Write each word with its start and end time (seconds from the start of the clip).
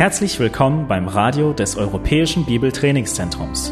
Herzlich 0.00 0.40
willkommen 0.40 0.88
beim 0.88 1.08
Radio 1.08 1.52
des 1.52 1.76
Europäischen 1.76 2.46
Bibeltrainingszentrums. 2.46 3.70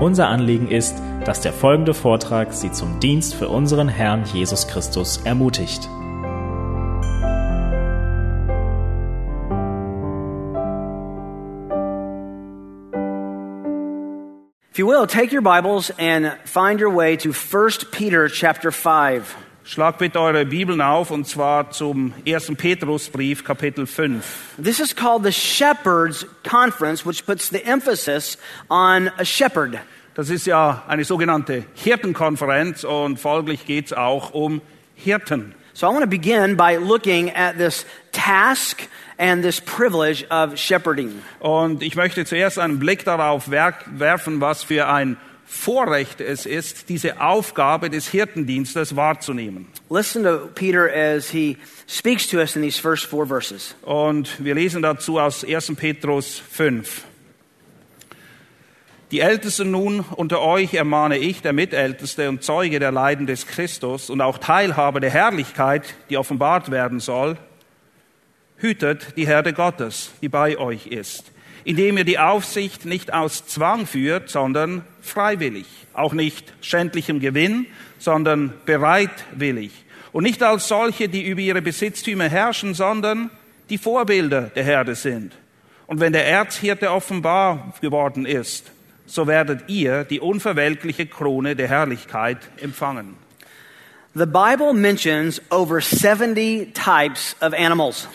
Unser 0.00 0.26
Anliegen 0.26 0.66
ist, 0.66 0.96
dass 1.24 1.42
der 1.42 1.52
folgende 1.52 1.94
Vortrag 1.94 2.52
Sie 2.52 2.72
zum 2.72 2.98
Dienst 2.98 3.36
für 3.36 3.48
unseren 3.48 3.86
Herrn 3.86 4.24
Jesus 4.24 4.66
Christus 4.66 5.18
ermutigt. 5.18 5.88
If 14.72 14.78
you 14.80 14.88
will, 14.88 15.06
take 15.06 15.32
your 15.32 15.40
Bibles 15.40 15.92
and 16.00 16.32
find 16.46 16.80
your 16.80 16.92
way 16.92 17.16
to 17.16 17.30
1 17.30 17.92
Peter 17.92 18.26
chapter 18.26 18.72
5. 18.72 19.36
Schlag 19.70 19.98
bitte 19.98 20.20
eure 20.20 20.44
Bibeln 20.46 20.80
auf 20.80 21.12
und 21.12 21.28
zwar 21.28 21.70
zum 21.70 22.12
1. 22.26 22.54
Petrusbrief 22.56 23.44
Kapitel 23.44 23.86
5. 23.86 24.56
This 24.60 24.80
is 24.80 24.92
called 24.92 25.22
the 25.22 25.30
Shepherds 25.30 26.26
Conference, 26.42 27.06
which 27.06 27.24
puts 27.24 27.50
the 27.50 27.64
emphasis 27.64 28.36
on 28.68 29.12
a 29.16 29.24
shepherd. 29.24 29.78
Das 30.16 30.28
ist 30.28 30.46
ja 30.48 30.82
eine 30.88 31.04
sogenannte 31.04 31.62
Hirtenkonferenz 31.74 32.82
und 32.82 33.20
folglich 33.20 33.64
geht 33.64 33.86
es 33.86 33.92
auch 33.92 34.34
um 34.34 34.60
Hirten. 34.96 35.54
So 35.72 35.86
I 35.86 35.90
want 35.90 36.02
to 36.02 36.10
begin 36.10 36.56
by 36.56 36.76
looking 36.76 37.30
at 37.36 37.56
this 37.56 37.86
task 38.10 38.88
and 39.18 39.40
this 39.44 39.60
privilege 39.60 40.26
of 40.32 40.58
shepherding. 40.58 41.22
Und 41.38 41.84
ich 41.84 41.94
möchte 41.94 42.24
zuerst 42.24 42.58
einen 42.58 42.80
Blick 42.80 43.04
darauf 43.04 43.52
wer 43.52 43.74
werfen, 43.86 44.40
was 44.40 44.64
für 44.64 44.88
ein 44.88 45.16
Vorrecht 45.52 46.20
es 46.20 46.46
ist, 46.46 46.88
diese 46.88 47.20
Aufgabe 47.20 47.90
des 47.90 48.06
Hirtendienstes 48.06 48.94
wahrzunehmen. 48.94 49.66
Listen 49.90 50.22
to 50.22 50.48
Peter 50.54 50.88
as 50.88 51.28
he 51.28 51.56
speaks 51.88 52.28
to 52.28 52.38
us 52.38 52.54
in 52.54 52.62
these 52.62 52.80
first 52.80 53.06
four 53.06 53.26
verses. 53.26 53.74
Und 53.82 54.42
wir 54.42 54.54
lesen 54.54 54.80
dazu 54.80 55.18
aus 55.18 55.44
1. 55.44 55.74
Petrus 55.74 56.40
5. 56.52 57.02
Die 59.10 59.18
Ältesten 59.18 59.72
nun 59.72 60.04
unter 60.14 60.40
euch 60.40 60.72
ermahne 60.72 61.18
ich, 61.18 61.42
der 61.42 61.52
Mitälteste 61.52 62.28
und 62.28 62.44
Zeuge 62.44 62.78
der 62.78 62.92
Leiden 62.92 63.26
des 63.26 63.48
Christus 63.48 64.08
und 64.08 64.20
auch 64.20 64.38
Teilhaber 64.38 65.00
der 65.00 65.10
Herrlichkeit, 65.10 65.82
die 66.10 66.16
offenbart 66.16 66.70
werden 66.70 67.00
soll, 67.00 67.36
hütet 68.56 69.16
die 69.16 69.26
Herde 69.26 69.52
Gottes, 69.52 70.12
die 70.22 70.28
bei 70.28 70.56
euch 70.58 70.86
ist, 70.86 71.32
indem 71.64 71.98
ihr 71.98 72.04
die 72.04 72.18
Aufsicht 72.18 72.84
nicht 72.84 73.12
aus 73.12 73.46
Zwang 73.46 73.86
führt, 73.86 74.30
sondern 74.30 74.84
freiwillig, 75.00 75.66
auch 75.92 76.12
nicht 76.12 76.52
schändlichem 76.60 77.20
Gewinn, 77.20 77.66
sondern 77.98 78.52
bereitwillig. 78.66 79.72
Und 80.12 80.24
nicht 80.24 80.42
als 80.42 80.68
solche, 80.68 81.08
die 81.08 81.26
über 81.26 81.40
ihre 81.40 81.62
Besitztümer 81.62 82.28
herrschen, 82.28 82.74
sondern 82.74 83.30
die 83.68 83.78
Vorbilder 83.78 84.42
der 84.42 84.64
Herde 84.64 84.94
sind. 84.94 85.32
Und 85.86 86.00
wenn 86.00 86.12
der 86.12 86.26
Erzhirte 86.26 86.90
offenbar 86.90 87.74
geworden 87.80 88.26
ist, 88.26 88.70
so 89.06 89.26
werdet 89.26 89.68
ihr 89.68 90.04
die 90.04 90.20
unverwelkliche 90.20 91.06
Krone 91.06 91.56
der 91.56 91.68
Herrlichkeit 91.68 92.38
empfangen. 92.60 93.16
The 94.14 94.26
Bible 94.26 94.72
mentions 94.72 95.40
over 95.50 95.80
70 95.80 96.74
types 96.74 97.36
of 97.40 97.52
animals. 97.52 98.08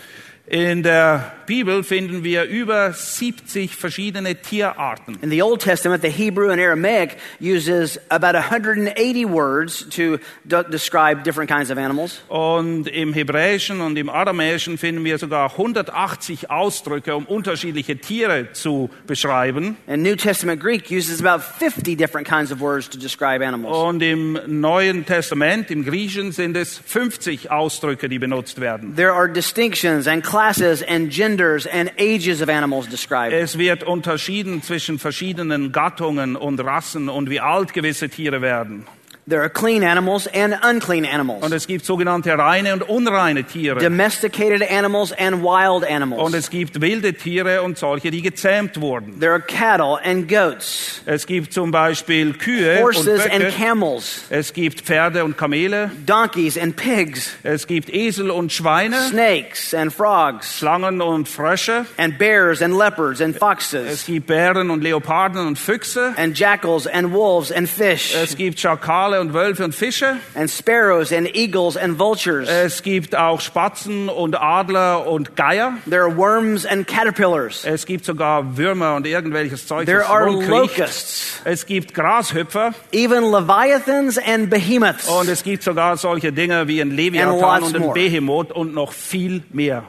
In 0.45 0.83
der 0.83 1.33
Bibel 1.45 1.83
finden 1.83 2.23
wir 2.23 2.43
über 2.45 2.91
70 2.93 3.75
verschiedene 3.75 4.35
Tierarten. 4.35 5.17
In 5.21 5.29
the 5.29 5.41
Old 5.41 5.61
Testament, 5.61 6.01
the 6.01 6.09
Hebrew 6.09 6.49
and 6.49 6.59
Aramaic 6.59 7.17
uses 7.39 7.99
about 8.09 8.35
180 8.35 9.25
words 9.25 9.87
to 9.89 10.17
describe 10.43 11.23
different 11.23 11.49
kinds 11.49 11.69
of 11.69 11.77
animals. 11.77 12.21
Und 12.27 12.87
im 12.87 13.13
Hebräischen 13.13 13.81
und 13.81 13.97
im 13.97 14.09
Aramäischen 14.09 14.77
finden 14.77 15.03
wir 15.03 15.17
sogar 15.17 15.51
180 15.51 16.49
Ausdrücke, 16.49 17.15
um 17.15 17.25
unterschiedliche 17.25 17.97
Tiere 17.97 18.51
zu 18.53 18.89
beschreiben. 19.07 19.77
And 19.87 20.03
New 20.03 20.15
Testament 20.15 20.61
Greek 20.61 20.89
uses 20.89 21.23
about 21.23 21.43
50 21.43 21.95
different 21.95 22.27
kinds 22.27 22.51
of 22.51 22.59
words 22.59 22.89
to 22.89 22.97
describe 22.97 23.45
animals. 23.45 23.77
Und 23.77 24.01
im 24.01 24.39
Neuen 24.47 25.05
Testament, 25.05 25.69
im 25.71 25.85
Griechischen, 25.85 26.31
sind 26.31 26.57
es 26.57 26.77
50 26.77 27.51
Ausdrücke, 27.51 28.09
die 28.09 28.19
benutzt 28.19 28.59
werden. 28.59 28.95
There 28.95 29.13
are 29.13 29.31
distinctions 29.31 30.07
and 30.07 30.23
classes 30.23 30.83
and 30.83 31.11
genders 31.11 31.34
and 31.41 31.91
ages 31.97 32.41
of 32.41 32.49
animals 32.49 32.87
described. 32.87 33.33
Es 33.33 33.57
wird 33.57 33.83
unterschieden 33.83 34.61
zwischen 34.61 34.99
verschiedenen 34.99 35.71
Gattungen 35.71 36.35
und 36.35 36.59
Rassen 36.59 37.09
und 37.09 37.29
wie 37.29 37.39
alt 37.39 37.73
gewisse 37.73 38.09
Tiere 38.09 38.41
werden. 38.41 38.85
There 39.27 39.41
are 39.41 39.49
clean 39.49 39.83
animals 39.83 40.27
and 40.27 40.53
unclean 40.63 41.03
Und 41.03 41.11
animals, 41.11 41.51
es 41.51 41.65
gibt 41.65 41.83
sogenannte 41.83 42.37
reine 42.37 42.73
und 42.73 42.83
unreine 42.87 43.43
Tiere. 43.43 43.79
domesticated 43.79 44.61
animals 44.69 45.11
and 45.13 45.41
wild 45.41 45.83
animals. 45.83 46.21
Und 46.21 46.35
es 46.35 46.51
gibt 46.51 46.79
wilde 46.79 47.11
Tiere 47.15 47.63
und 47.63 47.75
solche, 47.75 48.11
die 48.11 48.21
gezähmt 48.21 48.79
wurden. 48.79 49.19
There 49.19 49.31
are 49.31 49.41
cattle 49.41 49.97
and 50.03 50.29
goats, 50.29 51.01
Es 51.07 51.25
gibt 51.25 51.53
zum 51.53 51.71
Beispiel 51.71 52.33
Kühe 52.33 52.75
und 52.77 52.83
horses 52.83 53.21
and 53.25 53.39
Böcke. 53.45 53.51
camels, 53.57 54.25
Es 54.29 54.53
gibt 54.53 54.81
Pferde 54.81 55.23
und 55.25 55.35
Kamele. 55.39 55.89
donkeys 56.05 56.55
and 56.55 56.75
pigs, 56.75 57.31
Es 57.41 57.65
gibt 57.65 57.89
Esel 57.91 58.29
und 58.29 58.51
Schweine. 58.53 58.95
snakes 59.09 59.73
and 59.73 59.91
frogs, 59.91 60.59
Schlangen 60.59 61.01
und 61.01 61.27
Frösche. 61.27 61.87
and 61.97 62.19
bears 62.19 62.61
and 62.61 62.77
leopards 62.77 63.21
and 63.21 63.33
Es 63.33 63.39
foxes, 63.39 64.05
gibt 64.05 64.27
Bären 64.27 64.69
und 64.69 64.83
Leoparden 64.83 65.47
und 65.47 65.57
Füchse. 65.57 66.13
and 66.15 66.37
jackals 66.37 66.85
and 66.85 67.11
wolves 67.11 67.51
and 67.51 67.67
fish, 67.67 68.13
Es 68.13 68.37
gibt 68.37 68.59
Schakale 68.59 69.14
und 69.21 69.33
Wölfe 69.33 69.63
und 69.63 69.73
Fische. 69.75 70.17
and 70.35 70.49
sparrows 70.49 71.11
and 71.11 71.35
eagles 71.35 71.75
and 71.77 71.97
vultures. 71.99 72.47
Es 72.49 72.83
gibt 72.83 73.15
auch 73.15 73.41
Spatzen 73.41 74.09
und 74.09 74.35
Adler 74.39 75.07
und 75.07 75.35
Geier. 75.35 75.73
There 75.89 76.01
are 76.03 76.15
worms 76.17 76.65
and 76.65 76.87
caterpillars. 76.87 77.65
Es 77.65 77.85
gibt 77.85 78.05
sogar 78.05 78.57
Würmer 78.57 78.95
und 78.95 79.05
irgendwelches 79.07 79.67
Zeug, 79.67 79.85
There 79.85 80.05
are 80.07 80.29
locusts, 80.29 81.41
Es 81.43 81.65
gibt 81.65 81.93
Grashüpfer 81.93 82.73
even 82.91 83.23
leviathans 83.31 84.17
and 84.17 84.49
behemoths. 84.49 85.07
und 85.07 85.27
es 85.29 85.43
gibt 85.43 85.63
sogar 85.63 85.97
solche 85.97 86.31
Dinge 86.31 86.67
wie 86.67 86.81
ein 86.81 86.89
And 86.89 86.97
Leviathan 86.97 87.63
und 87.63 87.75
ein 87.75 87.81
more. 87.81 87.93
Behemoth 87.93 88.51
und 88.51 88.73
noch 88.73 88.91
viel 88.93 89.43
mehr. 89.51 89.83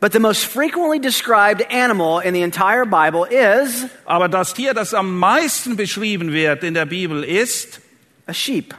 But 0.00 0.12
the 0.12 0.20
most 0.20 0.44
frequently 0.44 1.00
described 1.00 1.72
animal 1.72 2.20
in 2.20 2.32
the 2.32 2.42
entire 2.42 2.86
Bible 2.86 3.26
is 3.28 3.86
Aber 4.04 4.28
das 4.28 4.54
Tier, 4.54 4.72
das 4.72 4.94
am 4.94 5.18
meisten 5.18 5.74
beschrieben 5.76 6.32
wird 6.32 6.62
in 6.62 6.74
der 6.74 6.86
Bibel, 6.86 7.24
ist 7.24 7.80
a 8.28 8.34
sheep. 8.34 8.74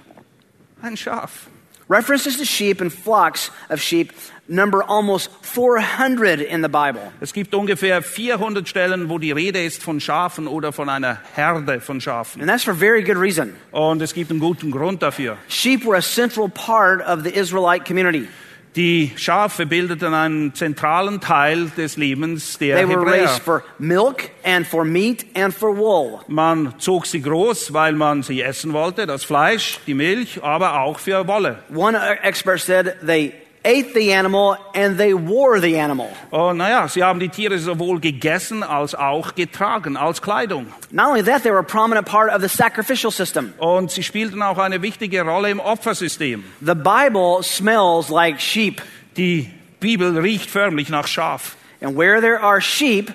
ein 0.82 0.96
Schaf. 0.96 1.50
References 1.90 2.38
to 2.38 2.46
sheep 2.46 2.82
and 2.82 2.94
flocks 2.94 3.50
of 3.70 3.82
sheep 3.82 4.14
number 4.48 4.84
almost 4.84 5.32
400 5.42 6.40
in 6.40 6.62
the 6.62 6.70
Bible. 6.70 7.12
Es 7.20 7.34
gibt 7.34 7.54
ungefähr 7.56 8.04
400 8.04 8.68
Stellen, 8.68 9.10
wo 9.10 9.18
die 9.18 9.32
Rede 9.32 9.64
ist 9.64 9.82
von 9.82 10.00
Schafen 10.00 10.48
oder 10.48 10.72
von 10.72 10.88
einer 10.88 11.20
Herde 11.36 11.82
von 11.82 12.00
Schafen. 12.00 12.42
And 12.42 12.50
that's 12.50 12.64
for 12.64 12.76
very 12.76 13.04
good 13.04 13.18
reason. 13.18 13.56
Und 13.72 14.02
es 14.02 14.14
gibt 14.14 14.30
einen 14.30 14.40
guten 14.40 14.70
Grund 14.70 15.02
dafür. 15.02 15.38
Sheep 15.48 15.84
were 15.84 15.98
a 15.98 16.02
central 16.02 16.48
part 16.48 17.02
of 17.02 17.24
the 17.24 17.32
Israelite 17.32 17.86
community. 17.86 18.28
Die 18.76 19.12
Schafe 19.16 19.66
bildeten 19.66 20.14
einen 20.14 20.54
zentralen 20.54 21.20
Teil 21.20 21.72
des 21.76 21.98
Lebens 21.98 22.60
der 22.60 22.78
They 22.78 22.88
were 22.88 23.00
Hebräer. 23.00 23.24
raised 23.24 23.42
for 23.42 23.64
milk 23.80 24.30
and 24.44 24.66
for 24.66 24.86
meat 24.86 25.26
and 25.36 25.54
for 25.54 25.76
wool. 25.76 26.20
Man 26.28 26.76
zog 26.78 27.08
sie 27.08 27.22
groß, 27.22 27.74
weil 27.74 27.94
man 27.94 28.22
sie 28.22 28.42
essen 28.42 28.72
wollte, 28.74 29.08
das 29.08 29.24
Fleisch, 29.24 29.80
die 29.88 29.96
Milch, 29.96 30.44
aber 30.44 30.82
auch 30.82 31.00
für 31.00 31.28
Wolle. 31.28 31.64
One 31.74 31.98
expert 32.22 32.60
said 32.60 32.96
they 33.06 33.34
ate 33.64 33.94
the 33.94 34.14
animal 34.14 34.58
and 34.74 34.98
they 34.98 35.14
wore 35.14 35.60
the 35.60 35.80
animal. 35.80 36.10
Und 36.32 36.58
naja, 36.58 36.88
sie 36.88 37.04
haben 37.04 37.20
die 37.20 37.30
Tiere 37.30 37.58
sowohl 37.60 38.00
gegessen 38.00 38.64
als 38.64 38.96
auch 38.96 39.36
getragen, 39.36 39.98
als 39.98 40.22
Kleidung. 40.22 40.68
Not 40.92 41.10
only 41.10 41.24
that, 41.24 41.44
they 41.44 41.52
were 41.52 41.60
a 41.60 41.64
prominent 41.64 42.08
part 42.08 42.34
of 42.34 42.42
the 42.42 42.50
sacrificial 42.50 43.12
system. 43.12 43.54
Und 43.58 43.92
sie 43.92 44.04
spielten 44.04 44.42
auch 44.42 44.58
eine 44.58 44.82
wichtige 44.82 45.22
Rolle 45.24 45.50
im 45.50 45.60
Opfersystem. 45.60 46.44
The 46.62 46.76
Bible 46.76 47.44
smells 47.44 48.10
like 48.10 48.40
sheep. 48.40 48.82
Die 49.18 49.50
Bibel 49.80 50.18
riecht 50.18 50.50
förmlich 50.50 50.90
nach 50.90 51.08
Schaf. 51.08 51.56
And 51.82 51.98
where 51.98 52.22
there 52.22 52.42
are 52.42 52.62
sheep, 52.62 53.14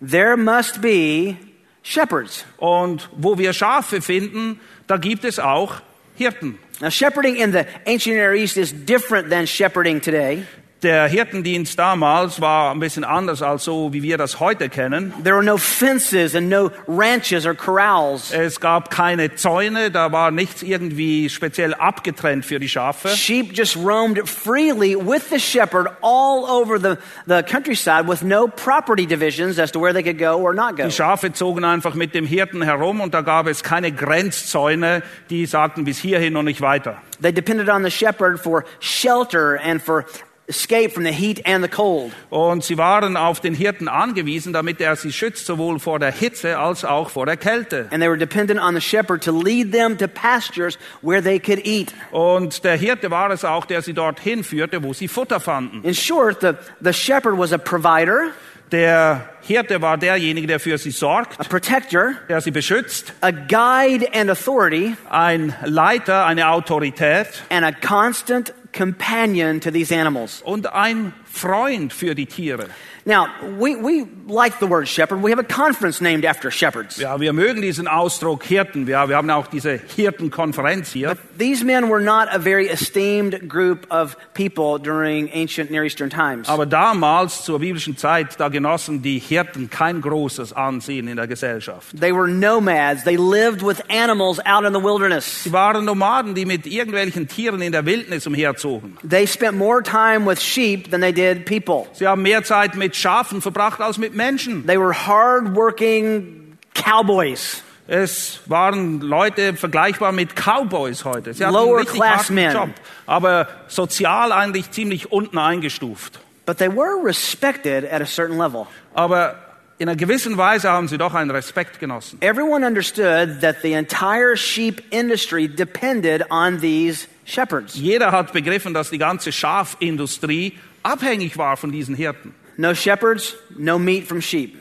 there 0.00 0.36
must 0.36 0.80
be 0.80 1.36
shepherds. 1.82 2.44
Und 2.58 3.08
wo 3.12 3.38
wir 3.38 3.52
Schafe 3.52 4.00
finden, 4.00 4.60
da 4.86 4.96
gibt 4.96 5.24
es 5.24 5.38
auch 5.38 5.80
Hirten. 6.16 6.58
Now, 6.80 6.88
shepherding 6.88 7.36
in 7.36 7.52
the 7.52 7.68
ancient 7.86 8.16
Near 8.16 8.34
East 8.34 8.56
is 8.56 8.72
different 8.72 9.28
than 9.30 9.46
shepherding 9.46 10.00
today. 10.00 10.46
Der 10.84 11.08
Hirtendienst 11.08 11.78
damals 11.78 12.42
war 12.42 12.70
ein 12.70 12.78
bisschen 12.78 13.04
anders 13.04 13.40
als 13.40 13.64
so, 13.64 13.94
wie 13.94 14.02
wir 14.02 14.18
das 14.18 14.38
heute 14.38 14.68
kennen. 14.68 15.14
There 15.24 15.34
were 15.34 15.42
no 15.42 15.56
fences 15.56 16.34
and 16.34 16.50
no 16.50 16.70
ranches 16.86 17.46
or 17.46 17.54
corrals. 17.54 18.30
Es 18.32 18.60
gab 18.60 18.90
keine 18.90 19.34
Zäune, 19.34 19.90
da 19.90 20.12
war 20.12 20.30
nichts 20.30 20.62
irgendwie 20.62 21.30
speziell 21.30 21.72
abgetrennt 21.72 22.44
für 22.44 22.60
die 22.60 22.68
Schafe. 22.68 23.08
Sheep 23.08 23.56
just 23.56 23.76
roamed 23.76 24.28
freely 24.28 24.94
with 24.94 25.30
the 25.30 25.38
shepherd 25.38 25.88
all 26.02 26.44
over 26.44 26.78
the, 26.78 26.98
the 27.26 27.42
countryside 27.42 28.06
with 28.06 28.22
no 28.22 28.46
property 28.46 29.06
divisions 29.06 29.58
as 29.58 29.72
to 29.72 29.80
where 29.80 29.94
they 29.94 30.02
could 30.02 30.18
go 30.18 30.38
or 30.38 30.52
not 30.52 30.76
go. 30.76 30.84
Die 30.84 30.92
Schafe 30.92 31.32
zogen 31.32 31.64
einfach 31.64 31.94
mit 31.94 32.14
dem 32.14 32.26
Hirten 32.26 32.60
herum 32.60 33.00
und 33.00 33.14
da 33.14 33.22
gab 33.22 33.46
es 33.46 33.62
keine 33.62 33.90
Grenzzäune, 33.90 35.02
die 35.30 35.46
sagten 35.46 35.84
bis 35.84 35.96
hierhin 35.96 36.36
und 36.36 36.44
nicht 36.44 36.60
weiter. 36.60 36.98
They 37.22 37.32
depended 37.32 37.70
on 37.70 37.82
the 37.82 37.90
shepherd 37.90 38.38
for 38.38 38.66
shelter 38.80 39.58
and 39.64 39.80
for 39.80 40.04
escape 40.46 40.92
from 40.92 41.04
the 41.04 41.12
heat 41.12 41.40
and 41.46 41.62
the 41.64 41.68
cold. 41.68 42.12
Und 42.30 42.64
sie 42.64 42.76
waren 42.76 43.16
auf 43.16 43.40
den 43.40 43.54
Hirten 43.54 43.88
angewiesen, 43.88 44.52
damit 44.52 44.80
er 44.80 44.96
sie 44.96 45.12
schützt, 45.12 45.46
sowohl 45.46 45.78
vor 45.78 45.98
der 45.98 46.12
Hitze 46.12 46.58
als 46.58 46.84
auch 46.84 47.10
vor 47.10 47.26
der 47.26 47.36
Kälte. 47.36 47.88
And 47.90 48.00
they 48.00 48.08
were 48.08 48.18
dependent 48.18 48.60
on 48.60 48.74
the 48.74 48.80
shepherd 48.80 49.22
to 49.24 49.32
lead 49.32 49.72
them 49.72 49.96
to 49.98 50.06
pastures 50.06 50.78
where 51.02 51.22
they 51.22 51.38
could 51.38 51.66
eat. 51.66 51.94
Und 52.10 52.64
der 52.64 52.76
Hirte 52.76 53.10
war 53.10 53.30
es 53.30 53.44
auch, 53.44 53.64
der 53.64 53.82
sie 53.82 53.94
dorthin 53.94 54.44
führte, 54.44 54.82
wo 54.82 54.92
sie 54.92 55.08
Futter 55.08 55.40
fanden. 55.40 55.82
In 55.82 55.94
short, 55.94 56.40
the, 56.40 56.52
the 56.80 56.92
shepherd 56.92 57.38
was 57.38 57.52
a 57.52 57.58
provider, 57.58 58.32
Der 58.72 59.28
Hirte 59.42 59.82
war 59.82 59.98
derjenige, 59.98 60.46
der 60.46 60.58
für 60.58 60.78
sie 60.78 60.90
sorgt, 60.90 61.38
a 61.38 61.44
protector, 61.44 62.14
der 62.28 62.40
sie 62.40 62.50
beschützt, 62.50 63.12
a 63.20 63.30
guide 63.30 64.08
and 64.14 64.30
authority, 64.30 64.96
ein 65.10 65.54
Leiter, 65.64 66.24
eine 66.24 66.48
Autorität 66.48 67.44
and 67.50 67.64
a 67.64 67.70
constant 67.70 68.52
companion 68.74 69.60
to 69.60 69.70
these 69.70 69.92
animals. 69.92 70.42
und 70.44 70.72
ein 70.72 71.12
Freund 71.30 71.92
für 71.92 72.14
die 72.14 72.26
Tiere. 72.26 72.68
Now, 73.06 73.26
we, 73.58 73.74
we 73.76 74.06
like 74.28 74.60
the 74.60 74.66
word 74.66 74.88
shepherd. 74.88 75.22
We 75.22 75.30
have 75.30 75.38
a 75.38 75.44
conference 75.44 76.00
named 76.00 76.24
after 76.24 76.50
shepherds. 76.50 76.96
Ja, 76.96 77.20
wir 77.20 77.34
mögen 77.34 77.60
diesen 77.60 77.86
Ausdruck 77.86 78.44
Hirten. 78.44 78.86
Ja, 78.88 79.10
wir 79.10 79.16
haben 79.16 79.28
auch 79.28 79.46
diese 79.46 79.78
Hirtenkonferenz 79.94 80.90
hier. 80.90 81.14
These 81.36 81.64
men 81.64 81.90
were 81.90 82.00
not 82.00 82.28
a 82.32 82.38
very 82.38 82.66
esteemed 82.68 83.46
group 83.46 83.86
of 83.90 84.16
people 84.32 84.78
during 84.78 85.30
ancient 85.34 85.70
Near 85.70 85.84
Eastern 85.84 86.08
times. 86.08 86.48
Aber 86.48 86.64
damals, 86.64 87.44
zur 87.44 87.58
biblischen 87.58 87.98
Zeit, 87.98 88.40
da 88.40 88.48
genossen 88.48 89.02
die 89.02 89.18
Hirten 89.18 89.68
kein 89.68 90.00
großes 90.00 90.54
Ansehen 90.54 91.06
in 91.06 91.16
der 91.16 91.26
Gesellschaft. 91.26 92.00
They 92.00 92.14
were 92.14 92.28
nomads. 92.28 93.04
They 93.04 93.18
lived 93.18 93.60
with 93.60 93.82
animals 93.90 94.40
out 94.46 94.64
in 94.64 94.72
the 94.72 94.82
wilderness. 94.82 95.44
Sie 95.44 95.52
waren 95.52 95.84
Nomaden, 95.84 96.34
die 96.34 96.46
mit 96.46 96.66
irgendwelchen 96.66 97.28
Tieren 97.28 97.60
in 97.60 97.72
der 97.72 97.84
Wildnis 97.84 98.26
umherzogen. 98.26 98.63
They 99.08 99.26
spent 99.26 99.56
more 99.56 99.82
time 99.82 100.26
with 100.26 100.40
sheep 100.40 100.90
than 100.90 101.00
they 101.00 101.12
did 101.12 101.46
people. 101.46 101.86
Sie 101.92 102.06
haben 102.06 102.22
mehr 102.22 102.42
Zeit 102.44 102.74
mit 102.74 102.96
Schafen 102.96 103.40
verbracht 103.40 103.80
als 103.80 103.98
mit 103.98 104.14
Menschen. 104.14 104.66
They 104.66 104.78
were 104.78 104.94
hard-working 104.94 106.56
cowboys. 106.74 107.62
Es 107.86 108.40
waren 108.46 109.00
Leute 109.00 109.54
vergleichbar 109.56 110.12
mit 110.12 110.34
Cowboys 110.34 111.04
heute. 111.04 111.34
Sie 111.34 111.44
hatten 111.44 111.54
Lower 111.54 111.66
einen 111.66 111.76
richtig 111.80 112.00
class 112.00 112.18
harten 112.20 112.34
men. 112.34 112.52
Job, 112.52 112.70
aber 113.06 113.48
sozial 113.68 114.32
eigentlich 114.32 114.70
ziemlich 114.70 115.12
unten 115.12 115.36
eingestuft. 115.36 116.18
But 116.46 116.58
they 116.58 116.68
were 116.68 117.04
respected 117.04 117.84
at 117.84 118.00
a 118.00 118.06
certain 118.06 118.38
level. 118.38 118.66
Aber 118.94 119.36
in 119.78 119.88
einer 119.88 119.96
gewissen 119.96 120.38
Weise 120.38 120.70
haben 120.70 120.88
sie 120.88 120.96
doch 120.96 121.14
einen 121.14 121.30
Respekt 121.30 121.78
genossen. 121.78 122.18
Everyone 122.22 122.64
understood 122.66 123.40
that 123.42 123.56
the 123.62 123.72
entire 123.72 124.36
sheep 124.36 124.82
industry 124.90 125.46
depended 125.48 126.24
on 126.30 126.60
these 126.60 127.06
shepherds. 127.24 127.74
Jeder 127.74 128.12
hat 128.12 128.32
begriffen, 128.32 128.74
dass 128.74 128.90
die 128.90 128.98
ganze 128.98 129.32
Schafindustrie 129.32 130.58
abhängig 130.82 131.36
war 131.38 131.56
von 131.56 131.72
diesen 131.72 131.94
Hirten. 131.94 132.34
No 132.56 132.74
shepherds, 132.74 133.34
no 133.56 133.78
meat 133.78 134.06
from 134.06 134.20
sheep. 134.20 134.56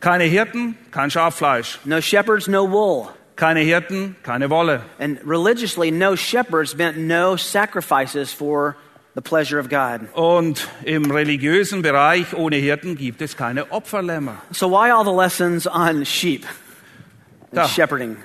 Keine 0.00 0.24
Hirten, 0.24 0.76
kein 0.90 1.10
Schaffleisch. 1.10 1.78
No 1.84 2.00
shepherds, 2.00 2.48
no 2.48 2.70
wool. 2.70 3.08
Keine 3.36 3.60
Hirten, 3.60 4.16
keine 4.22 4.50
Wolle. 4.50 4.82
And 4.98 5.18
religiously, 5.24 5.90
no 5.90 6.16
shepherds 6.16 6.76
meant 6.76 6.98
no 6.98 7.36
sacrifices 7.36 8.32
for 8.32 8.76
the 9.14 9.22
pleasure 9.22 9.58
of 9.58 9.68
God. 9.70 10.08
Und 10.14 10.68
im 10.84 11.10
religiösen 11.10 11.80
Bereich 11.82 12.34
ohne 12.34 12.56
Hirten 12.56 12.96
gibt 12.96 13.22
es 13.22 13.36
keine 13.36 13.70
Opferlämmer. 13.72 14.36
So, 14.52 14.70
why 14.70 14.90
all 14.90 15.04
the 15.04 15.10
lessons 15.16 15.66
on 15.66 16.04
sheep 16.04 16.44
and 17.50 17.56
Ja. 17.56 17.68
shepherding? 17.68 18.16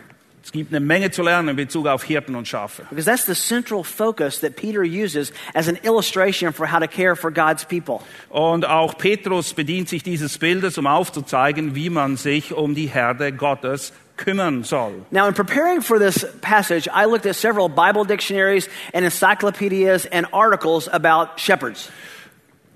Es 0.46 0.52
gibt 0.52 0.72
eine 0.72 0.80
Menge 0.80 1.10
zu 1.10 1.24
lernen 1.24 1.50
in 1.50 1.56
Bezug 1.56 1.88
auf 1.88 2.04
Hirten 2.04 2.36
und 2.36 2.48
Schafe. 2.48 2.84
Because 2.92 3.06
that's 3.06 3.26
the 3.26 3.34
central 3.34 3.84
focus 3.84 4.42
that 4.42 4.56
Peter 4.56 4.84
uses 4.84 5.34
as 5.56 5.68
an 5.68 5.80
illustration 5.82 6.54
for 6.54 6.72
how 6.72 6.80
to 6.80 6.88
care 6.88 7.16
for 7.16 7.32
God's 7.32 7.66
people. 7.66 8.02
Und 8.30 8.64
auch 8.64 8.96
Petrus 8.96 9.56
bedient 9.56 9.90
sich 9.90 10.04
dieses 10.04 10.38
Bildes, 10.38 10.78
um 10.78 10.86
aufzuzeigen, 10.86 11.74
wie 11.74 11.90
man 11.90 12.16
sich 12.16 12.54
um 12.54 12.76
die 12.76 12.86
Herde 12.86 13.34
Gottes 13.34 13.92
kümmern 14.18 14.64
soll. 14.64 14.94
Now, 15.10 15.28
in 15.28 15.34
preparing 15.34 15.82
for 15.82 15.98
this 15.98 16.24
passage, 16.42 16.88
I 16.94 17.06
looked 17.06 17.26
at 17.26 17.36
several 17.36 17.68
Bible 17.68 18.06
dictionaries 18.06 18.70
and 18.94 19.04
encyclopedias 19.04 20.06
and 20.12 20.28
articles 20.32 20.88
about 20.88 21.40
shepherds. 21.40 21.90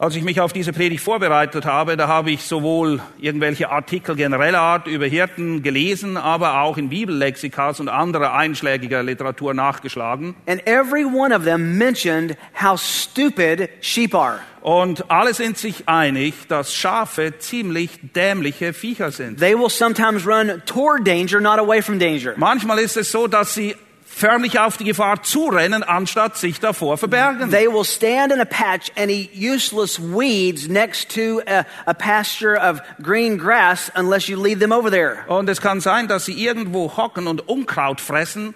Als 0.01 0.15
ich 0.15 0.23
mich 0.23 0.39
auf 0.39 0.53
diese 0.53 0.71
Predigt 0.71 1.03
vorbereitet 1.03 1.65
habe, 1.65 1.97
da 1.97 2.07
habe 2.07 2.31
ich 2.31 2.43
sowohl 2.43 3.01
irgendwelche 3.19 3.69
Artikel 3.69 4.15
genereller 4.15 4.61
Art 4.61 4.87
über 4.87 5.05
Hirten 5.05 5.61
gelesen, 5.61 6.15
aber 6.15 6.61
auch 6.61 6.77
in 6.77 6.87
Bibellexikas 6.87 7.81
und 7.81 7.89
anderer 7.89 8.33
einschlägiger 8.33 9.03
Literatur 9.03 9.53
nachgeschlagen. 9.53 10.35
And 10.47 10.65
every 10.65 11.03
one 11.03 11.35
of 11.35 11.43
them 11.43 11.77
mentioned 11.77 12.37
how 12.53 12.79
stupid 12.79 13.69
sheep 13.81 14.15
are. 14.15 14.39
Und 14.61 15.11
alle 15.11 15.33
sind 15.33 15.57
sich 15.57 15.89
einig, 15.89 16.47
dass 16.47 16.73
Schafe 16.73 17.37
ziemlich 17.37 17.99
dämliche 18.15 18.71
Viecher 18.71 19.11
sind. 19.11 19.41
They 19.41 19.53
will 19.53 19.69
sometimes 19.69 20.25
run 20.25 20.61
toward 20.65 21.05
danger, 21.05 21.41
not 21.41 21.59
away 21.59 21.81
from 21.81 21.99
danger. 21.99 22.35
Manchmal 22.37 22.79
ist 22.79 22.95
es 22.95 23.11
so, 23.11 23.27
dass 23.27 23.53
sie 23.53 23.75
förmlich 24.19 24.59
auf 24.59 24.77
die 24.77 24.83
Gefahr 24.83 25.23
zurennen, 25.23 25.81
anstatt 25.83 26.37
sich 26.37 26.59
davor 26.59 26.97
verbergen. 26.97 27.49
They 27.49 27.67
will 27.67 27.85
stand 27.85 28.31
in 28.31 28.39
a 28.39 28.45
patch 28.45 28.91
and 28.95 29.09
eat 29.09 29.31
useless 29.33 29.99
weeds 29.99 30.67
next 30.67 31.13
to 31.15 31.41
a, 31.47 31.65
a 31.85 31.93
pasture 31.93 32.59
of 32.59 32.81
green 33.01 33.37
grass 33.37 33.91
unless 33.95 34.27
you 34.27 34.41
lead 34.41 34.59
them 34.59 34.71
over 34.71 34.91
there. 34.91 35.19
Und 35.27 35.49
es 35.49 35.61
kann 35.61 35.81
sein, 35.81 36.07
dass 36.07 36.25
sie 36.25 36.33
irgendwo 36.33 36.97
hocken 36.97 37.27
und 37.27 37.47
Unkraut 37.47 38.01
fressen. 38.01 38.53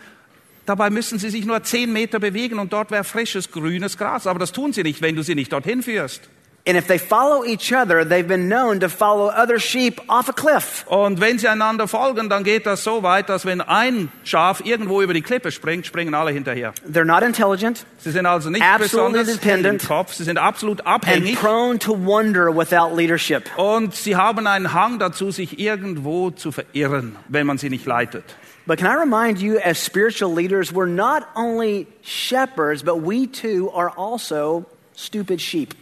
Dabei 0.66 0.90
müssen 0.90 1.20
sie 1.20 1.30
sich 1.30 1.46
nur 1.46 1.64
zehn 1.64 1.92
Meter 1.92 2.20
bewegen 2.20 2.60
und 2.60 2.72
dort 2.72 2.92
wäre 2.92 3.04
frisches, 3.04 3.52
grünes 3.52 3.98
Gras. 3.98 4.28
Aber 4.28 4.40
das 4.40 4.52
tun 4.52 4.74
sie 4.74 4.84
nicht, 4.84 5.02
wenn 5.02 5.16
du 5.16 5.24
sie 5.24 5.36
nicht 5.36 5.52
dorthin 5.52 5.82
führst. 5.84 6.30
And 6.66 6.78
if 6.78 6.88
they 6.88 6.98
follow 6.98 7.44
each 7.44 7.74
other, 7.74 8.06
they've 8.06 8.26
been 8.26 8.48
known 8.48 8.80
to 8.80 8.88
follow 8.88 9.28
other 9.28 9.60
sheep 9.60 10.00
off 10.08 10.30
a 10.30 10.32
cliff. 10.32 10.86
Und 10.88 11.20
wenn 11.20 11.38
sie 11.38 11.50
einander 11.50 11.90
folgen, 11.90 12.30
dann 12.30 12.46
geht 12.46 12.66
das 12.66 12.86
so 12.86 13.04
weit, 13.04 13.28
dass 13.28 13.46
wenn 13.46 13.60
ein 13.60 14.10
Schaf 14.24 14.62
irgendwo 14.64 15.02
über 15.02 15.14
die 15.14 15.22
Klippe 15.22 15.52
springt, 15.52 15.86
springen 15.86 16.14
alle 16.14 16.32
hinterher. 16.32 16.74
They're 16.90 17.04
not 17.04 17.22
intelligent 17.22 17.86
Sie 17.98 18.12
sind 18.12 18.26
also 18.26 18.50
nicht 18.50 18.64
besonders 18.78 19.28
hell 19.28 19.34
im 19.36 19.42
dependent. 19.42 19.86
Kopf, 19.86 20.14
sie 20.14 20.24
sind 20.24 20.38
absolut 20.38 20.80
and 20.86 21.04
abhängig 21.04 21.36
prone 21.36 21.80
to 21.80 21.94
wander 21.94 22.50
without 22.56 22.96
leadership. 22.96 23.44
und 23.58 23.94
sie 23.94 24.16
haben 24.16 24.48
einen 24.48 24.74
Hang 24.74 25.00
dazu, 25.00 25.32
sich 25.32 25.60
irgendwo 25.60 26.32
zu 26.32 26.54
verirren, 26.54 27.18
wenn 27.28 27.46
man 27.46 27.58
sie 27.58 27.70
nicht 27.70 27.86
leitet. 27.86 28.24
But 28.66 28.80
can 28.80 28.88
I 28.88 28.96
remind 28.96 29.42
you, 29.42 29.58
as 29.58 29.84
spiritual 29.84 30.34
leaders, 30.34 30.72
we're 30.74 30.86
not 30.88 31.24
only 31.36 31.88
shepherds, 32.04 32.82
but 32.84 33.02
we 33.06 33.28
too 33.28 33.70
are 33.76 33.92
also 33.98 34.64
stupid 34.96 35.42
sheep. 35.42 35.74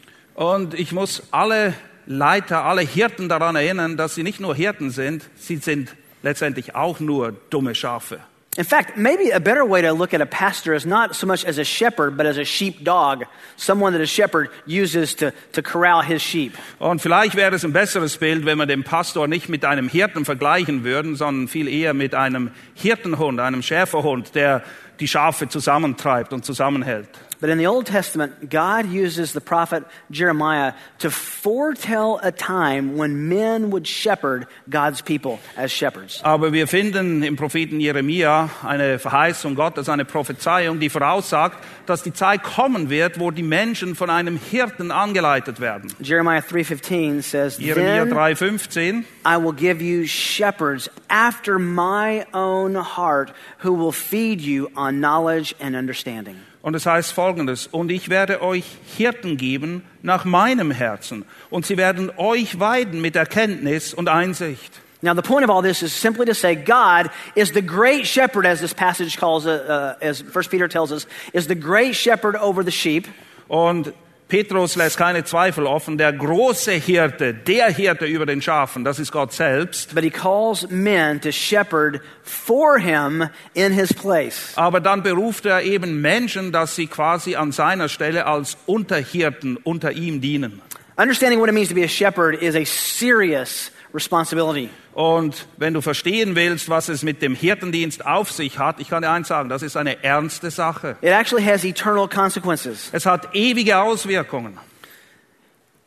Und 0.42 0.74
ich 0.74 0.92
muss 0.92 1.22
alle 1.30 1.76
Leiter, 2.08 2.66
alle 2.66 2.82
Hirten 2.82 3.30
daran 3.30 3.56
erinnern, 3.56 3.96
dass 3.96 4.16
sie 4.16 4.24
nicht 4.24 4.40
nur 4.40 4.56
Hirten 4.56 4.90
sind, 4.90 5.24
sie 5.36 5.58
sind 5.58 5.96
letztendlich 6.24 6.74
auch 6.74 7.00
nur 7.00 7.34
dumme 7.52 7.76
Schafe. 7.76 8.22
In 8.58 8.66
fact, 8.66 8.98
maybe 8.98 9.32
a 9.36 9.40
better 9.40 9.70
way 9.70 9.84
to 9.84 9.94
look 9.94 10.16
at 10.16 10.20
a 10.20 10.26
pastor 10.26 10.74
is 10.74 10.84
not 10.84 11.14
so 11.14 11.28
much 11.28 11.46
as 11.46 11.60
a 11.60 11.64
shepherd, 11.64 12.18
but 12.18 12.26
as 12.26 12.40
a 12.40 12.44
sheepdog, 12.44 13.26
someone 13.56 13.94
that 13.94 14.02
a 14.02 14.08
shepherd 14.08 14.50
uses 14.66 15.16
to, 15.18 15.32
to 15.52 15.62
corral 15.62 16.02
his 16.02 16.24
sheep. 16.24 16.54
Und 16.80 17.04
vielleicht 17.04 17.36
wäre 17.36 17.54
es 17.54 17.64
ein 17.64 17.72
besseres 17.72 18.18
Bild, 18.18 18.44
wenn 18.44 18.58
wir 18.58 18.66
den 18.66 18.84
Pastor 18.84 19.28
nicht 19.28 19.48
mit 19.48 19.64
einem 19.64 19.88
Hirten 19.90 20.26
vergleichen 20.26 20.84
würden, 20.84 21.16
sondern 21.16 21.50
viel 21.50 21.68
eher 21.68 21.94
mit 21.94 22.16
einem 22.16 22.50
Hirtenhund, 22.74 23.40
einem 23.40 23.62
Schäferhund, 23.62 24.34
der 24.34 24.64
die 25.00 25.08
Schafe 25.08 25.48
zusammentreibt 25.48 26.34
und 26.34 26.44
zusammenhält. 26.44 27.10
But 27.42 27.50
in 27.50 27.58
the 27.58 27.66
Old 27.66 27.88
Testament, 27.88 28.52
God 28.52 28.86
uses 28.86 29.34
the 29.34 29.42
prophet 29.42 29.84
Jeremiah 30.12 30.74
to 31.00 31.10
foretell 31.10 32.20
a 32.22 32.32
time 32.32 32.98
when 32.98 33.30
men 33.30 33.72
would 33.72 33.88
shepherd 33.88 34.46
God's 34.70 35.02
people 35.02 35.40
as 35.58 35.72
shepherds. 35.72 36.22
Aber 36.24 36.54
wir 36.54 36.68
finden 36.68 37.24
im 37.24 37.38
Propheten 37.38 37.80
Jeremia 37.80 38.52
eine 38.64 39.00
Verheißung 39.00 39.56
Gottes, 39.56 39.90
eine 39.90 40.06
Prophezeiung, 40.06 40.80
die 40.80 40.90
voraussagt, 40.90 41.58
dass 41.88 42.04
die 42.04 42.14
Zeit 42.14 42.44
kommen 42.44 42.92
wird, 42.92 43.20
wo 43.20 43.32
die 43.32 43.42
Menschen 43.42 43.96
von 43.96 44.12
einem 44.12 44.38
Hirten 44.38 44.92
angeleitet 44.92 45.60
werden. 45.60 45.92
Jeremiah 46.00 46.42
3:15 46.42 47.24
says, 47.24 47.58
Jeremia 47.58 48.06
"Then 48.06 48.14
3,15. 48.14 49.04
I 49.26 49.38
will 49.38 49.54
give 49.54 49.82
you 49.82 50.06
shepherds 50.06 50.92
after 51.10 51.58
my 51.58 52.24
own 52.34 52.76
heart 52.76 53.34
who 53.64 53.74
will 53.74 53.92
feed 53.92 54.42
you 54.42 54.70
on 54.76 55.00
knowledge 55.00 55.56
and 55.60 55.76
understanding." 55.76 56.36
Und 56.62 56.76
es 56.76 56.86
heißt 56.86 57.12
folgendes, 57.12 57.68
und 57.68 57.92
ich 57.92 58.10
werde 58.10 58.42
euch 58.42 58.66
Hirten 58.96 59.38
geben 59.38 59.84
nach 60.04 60.26
meinem 60.26 60.70
Herzen, 60.70 61.26
und 61.50 61.66
sie 61.66 61.78
werden 61.78 62.12
euch 62.18 62.60
weiden 62.60 63.02
mit 63.02 63.16
Erkenntnis 63.16 63.94
und 63.94 64.10
Einsicht. 64.10 64.72
Now, 65.04 65.16
the 65.16 65.24
point 65.24 65.44
of 65.44 65.50
all 65.50 65.64
this 65.64 65.82
is 65.82 65.92
simply 65.92 66.28
to 66.28 66.36
say 66.36 66.54
God 66.54 67.10
is 67.36 67.52
the 67.54 67.62
great 67.64 68.06
shepherd, 68.06 68.46
as 68.46 68.60
this 68.60 68.74
passage 68.74 69.18
calls 69.18 69.48
it, 69.48 69.68
uh, 69.68 69.96
as 70.00 70.22
1 70.22 70.50
Peter 70.52 70.68
tells 70.68 70.92
us, 70.92 71.08
is 71.34 71.48
the 71.48 71.56
great 71.56 71.96
shepherd 71.96 72.36
over 72.36 72.64
the 72.64 72.72
sheep. 72.72 73.08
Und 73.50 73.94
Petrus 74.32 74.78
lässt 74.78 74.98
keine 74.98 75.26
Zweifel 75.26 75.66
offen. 75.68 75.98
Der 75.98 76.14
große 76.14 76.72
Hirte, 76.72 77.34
der 77.34 77.70
Hirte 77.70 78.06
über 78.06 78.26
den 78.26 78.42
Schafen, 78.42 78.86
das 78.86 78.98
ist 78.98 79.12
Gott 79.12 79.34
selbst. 79.34 79.94
But 79.94 80.06
he 80.06 80.10
calls 80.10 80.70
men 80.70 81.20
to 81.20 81.34
shepherd 81.34 82.00
for 82.24 82.80
him 82.80 83.28
in 83.56 83.74
his 83.74 83.94
place. 83.94 84.54
Aber 84.56 84.80
dann 84.80 85.04
beruft 85.04 85.46
er 85.46 85.64
eben 85.64 86.00
Menschen, 86.00 86.54
dass 86.54 86.78
sie 86.78 86.88
quasi 86.88 87.36
an 87.36 87.52
seiner 87.52 87.90
Stelle 87.90 88.26
als 88.26 88.56
Unterhirten 88.68 89.58
unter 89.58 89.92
ihm 89.92 90.22
dienen. 90.22 90.62
Understanding 90.96 91.42
what 91.42 91.50
it 91.50 91.54
means 91.54 91.68
to 91.68 91.76
be 91.76 91.84
a 91.84 91.90
shepherd 91.90 92.42
is 92.42 92.56
a 92.56 92.64
serious 92.64 93.70
responsibility. 93.94 94.70
Und 94.94 95.48
wenn 95.58 95.74
du 95.74 95.82
verstehen 95.82 96.36
willst, 96.36 96.70
was 96.70 96.90
es 96.90 97.04
mit 97.04 97.22
dem 97.22 97.36
Hirtendienst 97.36 98.06
auf 98.06 98.32
sich 98.32 98.60
hat, 98.60 98.80
ich 98.80 98.90
kann 98.90 99.04
dir 99.04 99.12
eins 99.12 99.28
sagen, 99.28 99.50
das 99.50 99.62
ist 99.62 99.78
eine 99.78 100.04
ernste 100.04 100.52
Sache. 100.52 100.98
It 101.02 101.10
actually 101.10 101.44
has 101.44 101.64
eternal 101.64 102.08
consequences. 102.08 102.90
Es 102.92 103.06
hat 103.06 103.34
ewige 103.34 103.80
Auswirkungen. 103.80 104.58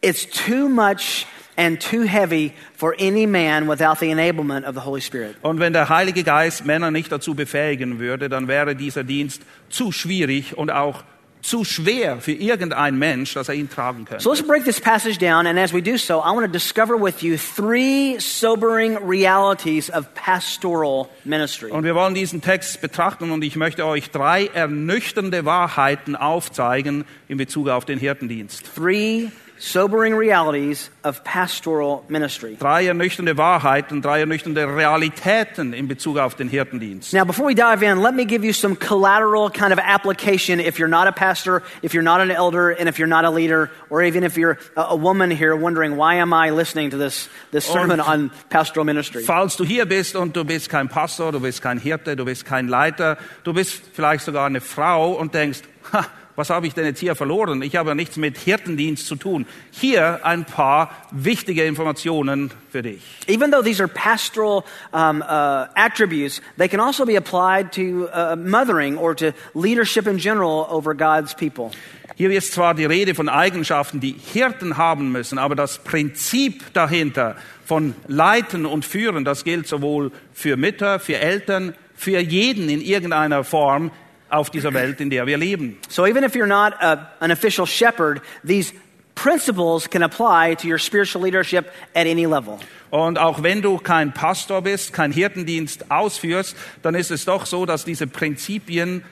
It's 0.01 0.27
too 0.27 0.69
much 0.69 1.27
and 1.57 1.81
too 1.81 2.03
heavy 2.03 2.53
for 2.77 2.95
any 2.99 3.27
man 3.27 3.69
without 3.69 3.99
the 4.01 4.11
enablement 4.11 4.67
of 4.67 4.75
the 4.75 4.83
Holy 4.85 5.01
Spirit. 5.01 5.37
Und 5.43 5.61
wenn 5.61 5.73
der 5.73 5.89
Heilige 5.89 6.25
Geist 6.25 6.67
Männer 6.67 6.91
nicht 6.91 7.11
dazu 7.11 7.35
befähigen 7.35 7.99
würde, 7.99 8.29
dann 8.29 8.49
wäre 8.49 8.75
dieser 8.75 9.05
Dienst 9.05 9.43
zu 9.71 9.93
schwierig 9.93 10.57
und 10.57 10.71
auch 10.71 11.05
zu 11.45 11.63
schwer 11.63 12.21
für 12.21 12.33
irgendein 12.33 12.99
Mensch, 12.99 13.35
dass 13.35 13.49
er 13.49 13.55
ihn 13.55 13.69
tragen 13.69 14.07
könnte. 14.07 14.23
So 14.23 14.31
let's 14.31 14.43
break 14.43 14.65
this 14.65 14.81
passage 14.81 15.19
down, 15.19 15.47
and 15.47 15.59
as 15.59 15.75
we 15.75 15.83
do 15.83 15.99
so, 15.99 16.21
I 16.21 16.33
want 16.33 16.47
to 16.47 16.51
discover 16.51 17.01
with 17.01 17.23
you 17.23 17.37
three 17.37 18.19
sobering 18.19 18.97
realities 19.07 19.91
of 19.91 20.13
pastoral 20.15 21.09
ministry. 21.25 21.71
Und 21.71 21.85
wir 21.85 21.95
wollen 21.95 22.15
diesen 22.15 22.41
Text 22.41 22.81
betrachten 22.81 23.31
und 23.31 23.45
ich 23.45 23.57
möchte 23.57 23.85
euch 23.85 24.11
drei 24.11 24.47
ernüchternde 24.47 25.45
Wahrheiten 25.45 26.17
aufzeigen 26.17 27.05
in 27.29 27.37
Bezug 27.37 27.69
auf 27.69 27.85
den 27.85 27.99
Hirtendienst. 27.99 28.65
Three 28.75 29.29
sobering 29.65 30.15
realities 30.15 30.91
of 31.05 31.25
pastoral 31.25 32.05
ministry. 32.09 32.57
Drei 32.57 32.87
ernüchternde 32.87 33.37
Wahrheiten, 33.39 34.03
drei 34.03 34.21
ernüchternde 34.21 34.67
Realitäten 34.67 35.73
in 35.73 35.89
Bezug 35.89 36.19
auf 36.19 36.35
den 36.35 36.49
Hirtendienst. 36.49 37.15
Now, 37.15 37.25
before 37.25 37.47
we 37.47 37.55
dive 37.55 37.83
in, 37.83 38.03
let 38.03 38.15
me 38.15 38.27
give 38.27 38.45
you 38.45 38.53
some 38.53 38.77
collateral 38.77 39.49
kind 39.51 39.73
of 39.73 39.79
application 39.79 40.61
if 40.61 40.79
you're 40.79 40.89
not 40.89 41.07
a 41.07 41.13
pastor, 41.13 41.63
if 41.83 41.95
you're 41.95 42.03
not 42.03 42.21
an 42.21 42.31
elder, 42.31 42.71
and 42.71 42.89
if 42.89 42.99
you're 42.99 43.09
not 43.09 43.25
a 43.25 43.31
leader, 43.31 43.71
or 43.89 44.03
even 44.03 44.23
if 44.23 44.37
you're 44.37 44.59
a, 44.77 44.95
woman 44.95 45.31
here 45.31 45.57
wondering, 45.57 45.97
why 45.97 46.17
am 46.17 46.33
I 46.33 46.51
listening 46.51 46.91
to 46.91 46.99
this, 46.99 47.29
this 47.51 47.65
sermon 47.65 48.01
Und- 48.01 48.09
on 48.09 48.31
pastoral 48.51 48.85
ministry? 48.85 49.23
Falls 49.25 49.57
du 49.57 49.65
hier 49.65 49.87
bist 49.87 50.15
und 50.15 50.37
du 50.37 50.45
bist 50.45 50.69
kein 50.69 50.89
Pastor, 50.89 51.33
du 51.33 51.41
bist 51.41 51.63
kein 51.63 51.79
Hirte, 51.79 52.17
du 52.17 52.25
bist 52.25 52.45
kein 52.45 52.69
Leiter, 52.69 53.17
du 53.45 53.55
bist 53.55 53.83
vielleicht 53.95 54.25
sogar 54.25 54.47
eine 54.47 54.61
Frau 54.61 55.13
und 55.13 55.33
denkst, 55.33 55.61
ha, 55.93 56.07
was 56.37 56.51
habe 56.51 56.67
ich 56.67 56.75
denn 56.75 56.85
jetzt 56.85 57.01
hier 57.01 57.15
verloren? 57.15 57.63
Ich 57.63 57.77
habe 57.77 57.91
ja 57.91 57.95
nichts 57.95 58.17
mit 58.17 58.37
Hirtendienst 58.39 59.07
zu 59.07 59.17
tun. 59.17 59.47
Hier 59.71 60.25
ein 60.25 60.45
paar 60.45 60.91
wichtige 61.11 61.65
Informationen 61.65 62.51
für 62.71 62.83
dich. 62.83 63.03
Even 63.29 63.51
though 63.51 63.63
these 63.63 63.83
are 63.83 63.89
pastoral 63.89 64.65
um, 64.93 65.23
uh, 65.23 65.67
attributes, 65.75 66.41
they 66.59 66.69
can 66.69 66.81
also 66.81 67.05
be 67.05 67.17
applied 67.17 67.73
to 67.73 68.09
uh, 68.13 68.37
mothering 68.37 68.97
or 68.99 69.15
to 69.15 69.33
leadership 69.55 70.07
in 70.07 70.19
general 70.19 70.67
over 70.71 70.95
God's 70.95 71.35
people. 71.35 71.71
Hier 72.17 72.31
ist 72.31 72.53
zwar 72.53 72.75
die 72.75 72.85
Rede 72.85 73.15
von 73.15 73.29
Eigenschaften, 73.29 73.99
die 73.99 74.15
Hirten 74.33 74.77
haben 74.77 75.11
müssen, 75.11 75.39
aber 75.39 75.57
das 75.57 75.79
Prinzip 75.79 76.73
dahinter 76.73 77.35
von 77.65 77.95
Leiten 78.07 78.67
und 78.67 78.85
Führen, 78.85 79.25
das 79.25 79.43
gilt 79.43 79.67
sowohl 79.67 80.13
für 80.33 80.57
Mütter, 80.57 81.01
für 81.01 81.19
Eltern, 81.19 81.75
für 81.97 82.21
jeden 82.21 82.69
in 82.69 82.81
irgendeiner 82.81 83.43
Form 83.43 83.91
auf 84.29 84.51
dieser 84.51 84.75
Welt, 84.75 85.01
in 85.01 85.11
der 85.11 85.27
wir 85.27 85.37
leben. 85.37 85.79
So 85.89 86.07
even 86.07 86.25
if 86.25 86.35
you're 86.35 86.47
not 86.47 86.75
a, 86.81 87.11
an 87.21 87.31
official 87.31 87.67
shepherd, 87.67 88.21
these 88.45 88.73
principles 89.15 89.89
can 89.89 90.03
apply 90.03 90.57
to 90.57 90.69
your 90.69 90.79
spiritual 90.79 91.23
leadership 91.23 91.67
at 91.95 92.07
any 92.07 92.27
level. 92.27 92.59
Und 92.91 93.19
auch 93.19 93.43
wenn 93.43 93.61
du 93.61 93.79
kein 93.79 94.15
Pastor 94.15 94.63
bist, 94.63 94.93
kein 94.93 95.11
Hirtendienst 95.11 95.91
ausführst, 95.91 96.57
dann 96.83 96.95
ist 96.95 97.11
es 97.11 97.25
doch 97.25 97.45
so, 97.45 97.67
dass 97.67 97.85
diese 97.85 98.07
Prinzipien 98.07 99.03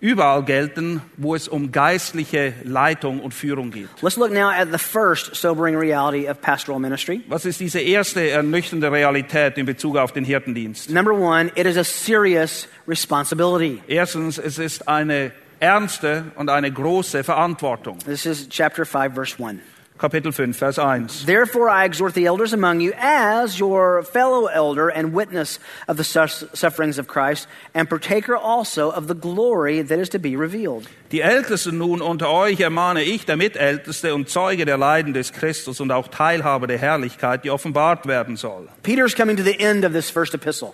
überall 0.00 0.44
gelten, 0.44 1.02
wo 1.16 1.34
es 1.34 1.48
um 1.48 1.72
geistliche 1.72 2.54
Leitung 2.64 3.20
und 3.20 3.34
Führung 3.34 3.70
geht. 3.70 3.88
Let's 4.02 4.16
look 4.16 4.32
now 4.32 4.48
at 4.48 4.68
the 4.72 4.78
first 4.78 5.34
sobering 5.36 5.76
reality 5.76 6.28
of 6.28 6.40
pastoral 6.40 6.80
ministry. 6.80 7.22
Was 7.28 7.44
ist 7.44 7.60
diese 7.60 7.80
erste 7.80 8.30
ernüchternde 8.30 8.90
Realität 8.90 9.58
in 9.58 9.66
Bezug 9.66 9.96
auf 9.96 10.12
den 10.12 10.24
Hirtendienst? 10.24 10.90
Number 10.90 11.12
one, 11.12 11.50
it 11.54 11.66
is 11.66 11.76
a 11.76 11.84
serious 11.84 12.66
responsibility. 12.88 13.82
Erstens, 13.86 14.38
es 14.38 14.58
ist 14.58 14.88
eine 14.88 15.32
ernste 15.60 16.24
und 16.36 16.48
eine 16.48 16.72
große 16.72 17.22
Verantwortung. 17.22 17.98
This 17.98 18.24
is 18.26 18.48
chapter 18.48 18.84
5, 18.84 19.14
verse 19.14 19.36
1. 19.38 19.60
Kapitel 20.00 20.32
5, 20.32 20.56
Vers 20.56 20.78
1. 20.78 21.26
Therefore, 21.26 21.68
I 21.68 21.84
exhort 21.84 22.14
the 22.14 22.24
elders 22.24 22.54
among 22.54 22.80
you 22.80 22.94
as 22.96 23.60
your 23.60 24.02
fellow 24.02 24.46
elder 24.46 24.88
and 24.88 25.12
witness 25.12 25.58
of 25.88 25.98
the 25.98 26.04
sufferings 26.04 26.98
of 26.98 27.06
Christ, 27.06 27.46
and 27.74 27.86
partaker 27.86 28.34
also 28.34 28.90
of 28.90 29.08
the 29.08 29.14
glory 29.14 29.82
that 29.82 29.98
is 29.98 30.08
to 30.08 30.18
be 30.18 30.36
revealed. 30.36 30.88
Die 31.12 31.20
Ältesten 31.20 31.76
nun 31.76 32.00
unter 32.00 32.30
euch 32.30 32.60
ermahne 32.60 33.02
ich, 33.02 33.26
der 33.26 33.36
Mitälteste 33.36 34.14
und 34.14 34.30
Zeuge 34.30 34.64
der 34.64 34.78
Leiden 34.78 35.12
des 35.12 35.34
Christus 35.34 35.80
und 35.80 35.92
auch 35.92 36.08
Teilhaber 36.08 36.66
der 36.66 36.78
Herrlichkeit, 36.78 37.44
die 37.44 37.50
offenbart 37.50 38.06
werden 38.06 38.38
soll. 38.38 38.68
Peter's 38.82 39.14
coming 39.14 39.36
to 39.36 39.42
the 39.42 39.60
end 39.60 39.84
of 39.84 39.92
this 39.92 40.08
first 40.08 40.32
epistle. 40.32 40.72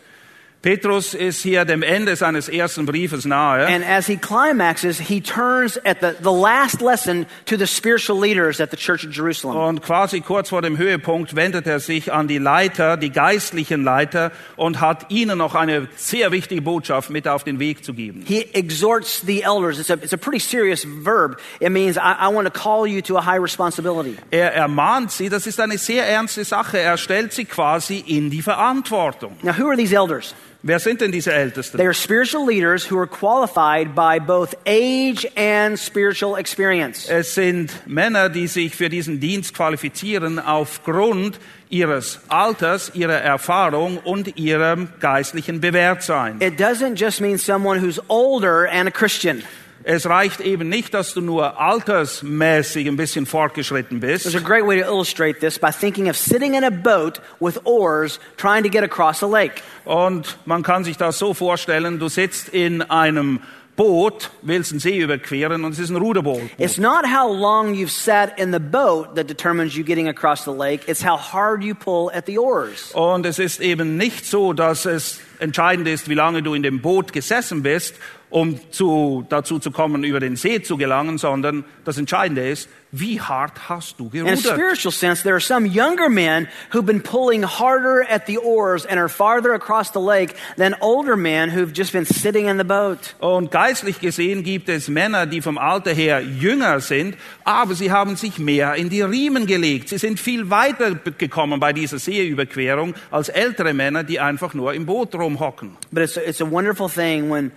Petrus 0.63 1.15
ist 1.15 1.43
hier 1.43 1.65
dem 1.65 1.83
Ende 1.83 2.17
seines 2.17 2.49
ersten 2.49 2.87
Briefes 2.87 3.25
nahe. 3.25 3.67
And 3.67 3.85
as 3.85 4.07
he 4.07 4.17
climaxes, 4.17 4.99
he 4.99 5.21
turns 5.21 5.79
at 5.85 5.99
the, 6.01 6.13
the 6.21 6.33
last 6.33 6.81
lesson 6.81 7.27
to 7.45 7.57
the 7.57 7.67
spiritual 7.67 8.19
leaders 8.21 8.61
at 8.61 8.71
the 8.73 8.77
church 8.77 9.07
of 9.07 9.15
Jerusalem. 9.15 9.57
Und 9.57 9.83
quasi 9.83 10.21
kurz 10.21 10.49
vor 10.49 10.63
dem 10.63 10.77
Höhepunkt 10.77 11.37
wendet 11.37 11.67
er 11.69 11.79
sich 11.79 12.13
an 12.13 12.27
die 12.27 12.39
Leiter, 12.39 12.97
die 12.97 13.11
geistlichen 13.11 13.85
Leiter, 13.85 14.33
und 14.57 14.81
hat 14.81 15.11
ihnen 15.11 15.39
noch 15.39 15.55
eine 15.55 15.89
sehr 15.95 16.33
wichtige 16.33 16.63
Botschaft 16.63 17.11
mit 17.11 17.29
auf 17.29 17.45
den 17.45 17.61
Weg 17.61 17.85
zu 17.85 17.95
geben. 17.95 18.25
He 18.27 18.49
exhorts 18.53 19.23
the 19.25 19.43
elders. 19.43 19.79
It's 19.79 19.91
a, 19.91 19.95
it's 19.95 20.15
a 20.15 20.17
pretty 20.17 20.41
serious 20.41 20.85
verb. 20.85 21.39
It 21.61 21.71
means, 21.71 21.97
I, 21.97 22.17
I 22.19 22.35
want 22.35 22.53
to 22.53 22.61
call 22.61 22.89
you 22.89 23.03
to 23.03 23.17
a 23.19 23.25
high 23.25 23.41
responsibility. 23.41 24.17
Er 24.33 24.53
ermahnt 24.53 25.13
sie, 25.13 25.29
das 25.29 25.47
ist 25.47 25.61
eine 25.61 25.79
sehr 25.79 26.07
ernste 26.09 26.45
Sache, 26.45 26.79
er 26.79 26.97
stellt 26.97 27.33
sie 27.33 27.45
quasi 27.45 28.03
in 28.05 28.31
die 28.31 28.43
Verantwortung. 28.43 29.37
Now, 29.43 29.53
who 29.57 29.69
are 29.69 29.77
these 29.77 29.95
elders? 29.95 30.35
Wer 30.67 30.81
sind 30.81 31.01
denn 31.01 31.13
diese 31.13 31.33
Ältesten? 31.33 31.77
They 31.77 31.87
are 31.87 31.95
spiritual 31.95 32.45
leaders 32.45 32.91
who 32.91 32.99
are 32.99 33.07
qualified 33.07 33.95
by 33.95 34.19
both 34.19 34.57
age 34.67 35.25
and 35.37 35.79
spiritual 35.79 36.37
experience. 36.37 37.09
Es 37.09 37.37
sind 37.37 37.71
Männer, 37.87 38.29
die 38.29 38.49
sich 38.49 38.75
für 38.75 38.89
diesen 38.89 39.21
Dienst 39.21 39.55
qualifizieren 39.55 40.41
aufgrund 40.41 41.39
ihres 41.69 42.19
Alters, 42.27 42.91
ihrer 42.95 43.21
Erfahrung 43.21 43.99
und 43.99 44.37
ihrem 44.39 44.89
geistlichen 44.99 45.61
Bewährtsein. 45.61 46.41
It 46.41 46.59
doesn't 46.59 46.97
just 46.97 47.21
mean 47.21 47.39
someone 47.39 47.81
who's 47.81 48.01
older 48.09 48.69
and 48.69 48.89
a 48.89 48.91
Christian. 48.91 49.45
Es 49.89 50.05
reicht 50.09 50.41
eben 50.41 50.69
nicht, 50.69 50.95
dass 50.95 51.15
du 51.15 51.21
nur 51.21 51.61
altersmäßig 51.61 52.89
ein 52.89 52.97
bisschen 52.97 53.25
fortgeschritten 53.25 54.01
There's 54.01 54.25
bist. 54.25 54.35
a 54.35 54.41
great 54.41 54.67
way 54.67 54.81
to 54.81 54.85
illustrate 54.85 55.39
this 55.39 55.61
by 55.61 55.71
thinking 55.71 56.11
of 56.11 56.17
sitting 56.17 56.55
in 56.55 56.65
a 56.65 56.71
boat 56.71 57.21
with 57.39 57.61
oars 57.65 58.19
trying 58.37 58.65
to 58.65 58.69
get 58.69 58.83
across 58.83 59.23
a 59.23 59.29
lake. 59.29 59.63
Und 59.85 60.39
man 60.45 60.65
kann 60.65 60.83
sich 60.83 60.97
das 60.97 61.21
so 61.21 61.35
vorstellen, 61.35 62.01
du 62.01 62.09
sitzt 62.09 62.49
in 62.49 62.83
einem 62.83 63.39
Boot, 63.77 64.31
willst 64.43 64.73
einen 64.73 64.81
See 64.81 64.99
überqueren 64.99 65.65
und 65.65 65.73
es 65.73 65.79
ist 65.79 65.91
ein 65.91 65.97
Ruderboot. 65.97 66.41
It's 66.59 66.79
not 66.79 67.05
how 67.05 67.31
long 67.33 67.75
you've 67.75 67.91
sat 67.91 68.37
in 68.41 68.53
the 68.53 68.59
boat 68.59 69.15
that 69.15 69.29
determines 69.29 69.77
you 69.77 69.85
getting 69.85 70.09
across 70.09 70.45
the 70.45 70.51
lake, 70.51 70.81
it's 70.89 71.05
how 71.05 71.17
hard 71.17 71.63
you 71.63 71.77
pull 71.77 72.11
at 72.13 72.27
the 72.27 72.39
oars. 72.39 72.91
Und 72.93 73.25
es 73.25 73.39
ist 73.39 73.61
eben 73.61 73.97
nicht 73.97 74.27
so, 74.27 74.53
dass 74.53 74.85
es 74.85 75.21
entscheidend 75.39 75.87
ist, 75.87 76.09
wie 76.09 76.15
lange 76.15 76.43
du 76.43 76.55
in 76.55 76.63
dem 76.65 76.81
Boot 76.81 77.13
gesessen 77.13 77.63
bist, 77.63 77.95
um 78.31 78.59
zu, 78.73 79.25
dazu 79.29 79.59
zu 79.59 79.71
kommen, 79.71 80.05
über 80.05 80.21
den 80.21 80.37
See 80.37 80.63
zu 80.63 80.77
gelangen, 80.77 81.19
sondern 81.19 81.65
das 81.85 81.99
Entscheidende 81.99 82.49
ist, 82.49 82.69
wie 82.93 83.21
hart 83.21 83.69
hast 83.69 83.99
du 83.99 84.09
In 84.13 84.23
a 84.23 84.31
gerudert? 84.31 84.53
spiritual 84.55 84.93
sense, 84.93 85.23
there 85.23 85.35
are 85.35 85.41
some 85.41 85.67
younger 85.67 86.09
men 86.09 86.49
who've 86.73 86.87
been 86.87 87.03
pulling 87.03 87.43
harder 87.45 88.07
at 88.09 88.27
the 88.27 88.39
oars 88.39 88.87
and 88.87 88.99
are 88.99 89.09
farther 89.09 89.53
across 89.53 89.93
the 89.93 90.01
lake 90.01 90.35
than 90.57 90.75
older 90.81 91.17
men 91.17 91.51
who've 91.51 91.73
just 91.75 91.93
been 91.93 92.07
sitting 92.07 92.49
in 92.49 92.59
the 92.59 92.65
boat. 92.65 93.15
Und 93.19 93.51
geistlich 93.51 94.01
gesehen 94.01 94.45
gibt 94.45 94.69
es 94.69 94.89
Männer, 94.89 95.27
die 95.27 95.43
vom 95.43 95.59
Alter 95.59 95.93
her 95.93 96.21
jünger 96.21 96.81
sind, 96.81 97.17
aber 97.45 97.75
sie 97.75 97.91
haben 97.91 98.17
sich 98.17 98.39
mehr 98.39 98.75
in 98.77 98.89
die 98.89 99.03
Riemen 99.03 99.47
gelegt. 99.47 99.89
Sie 99.91 99.99
sind 99.99 100.19
viel 100.19 100.49
weiter 100.49 100.95
gekommen 100.95 101.61
bei 101.61 101.73
dieser 101.73 101.99
Seeüberquerung 101.99 102.95
als 103.11 103.29
ältere 103.29 103.75
Männer, 103.75 104.05
die 104.05 104.21
einfach 104.21 104.55
nur 104.55 104.73
im 104.75 104.87
Boot 104.87 105.15
rumhocken. 105.15 105.77
But 105.91 106.05
it's 106.05 106.17
a, 106.17 106.21
it's 106.27 106.41
a 106.41 106.51
wonderful 106.51 106.89
thing 106.89 107.31
when 107.31 107.51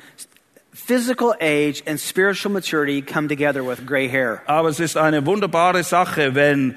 physical 0.86 1.34
age 1.40 1.84
and 1.86 2.00
spiritual 2.00 2.52
maturity 2.52 3.02
come 3.02 3.28
together 3.28 3.64
with 3.64 3.86
gray 3.86 4.08
hair. 4.08 4.42
Aber 4.48 4.70
es 4.70 4.80
ist 4.80 4.98
eine 4.98 5.26
wunderbare 5.26 5.84
Sache, 5.84 6.36
wenn 6.36 6.76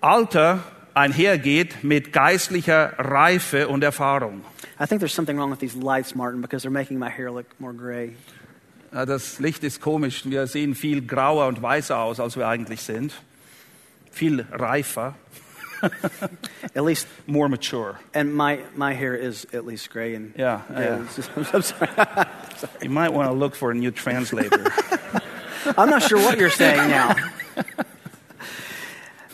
Alter 0.00 0.60
einhergeht 0.94 1.82
mit 1.84 2.12
geistlicher 2.12 2.94
Reife 2.98 3.68
und 3.68 3.82
Erfahrung. 3.84 4.42
I 4.78 4.86
think 4.86 5.00
there's 5.00 5.14
something 5.14 5.36
wrong 5.38 5.50
with 5.50 5.60
these 5.60 5.76
lights, 5.76 6.14
Martin, 6.14 6.40
because 6.40 6.62
they're 6.66 6.72
making 6.72 6.98
my 6.98 7.10
hair 7.10 7.30
look 7.30 7.46
more 7.58 7.72
gray. 7.74 8.14
Ja, 8.92 9.06
das 9.06 9.38
Licht 9.38 9.62
ist 9.62 9.80
komisch. 9.80 10.22
Wir 10.24 10.46
sehen 10.46 10.74
viel 10.74 11.00
grauer 11.06 11.46
und 11.46 11.62
weißer 11.62 11.96
aus, 11.98 12.18
als 12.18 12.36
wir 12.36 12.48
eigentlich 12.48 12.80
sind. 12.82 13.12
Viel 14.10 14.44
reifer, 14.50 15.14
At 16.74 16.84
least, 16.84 17.06
more 17.26 17.48
mature. 17.48 17.94
and 18.12 18.34
my, 18.34 18.58
my 18.76 18.92
hair 18.92 19.14
is 19.14 19.46
at 19.54 19.64
least 19.64 19.90
gray. 19.90 20.14
And 20.16 20.34
Yeah, 20.36 20.60
yeah. 20.76 20.98
just- 21.16 21.30
I'm 21.36 21.62
sorry. 21.62 21.88
You 22.82 22.90
might 22.90 23.12
want 23.12 23.28
to 23.28 23.34
look 23.34 23.54
for 23.54 23.70
a 23.70 23.74
new 23.74 23.90
translator. 23.90 24.66
I'm 25.78 25.90
not 25.90 26.02
sure 26.02 26.18
what 26.18 26.38
you're 26.38 26.50
saying 26.50 26.88
now. 26.88 27.14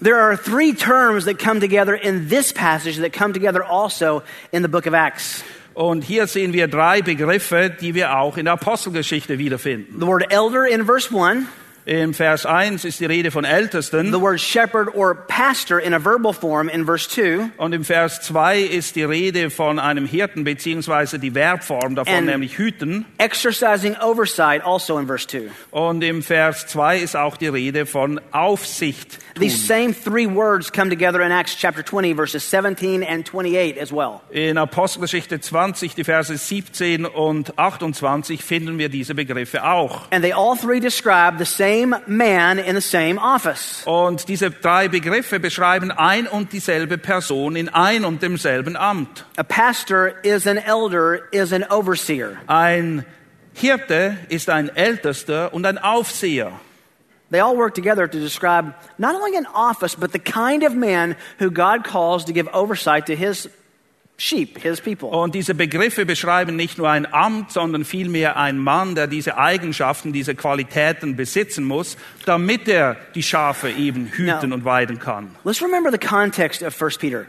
There 0.00 0.20
are 0.20 0.36
three 0.36 0.74
terms 0.74 1.24
that 1.24 1.38
come 1.38 1.60
together 1.60 1.94
in 1.94 2.28
this 2.28 2.52
passage 2.52 2.98
that 2.98 3.14
come 3.14 3.32
together 3.32 3.64
also 3.64 4.24
in 4.52 4.62
the 4.62 4.68
book 4.68 4.86
of 4.86 4.94
Acts. 4.94 5.42
Und 5.74 6.04
hier 6.04 6.26
sehen 6.26 6.52
wir 6.52 6.68
drei 6.68 7.02
Begriffe, 7.02 7.70
die 7.70 7.94
wir 7.94 8.16
auch 8.16 8.38
in 8.38 8.44
der 8.46 8.54
Apostelgeschichte 8.54 9.38
wiederfinden. 9.38 9.98
The 9.98 10.06
word 10.06 10.24
elder 10.30 10.66
in 10.66 10.84
verse 10.84 11.10
1, 11.10 11.46
Im 11.86 12.14
Vers 12.14 12.44
1 12.46 12.84
ist 12.84 12.98
die 12.98 13.04
Rede 13.04 13.30
von 13.30 13.44
Ältesten 13.44 14.12
the 14.12 14.20
word 14.20 14.40
shepherd 14.40 14.92
or 14.96 15.14
pastor 15.14 15.78
in 15.78 15.94
a 15.94 16.00
verbal 16.04 16.32
form 16.32 16.68
in 16.68 16.84
verse 16.84 17.08
2, 17.08 17.50
und 17.58 17.72
im 17.72 17.84
Vers 17.84 18.22
2 18.22 18.58
ist 18.58 18.96
die 18.96 19.04
Rede 19.04 19.50
von 19.50 19.78
einem 19.78 20.04
Hirten 20.04 20.42
beziehungsweise 20.42 21.20
die 21.20 21.30
Verbform 21.30 21.94
davon, 21.94 22.12
And- 22.12 22.26
nämlich 22.26 22.58
Hüten. 22.58 23.04
exercising 23.18 23.94
oversight 24.02 24.64
also 24.66 24.98
in 24.98 25.06
verse 25.06 25.28
2. 25.28 25.42
Und 25.70 26.02
im 26.02 26.24
Vers 26.24 26.66
2 26.66 26.98
ist 26.98 27.14
auch 27.14 27.36
die 27.36 27.46
Rede 27.46 27.86
von 27.86 28.20
Aufsicht. 28.32 29.18
These 29.38 29.66
same 29.66 29.94
three 29.94 30.26
words 30.26 30.72
come 30.72 30.88
together 30.90 31.20
in 31.20 31.30
Acts 31.30 31.54
chapter 31.56 31.84
20, 31.84 32.16
verses 32.16 32.50
17 32.50 33.04
and 33.04 33.24
28 33.28 33.78
as 33.80 33.92
well. 33.92 34.22
In 34.30 34.56
Apostelgeschichte 34.58 35.38
20, 35.40 35.94
die 35.94 36.02
Verse 36.04 36.34
17 36.36 37.04
und 37.04 37.56
28 37.56 38.42
finden 38.42 38.78
wir 38.78 38.88
diese 38.88 39.14
Begriffe 39.14 39.62
auch. 39.62 40.10
And 40.10 40.24
they 40.24 40.32
all 40.32 40.56
three 40.56 40.80
describe 40.80 41.36
the 41.38 41.44
same 41.44 41.75
man 41.84 42.58
in 42.58 42.74
the 42.74 42.80
same 42.80 43.18
office. 43.20 43.82
Und 43.84 44.28
diese 44.28 44.50
drei 44.50 44.88
Begriffe 44.88 45.40
beschreiben 45.40 45.90
ein 45.90 46.26
und 46.26 46.52
dieselbe 46.52 46.96
Person 46.96 47.56
in 47.56 47.68
ein 47.68 48.04
und 48.04 48.22
demselben 48.22 48.76
Amt. 48.76 49.24
A 49.36 49.42
pastor 49.42 50.12
is 50.22 50.46
an 50.46 50.56
elder, 50.56 51.20
is 51.32 51.52
an 51.52 51.64
overseer. 51.64 52.36
Ein 52.46 53.04
Hirte 53.52 54.16
ist 54.28 54.48
ein 54.48 54.74
Ältester 54.74 55.52
und 55.52 55.66
ein 55.66 55.78
Aufseher. 55.78 56.52
They 57.30 57.40
all 57.40 57.56
work 57.56 57.74
together 57.74 58.06
to 58.06 58.18
describe 58.18 58.74
not 58.98 59.16
only 59.16 59.36
an 59.36 59.46
office, 59.46 59.96
but 59.96 60.12
the 60.12 60.20
kind 60.20 60.62
of 60.62 60.74
man 60.74 61.16
who 61.38 61.50
God 61.50 61.82
calls 61.82 62.24
to 62.26 62.32
give 62.32 62.48
oversight 62.52 63.06
to 63.06 63.16
his 63.16 63.48
sheep, 64.18 64.58
his 64.62 64.80
people. 64.80 65.08
Und 65.10 65.34
diese 65.34 65.54
Begriffe 65.54 66.06
beschreiben 66.06 66.56
nicht 66.56 66.78
nur 66.78 66.88
ein 66.90 67.06
Amt, 67.12 67.52
sondern 67.52 67.84
vielmehr 67.84 68.36
ein 68.36 68.58
Mann, 68.58 68.94
der 68.94 69.06
diese 69.06 69.36
Eigenschaften, 69.38 70.12
diese 70.12 70.34
Qualitäten 70.34 71.16
besitzen 71.16 71.64
muss, 71.64 71.96
damit 72.24 72.66
er 72.68 72.96
die 73.14 73.22
Schafe 73.22 73.70
eben 73.70 74.06
hüten 74.06 74.26
Ja. 74.50 74.54
und 74.54 74.64
weiden 74.64 74.98
kann. 74.98 75.30
Let's 75.44 75.62
remember 75.62 75.90
the 75.90 75.98
context 75.98 76.62
of 76.62 76.80
1 76.80 76.98
Peter. 76.98 77.26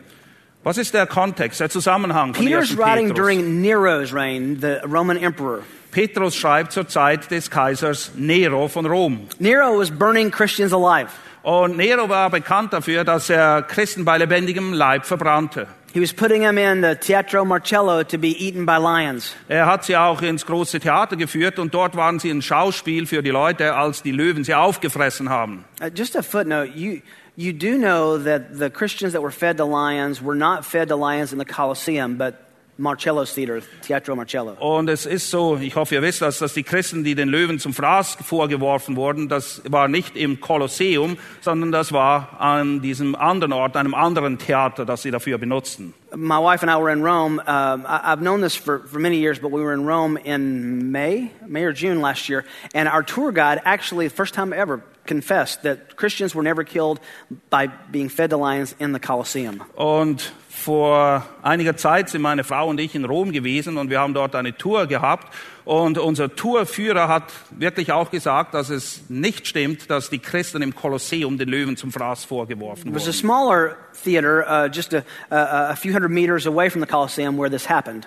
Was 0.64 0.78
ist 0.78 0.94
der 0.94 1.08
Kontext, 1.08 1.60
der 1.60 1.70
Zusammenhang 1.70 2.34
von 2.34 2.46
Peter's 2.46 2.72
1. 2.72 2.78
writing 2.78 3.08
Petrus? 3.10 3.16
during 3.26 3.62
Nero's 3.62 4.14
reign, 4.14 4.58
the 4.60 4.78
Roman 4.86 5.18
emperor. 5.18 5.60
Petrus 5.92 6.36
schreibt 6.36 6.74
zur 6.74 6.88
Zeit 6.88 7.32
des 7.32 7.50
Kaisers 7.50 8.12
Nero 8.16 8.68
von 8.68 8.86
Rom. 8.86 9.28
Nero 9.40 9.78
was 9.80 9.90
burning 9.90 10.30
Christians 10.30 10.74
alive. 10.74 11.08
Und 11.48 11.78
Nero 11.78 12.10
war 12.10 12.30
bekannt 12.30 12.74
dafür, 12.74 13.06
dass 13.06 13.30
er 13.30 13.62
Christen 13.62 14.04
bei 14.04 14.18
lebendigem 14.18 14.74
Leib 14.74 15.06
verbrannte. 15.06 15.66
He 15.94 16.02
was 16.02 16.12
putting 16.12 16.42
them 16.42 16.58
in 16.58 16.84
the 16.84 16.94
Teatro 16.96 17.46
Marcello 17.46 18.04
to 18.04 18.18
be 18.18 18.36
eaten 18.38 18.66
by 18.66 18.76
lions. 18.78 19.34
Er 19.48 19.66
hat 19.66 19.86
sie 19.86 19.96
auch 19.96 20.22
ins 20.22 20.46
große 20.46 20.82
Theater 20.82 21.16
geführt 21.16 21.58
und 21.58 21.74
dort 21.74 21.96
waren 21.96 22.20
sie 22.20 22.32
ein 22.32 22.42
Schauspiel 22.42 23.06
für 23.06 23.24
die 23.24 23.30
Leute, 23.30 23.76
als 23.76 24.04
die 24.04 24.12
Löwen 24.12 24.44
sie 24.44 24.56
aufgefressen 24.56 25.30
haben. 25.30 25.64
Uh, 25.82 25.86
just 25.86 26.18
a 26.18 26.22
footnote, 26.22 26.74
you, 26.76 27.00
you 27.38 27.54
do 27.54 27.78
know 27.78 28.18
that 28.18 28.60
the 28.60 28.70
Christians 28.70 29.14
that 29.14 29.22
were 29.22 29.32
fed 29.32 29.56
to 29.56 29.64
lions 29.64 30.22
were 30.22 30.36
not 30.36 30.66
fed 30.66 30.90
to 30.90 30.98
lions 30.98 31.32
in 31.32 31.40
the 31.40 31.46
Colosseum, 31.46 32.18
but 32.18 32.34
Marcello's 32.78 33.34
theater, 33.34 33.62
Teatro 33.82 34.16
Marcello. 34.16 34.54
Und 34.60 34.90
es 34.90 35.06
ist 35.06 35.30
so, 35.30 35.58
ich 35.58 35.76
hoffe, 35.76 35.96
ihr 35.96 36.02
wisst 36.02 36.22
das, 36.22 36.40
dass 36.40 36.54
die 36.54 36.64
Christen, 36.64 37.04
die 37.04 37.16
den 37.16 37.30
Löwen 37.30 37.60
zum 37.60 37.74
Fraß 37.74 38.18
vorgeworfen 38.24 38.96
wurden, 38.96 39.30
das 39.30 39.62
war 39.68 39.88
nicht 39.88 40.16
im 40.16 40.40
Kolosseum, 40.40 41.18
sondern 41.42 41.72
das 41.72 41.92
war 41.92 42.40
an 42.40 42.82
diesem 42.82 43.16
anderen 43.16 43.54
Ort, 43.54 43.76
einem 43.76 43.94
anderen 43.94 44.38
Theater, 44.38 44.86
das 44.86 45.02
sie 45.02 45.12
dafür 45.12 45.38
benutzten. 45.38 45.94
My 46.16 46.40
wife 46.40 46.64
and 46.64 46.72
I 46.72 46.82
were 46.82 46.92
in 46.92 47.04
Rome. 47.04 47.42
I, 47.46 48.14
I've 48.14 48.22
known 48.22 48.42
this 48.42 48.56
for, 48.56 48.80
for 48.88 49.00
many 49.00 49.18
years, 49.18 49.40
but 49.40 49.52
we 49.52 49.62
were 49.62 49.74
in 49.74 49.86
Rome 49.86 50.18
in 50.18 50.92
May, 50.92 51.32
May 51.46 51.64
or 51.64 51.74
June 51.74 52.00
last 52.02 52.30
year, 52.30 52.46
and 52.74 52.88
our 52.88 53.04
tour 53.04 53.32
guide 53.32 53.62
actually, 53.66 54.08
first 54.08 54.34
time 54.34 54.54
ever, 54.54 54.82
confessed 55.06 55.64
that 55.64 55.96
Christians 55.96 56.36
were 56.36 56.44
never 56.44 56.64
killed 56.64 57.00
by 57.50 57.68
being 57.68 58.10
fed 58.10 58.30
to 58.30 58.38
lions 58.38 58.76
in 58.80 58.94
the 58.94 59.00
Colosseum. 59.00 59.64
Und 59.76 60.32
vor 60.68 61.24
einiger 61.44 61.78
Zeit 61.78 62.10
sind 62.10 62.22
meine 62.22 62.44
Frau 62.44 62.68
und 62.68 62.78
ich 62.78 62.94
in 62.94 63.06
Rom 63.06 63.32
gewesen 63.32 63.78
und 63.78 63.90
wir 63.90 64.02
haben 64.02 64.14
dort 64.14 64.36
eine 64.36 64.54
Tour 64.58 64.86
gehabt. 64.86 65.34
Und 65.68 65.98
unser 65.98 66.34
Tourführer 66.34 67.10
hat 67.10 67.26
wirklich 67.50 67.92
auch 67.92 68.10
gesagt, 68.10 68.54
dass 68.54 68.70
es 68.70 69.02
nicht 69.10 69.46
stimmt, 69.48 69.90
dass 69.90 70.10
die 70.10 70.20
Christen 70.20 70.62
im 70.62 70.74
Kolosseum 70.74 71.38
den 71.38 71.50
Löwen 71.50 71.76
zum 71.76 71.92
Fraß 71.92 72.24
vorgeworfen 72.24 72.86
wurden. 72.86 72.96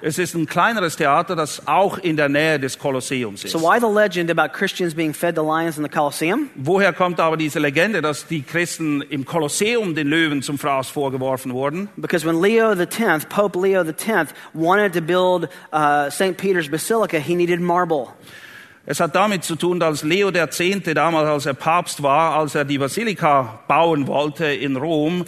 Es 0.03 0.19
ist 0.19 0.35
ein 0.35 0.47
kleineres 0.47 0.97
Theater, 0.97 1.37
das 1.37 1.69
auch 1.69 1.99
in 1.99 2.17
der 2.17 2.29
Nähe 2.31 2.59
des 2.59 2.79
Kolosseums 2.79 3.45
ist. 3.45 3.53
So, 3.53 3.61
why 3.61 3.79
the 3.79 3.87
legend 3.87 4.31
about 4.31 4.55
Christians 4.55 4.95
being 4.95 5.13
fed 5.13 5.35
to 5.35 5.43
lions 5.43 5.77
in 5.77 5.83
the 5.83 5.91
Colosseum? 5.91 6.49
Woher 6.55 6.95
kommt 6.95 7.21
aber 7.21 7.37
diese 7.37 7.59
Legende, 7.59 8.01
dass 8.01 8.27
die 8.27 8.41
Christen 8.41 9.03
im 9.03 9.27
Kolosseum 9.27 9.95
den 9.95 10.07
Löwen 10.07 10.41
zum 10.41 10.59
Fraß 10.59 10.89
vorgeworfen 10.89 11.53
wurden? 11.53 11.91
Because 11.99 12.27
when 12.27 12.41
Leo 12.41 12.73
X, 12.73 13.27
Pope 13.29 13.59
Leo 13.59 13.83
X, 13.83 14.33
wanted 14.55 14.95
to 14.95 15.03
build 15.03 15.51
uh, 15.75 16.09
St. 16.09 16.39
Peter's 16.39 16.71
Basilica, 16.71 17.19
he 17.19 17.35
needed 17.35 17.50
marble. 17.59 18.07
Es 18.87 18.99
hat 18.99 19.15
damit 19.15 19.45
zu 19.45 19.57
tun, 19.57 19.79
dass 19.79 20.03
Leo 20.03 20.31
X. 20.31 20.59
damals, 20.95 21.29
als 21.29 21.47
er 21.47 21.55
Papst 21.55 22.03
war, 22.03 22.35
als 22.37 22.55
er 22.55 22.65
die 22.65 22.79
Basilika 22.79 23.61
bauen 23.69 24.07
wollte 24.07 24.47
in 24.47 24.77
Rom, 24.77 25.25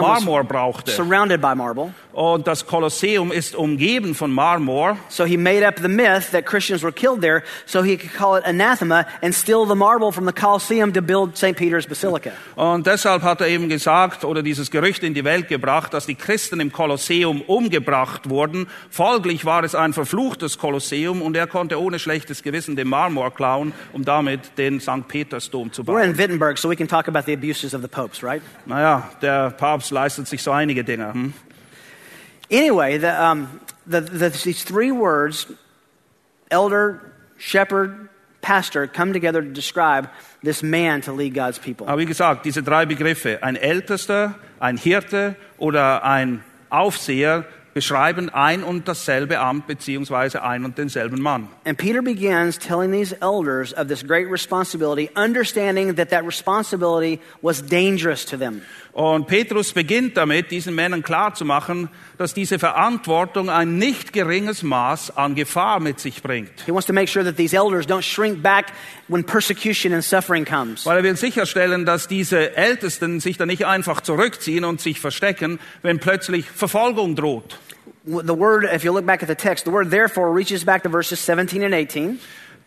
Marmor 0.00 0.44
brauchte. 0.44 0.90
surrounded 0.90 1.40
by 1.40 1.54
marble. 1.54 1.94
Und 2.12 2.46
das 2.46 2.66
Kolosseum 2.66 3.30
ist 3.30 3.54
umgeben 3.54 4.14
von 4.14 4.32
Marmor. 4.32 4.96
So 5.08 5.24
he 5.24 5.36
made 5.36 5.66
up 5.66 5.78
the 5.80 5.88
myth 5.88 6.32
that 6.32 6.44
Christians 6.44 6.82
were 6.82 6.92
killed 6.92 7.20
there 7.20 7.42
so 7.66 7.82
he 7.82 7.96
could 7.96 8.12
call 8.12 8.36
it 8.36 8.44
anathema 8.44 9.06
and 9.22 9.32
steal 9.32 9.64
the 9.66 9.76
marble 9.76 10.10
from 10.10 10.26
the 10.26 10.32
Colosseum 10.32 10.92
to 10.92 11.00
build 11.00 11.36
St. 11.36 11.56
Peter's 11.56 11.86
Basilica. 11.86 12.32
Und 12.56 12.86
deshalb 12.86 13.22
hat 13.22 13.40
er 13.40 13.46
eben 13.48 13.68
gesagt 13.68 14.24
oder 14.24 14.42
dieses 14.42 14.70
Gerücht 14.70 15.04
in 15.04 15.14
die 15.14 15.24
Welt 15.24 15.48
gebracht, 15.48 15.94
dass 15.94 16.06
die 16.06 16.16
Christen 16.16 16.58
im 16.58 16.72
Kolosseum 16.72 17.42
umgebracht 17.42 18.28
wurden. 18.28 18.66
Folglich 18.90 19.44
war 19.44 19.62
es 19.62 19.74
ein 19.74 19.92
verfluchtes 19.92 20.58
Kolosseum 20.58 21.22
und 21.22 21.36
er 21.36 21.46
konnte 21.46 21.80
ohne 21.80 21.98
schlechtes 22.00 22.42
Gewissen 22.42 22.74
den 22.74 22.88
Marmor 22.88 23.32
klauen, 23.32 23.72
um 23.92 24.04
damit 24.04 24.58
den 24.58 24.80
St. 24.80 25.06
Petersdom 25.06 25.72
zu 25.72 25.82
We're 25.82 25.86
bauen. 25.86 26.10
in 26.10 26.18
Wittenberg, 26.18 26.58
so 26.58 26.68
we 26.68 26.76
can 26.76 26.88
talk 26.88 27.06
about 27.06 27.22
the 27.26 27.34
abuses 27.34 27.72
of 27.72 27.82
the 27.82 27.88
popes, 27.88 28.22
right? 28.22 28.42
Naja, 28.66 29.08
der 29.22 29.50
Papst 29.50 29.92
leistet 29.92 30.26
sich 30.26 30.42
so 30.42 30.50
einige 30.50 30.82
Dinge. 30.82 31.14
Hm? 31.14 31.34
Anyway, 32.50 32.98
the, 32.98 33.22
um, 33.22 33.60
the, 33.86 34.00
the, 34.00 34.28
these 34.30 34.64
three 34.64 34.90
words, 34.90 35.46
elder, 36.50 37.14
shepherd, 37.38 38.08
pastor, 38.42 38.86
come 38.86 39.12
together 39.12 39.42
to 39.42 39.48
describe 39.48 40.08
this 40.42 40.62
man 40.62 41.00
to 41.02 41.12
lead 41.12 41.34
God's 41.34 41.58
people. 41.58 41.86
Aber 41.86 41.98
wie 41.98 42.06
gesagt, 42.06 42.44
diese 42.44 42.62
drei 42.62 42.86
Begriffe, 42.86 43.42
ein 43.42 43.56
Ältester, 43.56 44.34
ein 44.58 44.76
Hirte 44.76 45.36
oder 45.58 46.04
ein 46.04 46.42
Aufseher, 46.70 47.44
beschreiben 47.72 48.30
ein 48.30 48.64
und 48.64 48.88
dasselbe 48.88 49.38
Amt 49.38 49.66
beziehungsweise 49.66 50.42
ein 50.42 50.64
und 50.64 50.76
denselben 50.76 51.20
Mann. 51.20 51.48
And 51.64 51.78
Peter 51.78 52.02
begins 52.02 52.58
telling 52.58 52.90
these 52.90 53.14
elders 53.20 53.72
of 53.72 53.88
this 53.88 54.02
great 54.02 54.28
responsibility, 54.28 55.08
understanding 55.14 55.94
that 55.94 56.10
that 56.10 56.24
responsibility 56.24 57.20
was 57.42 57.62
dangerous 57.62 58.24
to 58.24 58.36
them. 58.36 58.62
Und 58.92 59.28
Petrus 59.28 59.72
beginnt 59.72 60.16
damit, 60.16 60.50
diesen 60.50 60.74
Männern 60.74 61.02
klarzumachen, 61.02 61.88
dass 62.18 62.34
diese 62.34 62.58
Verantwortung 62.58 63.48
ein 63.48 63.78
nicht 63.78 64.12
geringes 64.12 64.62
Maß 64.62 65.16
an 65.16 65.36
Gefahr 65.36 65.78
mit 65.78 66.00
sich 66.00 66.22
bringt. 66.22 66.50
He 66.66 66.72
wants 66.72 66.86
to 66.86 66.92
make 66.92 67.06
sure 67.06 67.24
that 67.24 67.36
these 67.36 67.56
elders 67.56 67.86
don't 67.86 68.02
shrink 68.02 68.42
back 68.42 68.72
when 69.08 69.24
persecution 69.24 69.92
and 69.92 70.02
suffering 70.02 70.44
comes. 70.44 70.84
Weil 70.86 70.98
er 70.98 71.02
will 71.04 71.16
sicherstellen, 71.16 71.86
dass 71.86 72.08
diese 72.08 72.56
Ältesten 72.56 73.20
sich 73.20 73.36
da 73.36 73.46
nicht 73.46 73.64
einfach 73.64 74.00
zurückziehen 74.00 74.64
und 74.64 74.80
sich 74.80 74.98
verstecken, 74.98 75.60
wenn 75.82 76.00
plötzlich 76.00 76.46
Verfolgung 76.50 77.14
droht. 77.14 77.58
The 78.04 78.36
word, 78.36 78.64
if 78.64 78.82
you 78.82 78.92
look 78.92 79.06
back 79.06 79.22
at 79.22 79.28
the 79.28 79.34
text, 79.34 79.66
the 79.66 79.72
word 79.72 79.90
therefore 79.90 80.34
reaches 80.34 80.64
back 80.64 80.82
to 80.82 80.88
verses 80.88 81.24
17 81.24 81.62
and 81.62 81.74
18. 81.74 82.18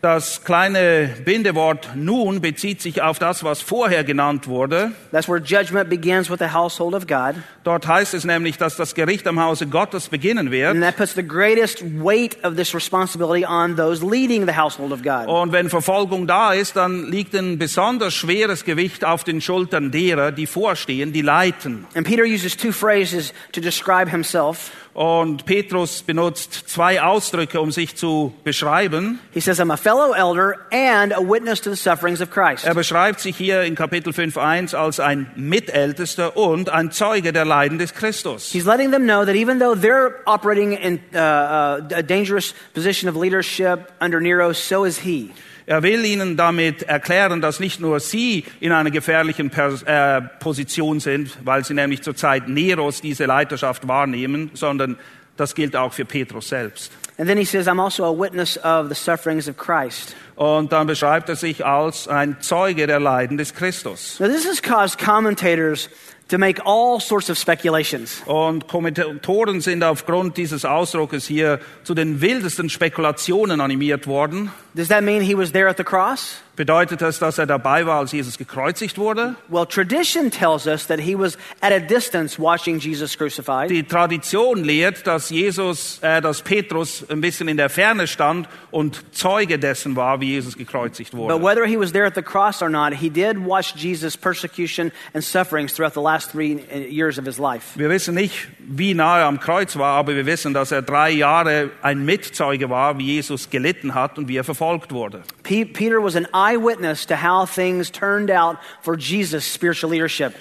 Das 0.04 0.44
kleine 0.44 1.08
Bindewort 1.24 1.92
nun 1.94 2.42
bezieht 2.42 2.82
sich 2.82 3.00
auf 3.00 3.18
das, 3.18 3.42
was 3.42 3.62
vorher 3.62 4.04
genannt 4.04 4.46
wurde. 4.46 4.92
That's 5.12 5.26
where 5.30 5.40
judgment 5.40 5.88
begins 5.88 6.28
with 6.28 6.40
the 6.40 6.52
household 6.52 6.92
of 6.92 7.06
God. 7.06 7.36
Dort 7.62 7.86
heißt 7.86 8.12
es 8.12 8.26
nämlich, 8.26 8.58
dass 8.58 8.76
das 8.76 8.94
Gericht 8.94 9.26
am 9.26 9.42
Hause 9.42 9.66
Gottes 9.66 10.10
beginnen 10.10 10.50
wird. 10.50 10.72
And 10.72 10.82
that 10.82 10.98
puts 10.98 11.14
the 11.14 11.26
greatest 11.26 11.82
weight 11.82 12.36
of 12.44 12.56
this 12.56 12.74
responsibility 12.74 13.46
on 13.46 13.76
those 13.76 14.04
leading 14.04 14.46
the 14.46 14.54
household 14.54 14.92
of 14.92 15.02
God. 15.02 15.26
Und 15.26 15.52
wenn 15.52 15.70
Verfolgung 15.70 16.26
da 16.26 16.52
ist, 16.52 16.76
dann 16.76 17.10
liegt 17.10 17.34
ein 17.34 17.58
besonders 17.58 18.12
schweres 18.12 18.66
Gewicht 18.66 19.06
auf 19.06 19.24
den 19.24 19.40
Schultern 19.40 19.90
derer, 19.90 20.32
die 20.32 20.46
vorstehen, 20.46 21.14
die 21.14 21.22
leiten. 21.22 21.86
And 21.94 22.06
Peter 22.06 22.24
uses 22.24 22.58
two 22.58 22.72
phrases 22.72 23.32
to 23.52 23.62
describe 23.62 24.10
himself. 24.10 24.70
Und 24.94 25.44
Petrus 25.44 26.02
benutzt 26.04 26.68
zwei 26.68 27.02
Ausdrücke, 27.02 27.60
um 27.60 27.72
sich 27.72 27.96
zu 27.96 28.32
beschreiben. 28.44 29.18
He 29.32 29.40
says, 29.40 29.58
I'm 29.58 29.72
a 29.72 29.76
fellow 29.76 30.12
elder 30.12 30.66
and 30.70 31.12
a 31.12 31.20
witness 31.20 31.60
to 31.62 31.70
the 31.70 31.76
sufferings 31.76 32.20
of 32.20 32.30
Christ. 32.30 32.64
Er 32.64 32.74
beschreibt 32.74 33.18
sich 33.18 33.36
hier 33.36 33.62
in 33.62 33.74
Kapitel 33.74 34.12
5.1 34.12 34.76
als 34.76 35.00
ein 35.00 35.32
Mitältester 35.34 36.36
und 36.36 36.70
ein 36.70 36.92
Zeuge 36.92 37.32
der 37.32 37.44
Leiden 37.44 37.78
des 37.78 37.92
Christus. 37.92 38.52
He's 38.52 38.66
letting 38.66 38.92
them 38.92 39.02
know 39.02 39.24
that 39.24 39.34
even 39.34 39.58
though 39.58 39.74
they're 39.74 40.20
operating 40.26 40.72
in 40.72 41.00
uh, 41.12 41.18
uh, 41.18 41.88
a 41.92 42.02
dangerous 42.02 42.54
position 42.72 43.08
of 43.08 43.16
leadership 43.16 43.90
under 44.00 44.20
Nero, 44.20 44.52
so 44.52 44.84
is 44.84 45.00
he. 45.00 45.32
Er 45.66 45.82
will 45.82 46.04
ihnen 46.04 46.36
damit 46.36 46.82
erklären, 46.82 47.40
dass 47.40 47.58
nicht 47.58 47.80
nur 47.80 47.98
sie 48.00 48.44
in 48.60 48.72
einer 48.72 48.90
gefährlichen 48.90 49.48
Pers 49.50 49.82
äh, 49.82 50.20
Position 50.40 51.00
sind, 51.00 51.38
weil 51.42 51.64
sie 51.64 51.74
nämlich 51.74 52.02
zur 52.02 52.14
Zeit 52.14 52.48
Neros 52.48 53.00
diese 53.00 53.24
Leiterschaft 53.24 53.88
wahrnehmen, 53.88 54.50
sondern 54.52 54.98
das 55.36 55.54
gilt 55.54 55.74
auch 55.74 55.92
für 55.92 56.04
Petrus 56.04 56.48
selbst. 56.48 56.92
And 57.16 57.28
then 57.28 57.38
he 57.38 57.44
says, 57.44 57.68
I'm 57.68 57.80
also 57.80 58.04
a 58.04 58.12
witness 58.12 58.58
of 58.58 58.88
the 58.88 58.94
sufferings 58.94 59.48
of 59.48 59.56
Christ. 59.56 60.16
Und 60.34 60.72
dann 60.72 60.88
beschreibt 60.88 61.28
er 61.28 61.36
sich 61.36 61.64
als 61.64 62.08
ein 62.08 62.40
Zeuge 62.40 62.88
der 62.88 62.98
Leiden 62.98 63.36
des 63.38 63.54
Christus. 63.54 64.18
Now, 64.18 64.26
this 64.26 64.44
has 64.46 64.60
caused 64.60 64.98
commentators 64.98 65.88
to 66.28 66.38
make 66.38 66.60
all 66.64 67.00
sorts 67.00 67.30
of 67.30 67.38
speculations. 67.38 68.22
Und 68.26 68.66
Kommentatoren 68.68 69.60
sind 69.60 69.82
aufgrund 69.82 70.36
dieses 70.36 70.64
Ausdruckes 70.64 71.26
hier 71.26 71.60
zu 71.82 71.94
den 71.94 72.20
wildesten 72.20 72.70
Spekulationen 72.70 73.60
animiert 73.60 74.06
worden. 74.06 74.50
Does 74.74 74.88
that 74.88 75.02
mean 75.02 75.22
he 75.22 75.36
was 75.36 75.52
there 75.52 75.68
at 75.68 75.76
the 75.76 75.84
cross? 75.84 76.43
Bedeutet 76.56 77.02
das, 77.02 77.18
dass 77.18 77.38
er 77.38 77.46
dabei 77.46 77.84
war, 77.84 77.98
als 77.98 78.12
Jesus 78.12 78.38
gekreuzigt 78.38 78.96
wurde? 78.96 79.34
Well, 79.48 79.66
tradition 79.66 80.30
tells 80.30 80.66
us 80.68 80.86
that 80.86 81.00
he 81.00 81.18
was 81.18 81.36
at 81.60 81.72
a 81.72 81.80
distance 81.80 82.40
watching 82.40 82.78
Jesus 82.78 83.18
crucified. 83.18 83.70
Die 83.70 83.82
Tradition 83.82 84.62
lehrt, 84.62 85.04
dass 85.06 85.30
Jesus, 85.30 85.98
äh, 86.02 86.20
dass 86.20 86.42
Petrus 86.42 87.04
ein 87.10 87.20
bisschen 87.20 87.48
in 87.48 87.56
der 87.56 87.68
Ferne 87.70 88.06
stand 88.06 88.48
und 88.70 89.04
Zeuge 89.12 89.58
dessen 89.58 89.96
war, 89.96 90.20
wie 90.20 90.30
Jesus 90.30 90.56
gekreuzigt 90.56 91.10
But 91.10 91.20
wurde. 91.20 91.42
whether 91.42 91.66
he 91.66 91.76
was 91.76 91.90
there 91.90 92.06
at 92.06 92.14
the 92.14 92.22
cross 92.22 92.62
or 92.62 92.68
not, 92.68 92.94
he 92.94 93.10
did 93.10 93.36
watch 93.44 93.74
Jesus' 93.74 94.16
persecution 94.16 94.92
and 95.12 95.24
sufferings 95.24 95.74
throughout 95.74 95.94
the 95.94 96.00
last 96.02 96.30
three 96.30 96.62
uh, 96.72 96.78
years 96.78 97.18
of 97.18 97.26
his 97.26 97.38
life. 97.38 97.76
Wir 97.76 97.90
wissen 97.90 98.14
nicht, 98.14 98.46
wie 98.68 98.94
nahe 98.94 99.24
am 99.24 99.38
Kreuz 99.40 99.76
war, 99.76 99.96
aber 99.96 100.14
wir 100.14 100.26
wissen, 100.26 100.54
dass 100.54 100.72
er 100.72 100.82
drei 100.82 101.10
Jahre 101.10 101.70
ein 101.82 102.04
Mitzeuge 102.04 102.70
war, 102.70 102.98
wie 102.98 103.04
Jesus 103.14 103.50
gelitten 103.50 103.94
hat 103.94 104.18
und 104.18 104.28
wie 104.28 104.36
er 104.36 104.44
verfolgt 104.44 104.92
wurde. 104.92 105.22
Pe- 105.42 105.66
Peter 105.66 106.02
was 106.02 106.16
an 106.16 106.26
eyewitness 106.34 107.06
to 107.06 107.14
how 107.22 107.48
things 107.48 107.90
turned 107.90 108.30
out 108.30 108.56
for 108.82 108.96
Jesus' 108.96 109.44
spiritual 109.52 109.90
leadership. 109.92 110.32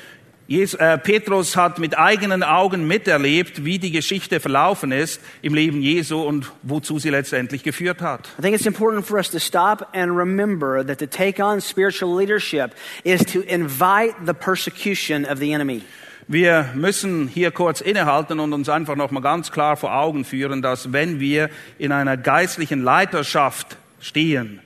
Jes- 0.45 0.73
äh, 0.73 0.97
Petrus 0.97 1.55
hat 1.55 1.79
mit 1.79 1.97
eigenen 1.97 2.43
Augen 2.43 2.85
miterlebt, 2.85 3.63
wie 3.63 3.79
die 3.79 3.91
Geschichte 3.91 4.41
verlaufen 4.41 4.91
ist 4.91 5.21
im 5.41 5.53
Leben 5.53 5.81
Jesu 5.81 6.21
und 6.21 6.51
wozu 6.63 6.99
sie 6.99 7.09
letztendlich 7.11 7.63
geführt 7.63 8.01
hat. 8.01 8.27
I 8.37 8.41
think 8.41 8.53
it's 8.53 8.65
important 8.65 9.05
for 9.05 9.15
us 9.17 9.29
to 9.31 9.39
stop 9.39 9.87
and 9.93 10.11
remember 10.17 10.85
that 10.85 10.99
to 10.99 11.07
take 11.07 11.41
on 11.41 11.61
spiritual 11.61 12.13
leadership 12.17 12.71
is 13.05 13.23
to 13.23 13.39
invite 13.39 14.15
the 14.25 14.33
persecution 14.33 15.25
of 15.25 15.39
the 15.39 15.53
enemy. 15.53 15.81
Wir 16.27 16.69
müssen 16.73 17.27
hier 17.27 17.51
kurz 17.51 17.81
innehalten 17.81 18.39
und 18.39 18.53
uns 18.53 18.69
einfach 18.69 18.95
noch 18.95 19.11
mal 19.11 19.21
ganz 19.21 19.51
klar 19.51 19.75
vor 19.75 19.95
Augen 19.95 20.25
führen, 20.25 20.61
dass 20.61 20.93
wenn 20.93 21.19
wir 21.19 21.49
in 21.77 21.91
einer 21.91 22.17
geistlichen 22.17 22.81
Leiterschaft 22.81 23.77
stehen, 23.99 24.61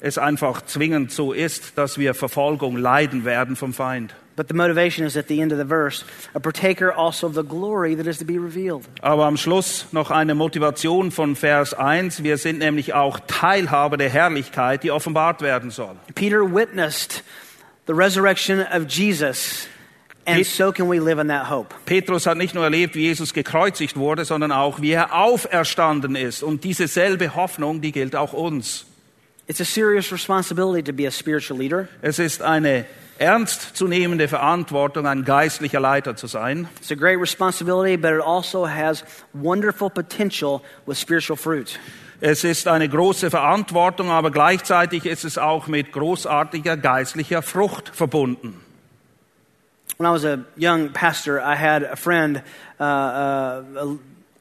es 0.00 0.18
einfach 0.18 0.62
zwingend 0.62 1.12
so 1.12 1.32
ist, 1.32 1.76
dass 1.76 1.98
wir 1.98 2.14
Verfolgung 2.14 2.76
leiden 2.76 3.24
werden 3.24 3.56
vom 3.56 3.74
Feind. 3.74 4.14
But 4.36 4.48
the 4.48 4.54
motivation 4.54 5.04
is 5.04 5.18
at 5.18 5.28
the 5.28 5.40
end 5.40 5.52
of 5.52 5.58
the 5.58 5.66
verse, 5.66 6.02
a 6.32 6.40
partaker 6.40 6.96
also 6.96 7.26
of 7.26 7.34
the 7.34 7.42
glory 7.42 7.94
that 7.94 8.06
is 8.06 8.18
to 8.18 8.24
be 8.24 8.38
revealed. 8.38 8.88
Aber 9.02 9.26
am 9.26 9.36
Schluss 9.36 9.86
noch 9.92 10.10
eine 10.10 10.34
Motivation 10.34 11.10
von 11.10 11.36
Vers 11.36 11.74
1. 11.74 12.22
Wir 12.22 12.38
sind 12.38 12.60
nämlich 12.60 12.94
auch 12.94 13.20
Teilhaber 13.26 13.98
der 13.98 14.08
Herrlichkeit, 14.08 14.82
die 14.82 14.92
offenbart 14.92 15.42
werden 15.42 15.70
soll. 15.70 15.96
Peter 16.14 16.40
witnessed 16.40 17.22
the 17.86 17.92
resurrection 17.92 18.60
of 18.60 18.86
Jesus, 18.88 19.68
and 20.26 20.46
so 20.46 20.72
can 20.72 20.88
we 20.88 21.00
live 21.00 21.18
in 21.18 21.28
that 21.28 21.50
hope. 21.50 21.74
Petrus 21.86 22.26
hat 22.26 22.36
nicht 22.36 22.54
nur 22.54 22.64
erlebt, 22.64 22.94
wie 22.94 23.02
Jesus 23.02 23.32
gekreuzigt 23.32 23.96
wurde, 23.96 24.24
sondern 24.24 24.52
auch, 24.52 24.80
wie 24.80 24.92
er 24.92 25.14
auferstanden 25.14 26.16
ist. 26.16 26.42
Und 26.42 26.64
diese 26.64 26.88
selbe 26.88 27.34
Hoffnung, 27.34 27.80
die 27.80 27.92
gilt 27.92 28.14
auch 28.16 28.32
uns. 28.32 28.86
It's 29.46 29.60
a 29.60 29.64
serious 29.64 30.12
responsibility 30.12 30.82
to 30.82 30.92
be 30.92 31.06
a 31.06 31.10
spiritual 31.10 31.58
leader. 31.58 31.88
Es 32.02 32.18
ist 32.18 32.40
eine 32.40 32.86
ernstzunehmende 33.18 34.28
Verantwortung, 34.28 35.06
ein 35.06 35.24
geistlicher 35.24 35.80
Leiter 35.80 36.16
zu 36.16 36.26
sein. 36.26 36.68
It's 36.80 36.90
a 36.90 36.94
great 36.94 37.20
responsibility, 37.20 37.96
but 37.96 38.12
it 38.12 38.22
also 38.22 38.66
has 38.66 39.04
wonderful 39.32 39.90
potential 39.90 40.62
with 40.86 40.98
spiritual 40.98 41.36
fruit. 41.36 41.78
Es 42.22 42.44
ist 42.44 42.68
eine 42.68 42.88
große 42.88 43.30
Verantwortung, 43.30 44.10
aber 44.10 44.30
gleichzeitig 44.30 45.06
ist 45.06 45.24
es 45.24 45.38
auch 45.38 45.66
mit 45.66 45.90
großartiger 45.90 46.76
geistlicher 46.76 47.42
Frucht 47.42 47.90
verbunden. 47.94 48.60
When 50.00 50.06
I 50.06 50.12
was 50.12 50.24
a 50.24 50.46
young 50.56 50.88
pastor, 50.88 51.42
I 51.42 51.54
had 51.54 51.82
a 51.82 51.94
friend, 51.94 52.42
uh, 52.80 52.82
uh, 52.82 53.96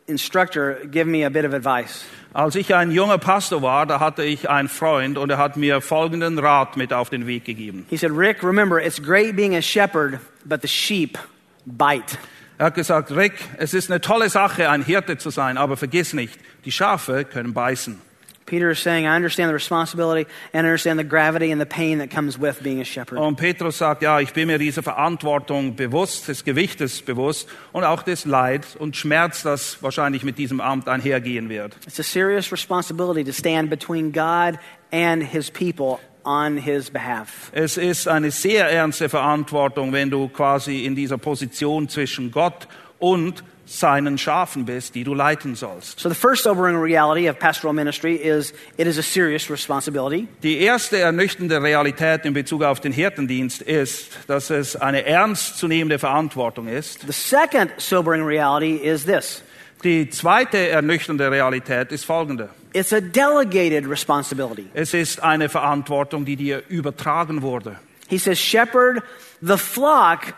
instructor, 0.07 0.85
give 0.89 1.05
me 1.05 1.23
a 1.23 1.29
bit 1.29 1.43
of 1.43 1.53
advice. 1.53 2.05
Als 2.33 2.55
ich 2.55 2.73
ein 2.73 2.91
junger 2.91 3.17
Pastor 3.17 3.61
war, 3.61 3.85
da 3.85 3.99
hatte 3.99 4.23
ich 4.23 4.49
einen 4.49 4.69
Freund 4.69 5.17
und 5.17 5.29
er 5.29 5.37
hat 5.37 5.57
mir 5.57 5.81
folgenden 5.81 6.39
Rat 6.39 6.77
mit 6.77 6.93
auf 6.93 7.09
den 7.09 7.27
Weg 7.27 7.43
gegeben. 7.43 7.85
He 7.89 7.97
said, 7.97 8.11
Rick, 8.11 8.41
remember, 8.41 8.79
it's 8.79 9.01
great 9.01 9.35
being 9.35 9.53
a 9.53 9.61
shepherd, 9.61 10.21
but 10.45 10.61
the 10.61 10.69
sheep 10.69 11.17
bite. 11.65 12.17
Er 12.57 12.67
hat 12.67 12.75
gesagt, 12.75 13.11
Rick, 13.11 13.33
es 13.57 13.73
ist 13.73 13.91
eine 13.91 13.99
tolle 13.99 14.29
Sache, 14.29 14.69
ein 14.69 14.81
Hirte 14.81 15.17
zu 15.17 15.29
sein, 15.29 15.57
aber 15.57 15.75
vergiss 15.75 16.13
nicht, 16.13 16.39
die 16.63 16.71
Schafe 16.71 17.25
können 17.25 17.53
beißen. 17.53 17.99
Peter 18.49 18.71
is 18.71 18.79
saying, 18.79 19.05
I 19.05 19.15
understand 19.15 19.49
the 19.49 19.53
responsibility 19.53 20.27
and 20.53 20.65
I 20.65 20.69
understand 20.69 20.99
the 20.99 21.03
gravity 21.03 21.51
and 21.51 21.61
the 21.61 21.67
pain 21.67 21.99
that 21.99 22.09
comes 22.09 22.39
with 22.39 22.61
being 22.63 22.81
a 22.81 22.85
shepherd. 22.85 23.19
Und 23.19 23.35
Petrus 23.37 23.77
sagt, 23.77 24.01
ja, 24.01 24.19
ich 24.19 24.33
bin 24.33 24.47
mir 24.47 24.57
dieser 24.57 24.81
Verantwortung 24.81 25.75
bewusst, 25.75 26.27
des 26.27 26.43
Gewichtes 26.43 27.01
bewusst 27.01 27.47
und 27.71 27.83
auch 27.83 28.03
des 28.03 28.25
Leids 28.25 28.75
und 28.75 28.95
Schmerz, 28.95 29.43
das 29.43 29.81
wahrscheinlich 29.83 30.23
mit 30.23 30.37
diesem 30.37 30.61
Amt 30.61 30.89
einhergehen 30.89 31.49
wird. 31.49 31.75
It's 31.85 31.99
a 31.99 32.03
serious 32.03 32.51
responsibility 32.51 33.23
to 33.23 33.31
stand 33.31 33.69
between 33.69 34.11
God 34.11 34.59
and 34.91 35.23
his 35.23 35.51
people 35.51 35.99
on 36.23 36.57
his 36.57 36.89
behalf. 36.89 37.51
Es 37.53 37.77
ist 37.77 38.07
eine 38.07 38.31
sehr 38.31 38.69
ernste 38.69 39.09
Verantwortung, 39.09 39.93
wenn 39.93 40.09
du 40.09 40.27
quasi 40.27 40.85
in 40.85 40.95
dieser 40.95 41.17
Position 41.17 41.87
zwischen 41.87 42.31
Gott 42.31 42.67
und 42.99 43.43
seinen 43.69 44.17
Schafen 44.17 44.65
bist, 44.65 44.95
die 44.95 45.03
du 45.03 45.13
leiten 45.13 45.53
sollst. 45.55 45.99
So, 45.99 46.09
the 46.09 46.15
first 46.15 46.43
sobering 46.43 46.75
reality 46.75 47.29
of 47.29 47.37
pastoral 47.37 47.73
ministry 47.73 48.15
is 48.15 48.51
it 48.77 48.87
is 48.87 48.97
a 48.97 49.03
serious 49.03 49.49
responsibility. 49.49 50.27
Die 50.41 50.57
erste 50.59 50.97
ernüchternde 50.97 51.61
Realität 51.61 52.25
in 52.25 52.33
Bezug 52.33 52.63
auf 52.63 52.79
den 52.79 52.91
Hirtendienst 52.91 53.61
ist, 53.61 54.17
dass 54.27 54.49
es 54.49 54.75
eine 54.75 55.05
ernstzunehmende 55.05 55.99
Verantwortung 55.99 56.67
ist. 56.67 57.01
The 57.01 57.11
second 57.11 57.71
sobering 57.77 58.23
reality 58.25 58.75
is 58.77 59.05
this 59.05 59.43
Die 59.83 60.09
zweite 60.09 60.57
ernüchternde 60.69 61.29
Realität 61.31 61.91
ist 61.91 62.05
folgende. 62.05 62.49
it's 62.73 62.91
a 62.91 62.99
delegated 62.99 63.87
responsibility. 63.87 64.65
Es 64.73 64.93
ist 64.95 65.21
eine 65.21 65.47
Verantwortung, 65.47 66.25
die 66.25 66.35
dir 66.35 66.63
übertragen 66.69 67.41
wurde. 67.43 67.75
He 68.09 68.17
says, 68.17 68.39
Shepherd 68.39 69.03
the 69.41 69.57
flock 69.57 70.33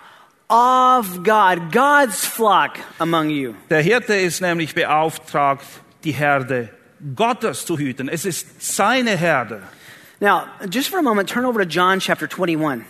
of 0.52 1.24
God, 1.24 1.72
God's 1.72 2.26
flock 2.26 2.78
among 3.00 3.30
you. 3.30 3.56
Der 3.70 3.82
Hirte 3.82 4.16
ist 4.16 4.42
nämlich 4.42 4.76
beauftragt, 4.76 5.66
die 6.04 6.12
Herde 6.12 6.70
Gottes 7.16 7.66
zu 7.66 7.78
hüten. 7.78 8.10
Es 8.10 8.26
ist 8.26 8.62
seine 8.62 9.18
Herde. 9.18 9.64
Now, 10.20 10.44
just 10.70 10.90
for 10.90 11.00
a 11.00 11.02
moment, 11.02 11.30
turn 11.30 11.46
over 11.46 11.64
to 11.64 11.68
John 11.68 12.00
chapter 12.00 12.28
21. 12.28 12.86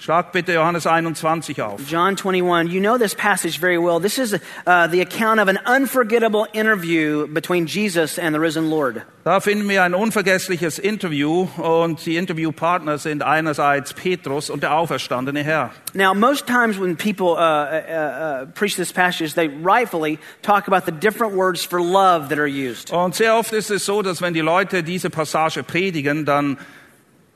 Schlag 0.00 0.30
bitte 0.30 0.52
Johannes 0.52 0.86
21 0.86 1.60
auf. 1.60 1.80
John 1.88 2.14
21. 2.14 2.68
You 2.68 2.80
know 2.80 2.98
this 2.98 3.16
passage 3.16 3.58
very 3.58 3.78
well. 3.78 3.98
This 4.00 4.16
is 4.16 4.32
uh, 4.32 4.86
the 4.86 5.00
account 5.00 5.40
of 5.40 5.48
an 5.48 5.58
unforgettable 5.66 6.46
interview 6.52 7.26
between 7.26 7.66
Jesus 7.66 8.16
and 8.16 8.32
the 8.32 8.38
risen 8.38 8.70
Lord. 8.70 9.02
Da 9.24 9.40
finden 9.40 9.68
wir 9.68 9.82
ein 9.82 9.94
unvergessliches 9.94 10.78
Interview 10.78 11.48
und 11.56 12.06
die 12.06 12.16
Interviewpartner 12.16 12.98
sind 12.98 13.24
einerseits 13.24 13.92
Petrus 13.92 14.50
und 14.50 14.62
der 14.62 14.74
auferstandene 14.74 15.42
Herr. 15.42 15.72
Now, 15.94 16.14
most 16.14 16.46
times 16.46 16.78
when 16.78 16.96
people 16.96 17.32
uh, 17.32 17.36
uh, 17.36 18.42
uh, 18.44 18.46
preach 18.54 18.76
this 18.76 18.92
passage, 18.92 19.34
they 19.34 19.48
rightfully 19.48 20.20
talk 20.42 20.68
about 20.68 20.86
the 20.86 20.92
different 20.92 21.34
words 21.34 21.64
for 21.64 21.80
love 21.80 22.28
that 22.28 22.38
are 22.38 22.46
used. 22.46 22.92
Und 22.92 23.16
sehr 23.16 23.34
oft 23.34 23.52
ist 23.52 23.70
es 23.70 23.84
so, 23.84 24.02
dass 24.02 24.22
wenn 24.22 24.32
die 24.32 24.42
Leute 24.42 24.84
diese 24.84 25.10
Passage 25.10 25.64
predigen, 25.64 26.24
dann 26.24 26.56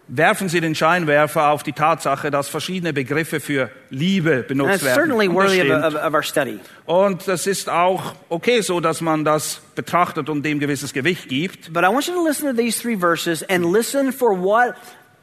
werfen 0.08 0.48
sie 0.48 0.60
den 0.60 0.74
Scheinwerfer 0.74 1.48
auf 1.50 1.62
die 1.62 1.72
Tatsache, 1.72 2.30
dass 2.30 2.48
verschiedene 2.48 2.92
Begriffe 2.92 3.40
für 3.40 3.70
Liebe 3.90 4.42
benutzt 4.42 4.84
werden. 4.84 5.28
und 6.84 7.28
das 7.28 7.46
ist 7.46 7.68
auch 7.68 8.14
okay 8.28 8.60
so, 8.60 8.80
dass 8.80 9.00
man 9.00 9.24
das 9.24 9.60
betrachtet 9.74 10.28
und 10.28 10.42
dem 10.44 10.58
gewisses 10.58 10.92
Gewicht 10.92 11.28
gibt. 11.28 11.72
But 11.72 11.84
I 11.84 11.86
want 11.86 12.06
you 12.06 12.14
to 12.14 12.26
listen 12.26 12.48
to 12.48 12.56
these 12.56 12.80
three 12.80 12.96
verses 12.96 13.42
and 13.48 13.72
listen 13.72 14.12
for 14.12 14.38
what 14.38 14.74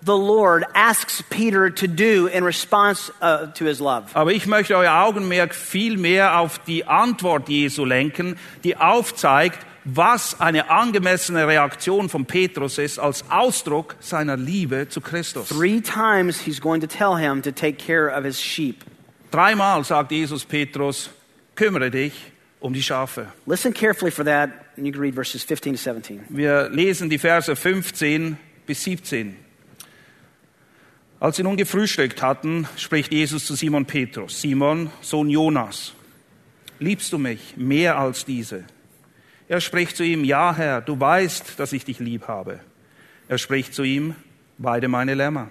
the 0.01 0.15
Lord 0.15 0.63
asks 0.73 1.21
Peter 1.29 1.69
to 1.69 1.87
do 1.87 2.27
in 2.27 2.43
response 2.43 3.11
uh, 3.21 3.47
to 3.55 3.65
his 3.65 3.79
love. 3.79 4.05
Aber 4.13 4.31
ich 4.31 4.47
möchte 4.47 4.75
euer 4.77 4.93
Augenmerk 4.93 5.53
viel 5.53 5.97
mehr 5.97 6.39
auf 6.39 6.59
die 6.59 6.85
Antwort 6.85 7.49
Jesu 7.49 7.85
lenken, 7.85 8.37
die 8.63 8.77
aufzeigt, 8.77 9.59
was 9.95 10.39
eine 10.39 10.69
angemessene 10.69 11.47
Reaktion 11.47 12.09
von 12.09 12.25
Petrus 12.25 12.77
ist 12.77 12.99
als 12.99 13.23
Ausdruck 13.29 13.95
seiner 13.99 14.37
Liebe 14.37 14.87
zu 14.89 15.01
Christus. 15.01 15.49
Three 15.49 15.81
times 15.81 16.39
he's 16.39 16.59
going 16.59 16.81
to 16.81 16.87
tell 16.87 17.17
him 17.17 17.41
to 17.41 17.51
take 17.51 17.77
care 17.77 18.09
of 18.09 18.23
his 18.23 18.39
sheep. 18.41 18.83
Dreimal 19.31 19.83
sagt 19.83 20.11
Jesus 20.11 20.45
Petrus, 20.45 21.09
kümmere 21.55 21.91
dich 21.91 22.13
um 22.59 22.73
die 22.73 22.81
Schafe. 22.81 23.27
Listen 23.45 23.73
carefully 23.73 24.11
for 24.11 24.25
that, 24.25 24.49
and 24.75 24.85
you 24.85 24.91
can 24.91 25.01
read 25.01 25.15
verses 25.15 25.43
15 25.43 25.73
to 25.73 25.77
17. 25.77 26.25
Wir 26.29 26.69
lesen 26.69 27.09
die 27.09 27.17
Verse 27.17 27.55
15 27.55 28.37
bis 28.65 28.83
17. 28.83 29.35
Als 31.19 31.35
sie 31.35 31.43
nun 31.43 31.57
gefrühstückt 31.57 32.21
hatten, 32.21 32.67
spricht 32.77 33.11
Jesus 33.11 33.45
zu 33.45 33.55
Simon 33.55 33.85
Petrus, 33.85 34.41
Simon, 34.41 34.89
Sohn 35.01 35.29
Jonas, 35.29 35.93
liebst 36.79 37.11
du 37.11 37.17
mich 37.17 37.55
mehr 37.57 37.97
als 37.97 38.23
diese? 38.23 38.63
Er 39.49 39.61
spricht 39.61 39.97
zu 39.97 40.03
ihm, 40.03 40.23
ja 40.23 40.55
Herr, 40.55 40.79
du 40.79 40.99
weißt, 40.99 41.59
dass 41.59 41.73
ich 41.73 41.83
dich 41.83 41.97
lieb 41.99 42.27
habe. 42.27 42.59
Er 43.27 43.39
spricht 43.39 43.73
zu 43.73 43.81
ihm, 43.81 44.15
weide 44.59 44.87
meine 44.87 45.15
Lämmer. 45.15 45.47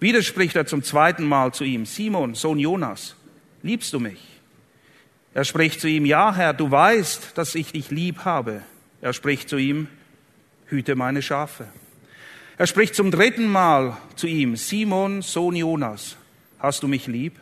Wieder 0.00 0.22
spricht 0.22 0.54
er 0.54 0.66
zum 0.66 0.82
zweiten 0.82 1.24
Mal 1.24 1.52
zu 1.52 1.64
ihm, 1.64 1.86
Simon, 1.86 2.34
Sohn 2.34 2.58
Jonas, 2.58 3.16
liebst 3.62 3.94
du 3.94 4.00
mich? 4.00 4.20
Er 5.32 5.44
spricht 5.44 5.80
zu 5.80 5.88
ihm, 5.88 6.04
ja 6.04 6.34
Herr, 6.34 6.52
du 6.52 6.70
weißt, 6.70 7.38
dass 7.38 7.54
ich 7.54 7.72
dich 7.72 7.90
lieb 7.90 8.26
habe. 8.26 8.60
Er 9.00 9.14
spricht 9.14 9.48
zu 9.48 9.56
ihm, 9.56 9.88
hüte 10.66 10.94
meine 10.94 11.22
Schafe. 11.22 11.68
Er 12.58 12.66
spricht 12.66 12.94
zum 12.94 13.10
dritten 13.10 13.48
Mal 13.48 13.96
zu 14.14 14.26
ihm, 14.26 14.56
Simon, 14.56 15.22
Sohn 15.22 15.56
Jonas, 15.56 16.16
hast 16.58 16.82
du 16.82 16.88
mich 16.88 17.06
lieb? 17.06 17.34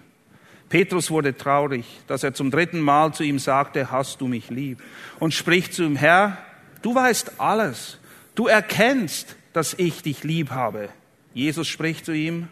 Petrus 0.68 1.11
wurde 1.11 1.37
traurig, 1.37 1.87
dass 2.07 2.22
er 2.22 2.35
zum 2.35 2.50
dritten 2.50 2.81
Mal 2.81 3.12
zu 3.14 3.22
ihm 3.22 3.38
sagte, 3.38 3.90
hast 3.90 4.20
du 4.20 4.28
mich 4.28 4.50
lieb? 4.50 4.83
Und 5.18 5.33
spricht 5.33 5.72
zu 5.72 5.83
ihm, 5.83 5.96
Herr, 5.96 6.38
du 6.83 6.94
weißt 6.94 7.40
alles. 7.40 7.98
Du 8.35 8.46
erkennst, 8.46 9.37
dass 9.52 9.74
ich 9.74 10.02
dich 10.02 10.24
lieb 10.24 10.50
habe. 10.50 10.90
Jesus 11.33 11.68
spricht 11.68 12.04
zu 12.04 12.12
ihm, 12.12 12.48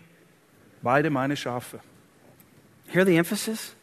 weide 0.82 1.10
meine 1.10 1.36
Schafe. 1.36 1.80
Hear 2.88 3.04
the 3.04 3.16
emphasis? 3.16 3.74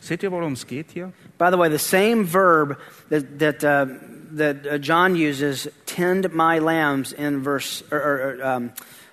Seht 0.00 0.22
ihr, 0.22 0.32
worum 0.32 0.54
es 0.54 0.66
geht 0.66 0.90
hier? 0.92 1.12
By 1.38 1.50
the 1.50 1.58
way, 1.58 1.70
the 1.70 1.78
same 1.78 2.24
verb 2.24 2.78
that, 3.10 3.38
that, 3.38 3.64
uh, 3.64 3.86
that 4.36 4.66
uh, 4.66 4.78
John 4.78 5.14
uses, 5.14 5.68
tend 5.86 6.32
my 6.32 6.58
lambs, 6.58 7.12
in 7.12 7.42
verse, 7.42 7.84
or, 7.90 7.98
or, 7.98 8.36
or, 8.40 8.44
um, 8.44 8.72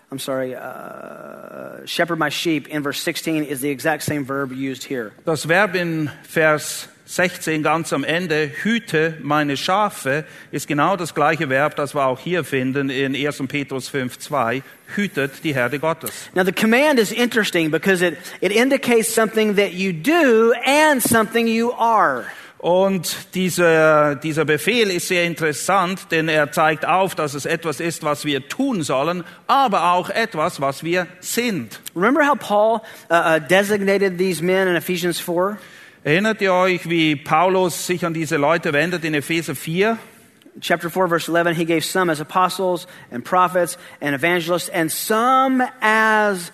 I'm 0.09 0.19
sorry, 0.19 0.55
uh, 0.55 1.85
shepherd 1.85 2.17
my 2.17 2.29
sheep, 2.29 2.69
in 2.69 2.81
verse 2.81 3.01
16, 3.01 3.43
is 3.43 3.59
the 3.59 3.69
exact 3.69 4.03
same 4.03 4.23
verb 4.23 4.53
used 4.53 4.85
here. 4.85 5.11
Das 5.25 5.45
Verb 5.45 5.75
in 5.75 6.09
Vers 6.23 6.87
16 7.07 7.61
ganz 7.63 7.91
am 7.91 8.03
Ende, 8.03 8.49
hüte 8.63 9.17
meine 9.21 9.57
Schafe, 9.57 10.25
ist 10.51 10.67
genau 10.67 10.95
das 10.95 11.13
gleiche 11.13 11.49
Verb, 11.49 11.75
das 11.75 11.93
wir 11.93 12.05
auch 12.05 12.19
hier 12.19 12.43
finden 12.43 12.89
in 12.89 13.15
1. 13.15 13.43
Petrus 13.47 13.89
5.2, 13.89 14.61
hütet 14.95 15.43
die 15.43 15.53
Herde 15.53 15.79
Gottes. 15.79 16.29
Now, 16.35 16.43
the 16.43 16.51
command 16.51 16.99
is 16.99 17.11
interesting 17.11 17.71
because 17.71 18.01
it, 18.01 18.17
it 18.41 18.51
indicates 18.51 19.13
something 19.13 19.55
that 19.55 19.73
you 19.73 19.91
do 19.91 20.53
and 20.65 21.01
something 21.01 21.47
you 21.47 21.73
are. 21.73 22.25
Und 22.59 23.35
dieser, 23.35 24.15
dieser 24.15 24.43
Befehl 24.43 24.89
ist 24.89 25.09
sehr 25.09 25.25
interessant, 25.25 26.07
denn 26.09 26.27
er 26.27 26.51
zeigt 26.51 26.87
auf, 26.87 27.13
dass 27.13 27.35
es 27.35 27.45
etwas 27.45 27.79
ist, 27.79 28.03
was 28.03 28.25
wir 28.25 28.47
tun 28.47 28.81
sollen, 28.81 29.23
aber 29.45 29.91
auch 29.93 30.09
etwas, 30.09 30.59
was 30.59 30.83
wir 30.83 31.05
sind. 31.19 31.79
Remember 31.95 32.27
how 32.27 32.37
Paul 32.37 32.81
uh, 33.11 33.13
uh, 33.13 33.39
designated 33.39 34.17
these 34.17 34.43
men 34.43 34.67
in 34.67 34.75
Ephesians 34.75 35.19
4? 35.19 35.57
Erinnert 36.03 36.41
ihr 36.41 36.53
euch, 36.53 36.89
wie 36.89 37.15
Paulus 37.15 37.85
sich 37.85 38.05
an 38.05 38.13
diese 38.13 38.37
Leute 38.37 38.73
wendet 38.73 39.03
in 39.05 39.13
Epheser 39.13 39.55
4? 39.55 39.97
chapter 40.59 40.89
4 40.89 41.07
verse 41.07 41.27
11 41.27 41.55
he 41.55 41.65
gave 41.65 41.85
some 41.85 42.09
as 42.09 42.19
apostles 42.19 42.87
and 43.11 43.23
prophets 43.23 43.77
and 44.01 44.15
evangelists 44.15 44.69
and 44.69 44.91
some 44.91 45.61
as 45.81 46.51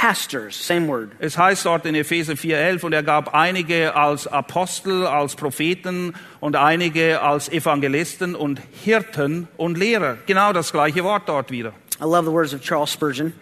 pastors 0.00 0.54
same 0.56 0.86
word 0.88 1.10
Es 1.18 1.36
heißt 1.38 1.64
dort 1.66 1.86
in 1.86 1.94
Epheser 1.94 2.32
4,11, 2.34 2.84
und 2.84 2.92
er 2.92 3.02
gab 3.02 3.34
einige 3.34 3.94
als 3.94 4.26
Apostel, 4.26 5.06
als 5.06 5.34
Propheten 5.36 6.14
und 6.40 6.56
einige 6.56 7.20
als 7.22 7.48
Evangelisten 7.48 8.34
und 8.34 8.60
Hirten 8.82 9.48
und 9.56 9.78
Lehrer. 9.78 10.16
Genau 10.26 10.52
das 10.52 10.72
gleiche 10.72 11.04
Wort 11.04 11.28
dort 11.28 11.50
wieder. 11.50 11.72
i 12.00 12.04
love 12.04 12.24
the 12.24 12.32
words 12.32 12.54
of 12.54 12.60
charles 12.62 12.90
spurgeon 12.92 13.32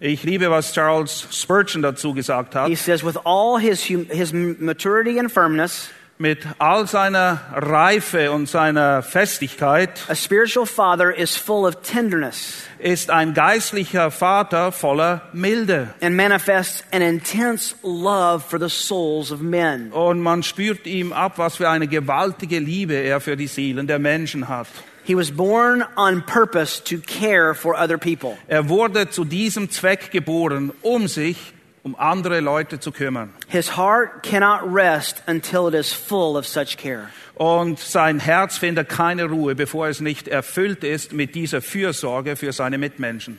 Ich 0.00 0.24
liebe, 0.24 0.50
was 0.50 0.72
Charles 0.72 1.28
Spurgeon 1.30 1.80
dazu 1.82 2.12
gesagt 2.12 2.54
hat. 2.56 2.68
he 2.68 2.74
says 2.74 3.04
with 3.04 3.16
all 3.24 3.58
his 3.60 3.82
his 3.84 4.32
maturity 4.32 5.18
and 5.18 5.30
firmness 5.30 5.90
Mit 6.18 6.46
all 6.58 6.86
seiner 6.86 7.40
Reife 7.54 8.30
und 8.30 8.48
seiner 8.48 9.02
Festigkeit 9.02 9.90
a 10.08 10.14
spiritual 10.14 10.66
father 10.66 11.10
is 11.16 11.36
full 11.36 11.66
of 11.66 11.76
tenderness 11.82 12.64
ist 12.82 13.10
ein 13.10 13.32
geistlicher 13.34 14.10
Vater 14.10 14.72
voller 14.72 15.22
Milde. 15.32 15.94
and 16.00 16.16
manifests 16.16 16.82
an 16.92 17.00
intense 17.02 17.74
love 17.82 18.42
for 18.44 18.58
the 18.58 18.68
souls 18.68 19.30
of 19.30 19.40
men 19.40 19.92
Und 19.92 20.20
man 20.20 20.42
spürt 20.42 20.86
ihm 20.86 21.12
ab, 21.12 21.34
was 21.38 21.56
für 21.56 21.68
eine 21.68 21.86
gewaltige 21.86 22.58
Liebe 22.58 22.94
er 22.94 23.20
für 23.20 23.36
die 23.36 23.46
Seelen 23.46 23.86
der 23.86 23.98
Menschen 23.98 24.48
hat. 24.48 24.66
he 25.04 25.14
was 25.16 25.30
born 25.30 25.84
on 25.96 26.22
purpose 26.26 26.80
to 26.82 26.96
care 26.98 27.54
for 27.54 27.74
other 27.80 27.98
people 27.98 28.36
Er 28.48 28.68
wurde 28.68 29.08
zu 29.10 29.24
diesem 29.24 29.70
Zweck 29.70 30.10
geboren, 30.10 30.72
um 30.82 31.08
sich 31.08 31.36
um 31.84 31.96
andere 31.96 32.38
Leute 32.40 32.78
zu 32.78 32.92
kümmern. 32.92 33.30
his 33.48 33.76
heart 33.76 34.22
cannot 34.22 34.60
rest 34.72 35.22
until 35.26 35.66
it 35.68 35.74
is 35.74 35.92
full 35.92 36.36
of 36.36 36.46
such 36.46 36.76
care 36.76 37.08
Und 37.34 37.78
sein 37.78 38.20
Herz 38.20 38.58
findet 38.58 38.88
keine 38.88 39.24
Ruhe, 39.24 39.54
bevor 39.54 39.88
es 39.88 40.00
nicht 40.00 40.28
erfüllt 40.28 40.84
ist 40.84 41.12
mit 41.12 41.34
dieser 41.34 41.62
Fürsorge 41.62 42.36
für 42.36 42.52
seine 42.52 42.78
Mitmenschen. 42.78 43.38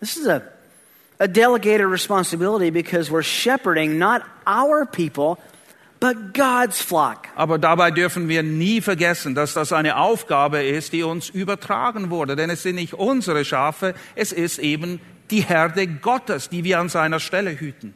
This 0.00 0.16
is 0.16 0.26
a, 0.26 0.42
a 1.18 1.26
delegated 1.26 1.86
responsibility 1.86 2.70
because 2.70 3.10
we're 3.10 3.22
shepherding 3.22 3.98
not 3.98 4.22
our 4.46 4.86
people, 4.86 5.36
but 6.00 6.32
God's 6.32 6.80
flock. 6.80 7.28
Aber 7.36 7.58
dabei 7.58 7.90
dürfen 7.90 8.28
wir 8.28 8.42
nie 8.42 8.80
vergessen, 8.80 9.34
dass 9.34 9.52
das 9.52 9.72
eine 9.72 9.98
Aufgabe 9.98 10.62
ist, 10.62 10.94
die 10.94 11.02
uns 11.02 11.28
übertragen 11.28 12.08
wurde. 12.08 12.36
Denn 12.36 12.48
es 12.48 12.62
sind 12.62 12.76
nicht 12.76 12.94
unsere 12.94 13.44
Schafe, 13.44 13.94
es 14.14 14.32
ist 14.32 14.58
eben 14.58 15.00
die 15.30 15.42
Herde 15.42 15.86
Gottes, 15.86 16.48
die 16.48 16.64
wir 16.64 16.80
an 16.80 16.88
seiner 16.88 17.20
Stelle 17.20 17.60
hüten. 17.60 17.94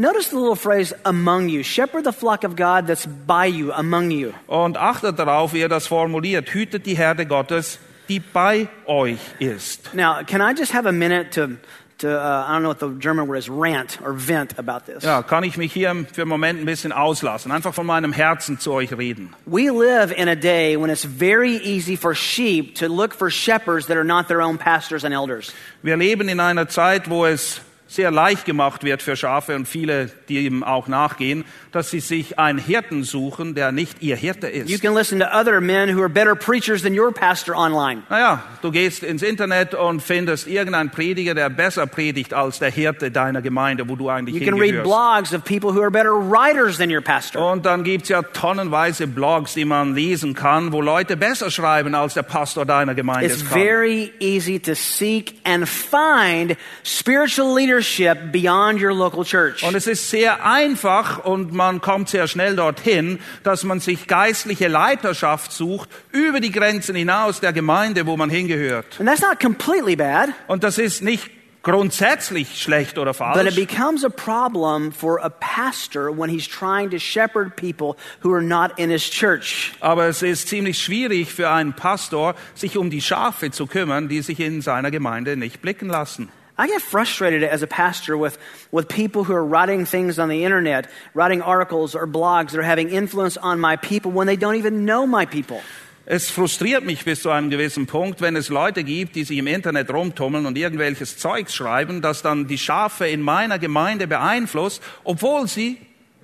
Notice 0.00 0.30
the 0.30 0.36
little 0.36 0.56
phrase 0.56 0.94
among 1.04 1.50
you. 1.50 1.62
Shepherd 1.62 2.04
the 2.04 2.12
flock 2.12 2.44
of 2.44 2.56
God 2.56 2.86
that's 2.86 3.04
by 3.04 3.44
you, 3.44 3.70
among 3.70 4.10
you. 4.10 4.32
Und 4.48 4.78
achtet 4.78 5.18
darauf, 5.18 5.52
wie 5.52 5.60
er 5.60 5.68
das 5.68 5.86
formuliert. 5.86 6.48
Hütet 6.54 6.86
die 6.86 6.96
Herde 6.96 7.26
Gottes, 7.26 7.78
die 8.08 8.18
bei 8.18 8.68
euch 8.86 9.18
ist. 9.40 9.92
Now, 9.92 10.22
can 10.22 10.40
I 10.40 10.54
just 10.58 10.72
have 10.72 10.86
a 10.86 10.92
minute 10.92 11.32
to, 11.32 11.58
to 11.98 12.18
uh, 12.18 12.46
I 12.48 12.54
don't 12.54 12.62
know 12.62 12.70
what 12.70 12.80
the 12.80 12.98
German 12.98 13.28
word 13.28 13.36
is, 13.36 13.50
rant 13.50 14.00
or 14.00 14.14
vent 14.14 14.58
about 14.58 14.86
this? 14.86 15.04
Ja, 15.04 15.20
kann 15.20 15.44
ich 15.44 15.58
mich 15.58 15.70
hier 15.70 15.94
für 16.10 16.22
einen 16.22 16.30
Moment 16.30 16.60
ein 16.60 16.64
bisschen 16.64 16.92
auslassen, 16.92 17.52
einfach 17.52 17.74
von 17.74 17.84
meinem 17.84 18.14
Herzen 18.14 18.58
zu 18.58 18.72
euch 18.72 18.96
reden. 18.96 19.34
We 19.44 19.70
live 19.70 20.14
in 20.16 20.28
a 20.28 20.34
day 20.34 20.78
when 20.78 20.88
it's 20.88 21.04
very 21.04 21.58
easy 21.58 21.94
for 21.94 22.14
sheep 22.14 22.74
to 22.76 22.88
look 22.88 23.12
for 23.12 23.30
shepherds 23.30 23.88
that 23.88 23.98
are 23.98 24.04
not 24.04 24.28
their 24.28 24.40
own 24.40 24.56
pastors 24.56 25.04
and 25.04 25.12
elders. 25.12 25.52
Wir 25.82 25.98
leben 25.98 26.30
in 26.30 26.40
einer 26.40 26.68
Zeit, 26.68 27.10
wo 27.10 27.26
es 27.26 27.60
sehr 27.92 28.12
leicht 28.12 28.44
gemacht 28.44 28.84
wird 28.84 29.02
für 29.02 29.16
Schafe 29.16 29.56
und 29.56 29.66
viele, 29.66 30.12
die 30.28 30.46
ihm 30.46 30.62
auch 30.62 30.86
nachgehen, 30.86 31.44
dass 31.72 31.90
sie 31.90 31.98
sich 31.98 32.38
einen 32.38 32.58
Hirten 32.60 33.02
suchen, 33.02 33.56
der 33.56 33.72
nicht 33.72 34.00
ihr 34.00 34.14
Hirte 34.14 34.46
You 34.48 34.62
ist. 34.76 34.80
can 34.82 34.94
listen 34.94 35.18
to 35.18 35.26
other 35.26 35.60
men 35.60 35.96
who 35.96 36.00
are 36.00 36.08
better 36.08 36.36
preachers 36.36 36.82
than 36.82 36.96
your 36.96 37.12
pastor 37.12 37.56
online. 37.56 38.02
Naja, 38.08 38.44
du 38.62 38.70
gehst 38.70 39.02
ins 39.02 39.22
Internet 39.22 39.74
und 39.74 40.02
findest 40.02 40.46
irgendeinen 40.46 40.90
Prediger, 40.90 41.34
der 41.34 41.50
besser 41.50 41.86
predigt 41.88 42.32
als 42.32 42.60
der 42.60 42.70
Hirte 42.70 43.10
deiner 43.10 43.42
Gemeinde, 43.42 43.88
wo 43.88 43.96
du 43.96 44.08
eigentlich 44.08 44.36
You 44.36 44.44
can 44.48 44.54
read 44.60 44.74
hingehörst. 44.76 45.30
blogs 45.30 45.34
of 45.34 45.44
people 45.44 45.74
who 45.74 45.80
are 45.82 45.90
better 45.90 46.12
writers 46.12 46.78
than 46.78 46.92
your 46.94 47.00
pastor. 47.02 47.50
Und 47.50 47.66
dann 47.66 47.82
gibt's 47.82 48.08
ja 48.08 48.22
tonnenweise 48.22 49.08
Blogs, 49.08 49.54
die 49.54 49.64
man 49.64 49.96
lesen 49.96 50.34
kann, 50.34 50.70
wo 50.72 50.80
Leute 50.80 51.16
besser 51.16 51.50
schreiben 51.50 51.96
als 51.96 52.14
der 52.14 52.22
Pastor 52.22 52.64
deiner 52.64 52.94
Gemeinde 52.94 53.26
It's 53.26 53.42
es 53.42 53.48
kann. 53.48 53.58
very 53.60 54.12
easy 54.20 54.60
to 54.60 54.74
seek 54.76 55.34
and 55.42 55.68
find 55.68 56.56
spiritual 56.84 57.52
leadership 57.80 58.32
beyond 58.32 58.80
your 58.80 58.92
local 58.94 59.24
church. 59.24 59.62
Und 59.62 59.74
es 59.74 59.86
ist 59.86 60.10
sehr 60.10 60.44
einfach 60.44 61.24
und 61.24 61.52
man 61.52 61.80
kommt 61.80 62.08
sehr 62.08 62.28
schnell 62.28 62.56
dorthin, 62.56 63.18
dass 63.42 63.64
man 63.64 63.80
sich 63.80 64.06
geistliche 64.06 64.68
Leiterschaft 64.68 65.52
sucht 65.52 65.88
über 66.12 66.40
die 66.40 66.52
Grenzen 66.52 66.94
hinaus 66.94 67.40
der 67.40 67.52
Gemeinde, 67.52 68.06
wo 68.06 68.16
man 68.16 68.30
hingehört. 68.30 68.98
And 68.98 69.08
that's 69.08 69.22
not 69.22 69.40
completely 69.40 69.96
bad, 69.96 70.30
Und 70.46 70.62
das 70.62 70.78
ist 70.78 71.02
nicht 71.02 71.30
grundsätzlich 71.62 72.58
schlecht 72.62 72.96
oder 72.96 73.12
but 73.12 73.44
it 73.44 73.52
falsch, 73.52 73.54
becomes 73.54 74.02
a 74.02 74.08
problem 74.08 74.90
for 74.90 75.22
a 75.22 75.28
pastor 75.28 76.10
when 76.10 76.30
he's 76.30 76.48
trying 76.48 76.90
to 76.90 76.98
shepherd 76.98 77.54
people 77.54 77.96
who 78.22 78.32
are 78.32 78.42
not 78.42 78.78
in 78.78 78.88
his 78.88 79.02
church. 79.10 79.72
aber 79.80 80.06
es 80.06 80.22
ist 80.22 80.48
ziemlich 80.48 80.82
schwierig 80.82 81.30
für 81.30 81.50
einen 81.50 81.74
Pastor, 81.74 82.34
sich 82.54 82.78
um 82.78 82.88
die 82.88 83.02
Schafe 83.02 83.50
zu 83.50 83.66
kümmern, 83.66 84.08
die 84.08 84.22
sich 84.22 84.40
in 84.40 84.62
seiner 84.62 84.90
Gemeinde 84.90 85.36
nicht 85.36 85.60
blicken 85.60 85.90
lassen. 85.90 86.30
I 86.60 86.66
get 86.66 86.82
frustrated 86.82 87.42
as 87.42 87.62
a 87.62 87.66
pastor 87.66 88.18
with, 88.18 88.38
with 88.70 88.86
people 88.86 89.24
who 89.24 89.32
are 89.32 89.44
writing 89.44 89.86
things 89.86 90.18
on 90.18 90.28
the 90.28 90.44
internet, 90.44 90.90
writing 91.14 91.40
articles 91.40 91.94
or 91.94 92.06
blogs 92.06 92.50
that 92.50 92.58
are 92.58 92.62
having 92.62 92.90
influence 92.90 93.38
on 93.38 93.58
my 93.58 93.76
people 93.76 94.10
when 94.12 94.26
they 94.26 94.36
don't 94.36 94.56
even 94.56 94.84
know 94.84 95.06
my 95.06 95.24
people. 95.24 95.62
Es 96.04 96.30
frustriert 96.30 96.84
mich 96.84 97.06
bis 97.06 97.22
zu 97.22 97.30
einem 97.30 97.48
gewissen 97.48 97.86
Punkt, 97.86 98.20
wenn 98.20 98.36
es 98.36 98.50
Leute 98.50 98.84
gibt, 98.84 99.14
die 99.14 99.24
sich 99.24 99.38
im 99.38 99.46
Internet 99.46 99.90
rumtummeln 99.90 100.44
und 100.44 100.58
irgendwelches 100.58 101.16
Zeugs 101.16 101.54
schreiben, 101.54 102.02
das 102.02 102.20
dann 102.20 102.46
die 102.46 102.58
Schafe 102.58 103.06
in 103.06 103.22
meiner 103.22 103.58
Gemeinde 103.58 104.06
beeinflusst, 104.06 104.82
obwohl 105.04 105.48
sie 105.48 105.78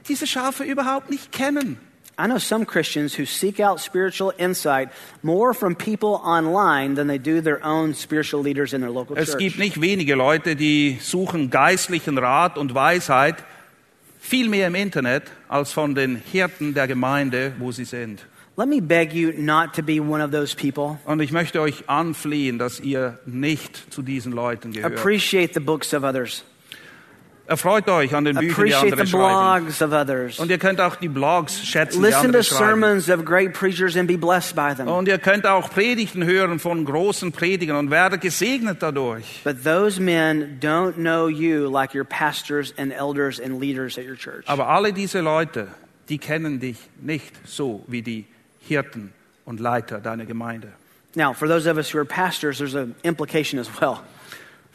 diese 0.07 0.27
Schafe 0.27 0.65
überhaupt 0.65 1.09
nicht 1.09 1.33
kennen. 1.33 1.79
I 2.19 2.27
know 2.27 2.39
some 2.39 2.65
Christians 2.65 3.15
who 3.15 3.27
seek 3.27 3.61
out 3.61 3.79
spiritual 3.79 4.33
insight 4.39 4.89
more 5.23 5.53
from 5.53 5.75
people 5.77 6.21
online 6.25 6.95
than 6.95 7.09
they 7.09 7.19
do 7.19 7.43
their 7.43 7.63
own 7.63 7.93
spiritual 7.95 8.43
leaders 8.43 8.73
in 8.73 8.81
their 8.81 8.91
local 8.91 9.19
Es 9.19 9.37
gibt 9.37 9.57
church. 9.57 9.59
nicht 9.59 9.81
wenige 9.83 10.15
Leute, 10.15 10.57
die 10.57 10.97
suchen 11.01 11.51
geistlichen 11.51 12.17
Rat 12.17 12.57
und 12.57 12.75
Weisheit 12.75 13.37
viel 14.19 14.49
mehr 14.49 14.69
im 14.69 14.75
Internet 14.75 15.25
als 15.47 15.73
von 15.73 15.95
den 15.95 16.17
Hirten 16.17 16.73
der 16.73 16.89
Gemeinde, 16.89 17.53
wo 17.59 17.71
sie 17.71 17.85
sind. 17.85 18.25
Let 18.57 18.69
me 18.69 18.81
beg 18.81 19.13
you 19.13 19.33
not 19.37 19.75
to 19.75 19.83
be 19.83 20.01
one 20.01 20.25
of 20.25 20.31
those 20.31 20.57
people. 20.57 20.99
Und 21.05 21.21
ich 21.21 21.31
möchte 21.31 21.61
euch 21.61 21.91
anflehen, 21.91 22.59
dass 22.59 22.81
ihr 22.81 23.19
nicht 23.27 23.93
zu 23.93 24.01
diesen 24.01 24.33
Leuten 24.33 24.73
gehört. 24.73 24.97
Appreciate 24.99 25.53
the 25.53 25.61
books 25.61 25.93
of 25.93 26.03
others. 26.03 26.43
Erfreut 27.49 27.89
euch 27.89 28.13
an 28.15 28.25
den 28.25 28.37
Büchern, 28.37 28.67
die 28.67 28.75
andere 28.75 29.07
schreiben. 29.07 29.67
Und 30.39 30.51
ihr 30.51 30.59
könnt 30.59 30.81
auch 30.81 30.97
die 30.97 31.09
Blogs 31.09 31.65
schätzen, 31.65 32.01
die 32.01 32.07
Listen 32.07 32.27
andere 32.27 32.43
to 32.43 32.55
schreiben. 32.55 32.65
Und 34.89 35.07
ihr 35.07 35.19
könnt 35.19 35.47
auch 35.47 35.71
Predigten 35.71 36.25
hören 36.25 36.59
von 36.59 36.85
großen 36.85 37.31
Predigern 37.31 37.77
und 37.77 37.91
werdet 37.91 38.21
gesegnet 38.21 38.79
dadurch. 38.81 39.43
Aber 44.47 44.69
alle 44.69 44.93
diese 44.93 45.21
Leute, 45.21 45.69
die 46.09 46.19
kennen 46.19 46.61
dich 46.61 46.79
nicht 47.01 47.33
so 47.45 47.85
wie 47.87 48.03
die 48.03 48.25
Hirten 48.61 49.13
und 49.45 49.61
Leiter 49.61 49.99
deiner 50.01 50.25
Gemeinde. 50.25 50.69
Now, 51.15 51.33
for 51.33 51.49
those 51.49 51.67
of 51.67 51.79
us 51.79 51.95
who 51.95 51.99
are 51.99 52.05
pastors, 52.05 52.59
there's 52.59 52.75
an 52.75 52.95
implication 53.03 53.59
as 53.59 53.69
well. 53.81 54.01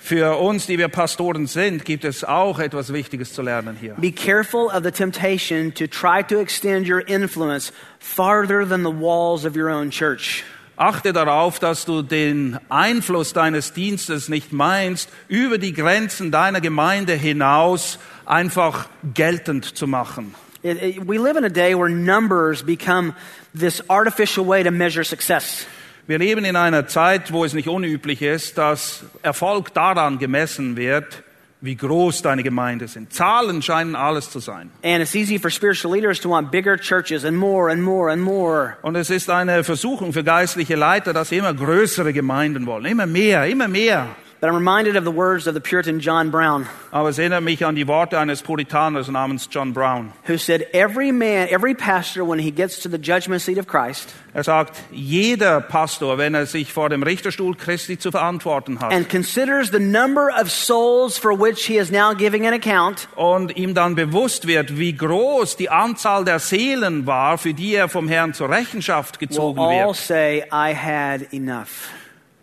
Für 0.04 0.40
uns, 0.42 0.66
die 0.66 0.80
wir 0.80 0.88
Pastoren 0.88 1.46
sind, 1.46 1.86
gibt 1.86 2.04
es 2.06 2.24
auch 2.24 2.58
etwas 2.60 2.92
Wichtiges 2.92 3.34
zu 3.34 3.44
lernen 3.44 3.78
hier. 3.80 3.94
Be 4.00 4.12
careful 4.12 4.66
of 4.66 4.84
the 4.84 4.92
temptation 4.92 5.72
to 5.76 5.86
try 5.86 6.24
to 6.24 6.40
extend 6.40 6.90
your 6.90 7.08
influence 7.08 7.72
farther 8.00 8.68
than 8.68 8.82
the 8.84 8.92
walls 8.92 9.46
of 9.46 9.56
your 9.56 9.70
own 9.70 9.92
church. 9.92 10.44
Achte 10.76 11.14
darauf, 11.14 11.60
dass 11.60 11.86
du 11.86 12.02
den 12.02 12.58
Einfluss 12.70 13.34
deines 13.34 13.74
Dienstes 13.74 14.28
nicht 14.28 14.52
meinst, 14.52 15.08
über 15.28 15.60
die 15.60 15.72
Grenzen 15.74 16.32
deiner 16.32 16.62
Gemeinde 16.62 17.14
hinaus 17.14 18.00
einfach 18.26 18.88
geltend 19.14 19.66
zu 19.78 19.86
machen. 19.86 20.34
It- 20.64 20.82
it- 20.82 21.08
we 21.08 21.18
live 21.20 21.38
in 21.38 21.46
a 21.46 21.50
day 21.50 21.76
where 21.78 21.90
numbers 21.90 22.64
become 22.64 23.14
this 23.54 23.84
artificial 23.88 24.48
way 24.48 24.64
to 24.64 24.72
measure 24.72 25.04
success. 25.04 25.68
Wir 26.08 26.18
leben 26.18 26.46
in 26.46 26.56
einer 26.56 26.88
Zeit, 26.88 27.32
wo 27.32 27.46
es 27.46 27.54
nicht 27.54 27.68
unüblich 27.68 28.22
ist, 28.22 28.58
dass 28.58 29.04
Erfolg 29.22 29.74
daran 29.74 30.20
gemessen 30.20 30.76
wird, 30.76 31.24
wie 31.62 31.76
groß 31.76 32.24
deine 32.24 32.42
Gemeinde 32.42 32.88
sind. 32.88 33.14
Zahlen 33.14 33.62
scheinen 33.62 33.96
alles 33.96 34.32
zu 34.32 34.40
sein. 34.40 34.72
And 34.84 35.02
it's 35.02 35.14
easy 35.14 35.38
for 35.38 35.52
spiritual 35.52 35.94
leaders 35.94 36.20
to 36.20 36.30
want 36.30 36.50
bigger 36.50 36.76
churches 36.76 37.24
and 37.24 37.38
more 37.38 37.72
and 37.72 37.84
more 37.84 38.12
and 38.12 38.22
more. 38.22 38.78
Und 38.82 38.96
es 38.96 39.12
ist 39.12 39.30
eine 39.30 39.64
Versuchung 39.64 40.12
für 40.12 40.24
geistliche 40.24 40.76
Leiter, 40.76 41.14
dass 41.14 41.30
sie 41.30 41.38
immer 41.38 41.54
größere 41.54 42.14
Gemeinden 42.14 42.66
wollen. 42.66 42.86
Immer 42.86 43.06
mehr, 43.06 43.46
immer 43.46 43.68
mehr. 43.68 44.08
But 44.42 44.48
I'm 44.50 44.56
reminded 44.56 44.96
of 44.96 45.04
the 45.04 45.12
words 45.12 45.46
of 45.46 45.54
the 45.54 45.62
Puritan 45.62 46.00
John 46.00 46.32
Brown, 46.32 46.68
Aber 46.92 47.10
es 47.10 47.20
erinnert 47.20 47.44
mich 47.44 47.64
an 47.64 47.76
die 47.76 47.88
Worte 47.88 48.18
eines 48.18 48.42
Puritaners 48.42 49.08
namens 49.08 49.48
John 49.52 49.72
Brown. 49.72 50.14
who 50.28 50.36
said, 50.40 50.66
Every 50.74 51.12
man, 51.12 51.48
every 51.52 51.76
pastor, 51.76 52.26
when 52.26 52.40
he 52.40 52.50
gets 52.50 52.80
to 52.80 52.90
the 52.90 52.98
judgment 52.98 53.44
seat 53.44 53.60
of 53.60 53.68
Christ 53.68 54.10
Er 54.34 54.44
sagt, 54.44 54.82
jeder 54.92 55.62
Pastor, 55.62 56.18
wenn 56.18 56.34
er 56.34 56.48
sich 56.48 56.74
vor 56.74 56.90
dem 56.90 57.04
Richterstuhl 57.04 57.54
Christi 57.56 58.00
zu 58.00 58.10
verantworten 58.10 58.80
hat 58.80 58.92
and 58.92 59.08
considers 59.10 59.70
the 59.70 59.80
number 59.80 60.32
of 60.42 60.50
souls 60.50 61.20
for 61.20 61.34
which 61.40 61.68
he 61.68 61.78
is 61.78 61.92
now 61.92 62.12
giving 62.16 62.48
an 62.48 62.54
account, 62.54 63.08
und 63.16 63.56
ihm 63.56 63.76
dann 63.76 63.94
bewusst 63.94 64.48
wird, 64.48 64.76
wie 64.80 64.94
groß 64.98 65.56
die 65.56 65.70
Anzahl 65.70 66.26
der 66.26 66.40
Seelen 66.40 67.06
war, 67.06 67.38
für 67.38 67.54
die 67.54 67.76
er 67.76 67.90
vom 67.90 68.08
Herrn 68.08 68.34
zur 68.34 68.50
Rechenschaft 68.50 69.20
gezogen 69.20 69.60
will 69.60 69.66
all 69.66 69.88
wird. 69.90 69.98
say, 69.98 70.44
I 70.52 70.74
had 70.74 71.32
enough. 71.32 71.92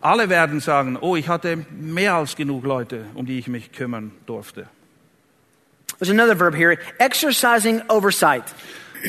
Alle 0.01 0.29
werden 0.29 0.59
sagen, 0.61 0.97
oh, 0.99 1.15
ich 1.15 1.27
hatte 1.27 1.65
mehr 1.71 2.13
als 2.13 2.35
genug 2.35 2.63
Leute, 2.63 3.05
um 3.15 3.25
die 3.25 3.37
ich 3.37 3.47
mich 3.47 3.71
kümmern 3.71 4.11
durfte. 4.25 4.67
There's 5.99 6.09
another 6.09 6.39
verb 6.39 6.55
here 6.55 6.77
exercising 6.99 7.81
oversight. 7.89 8.45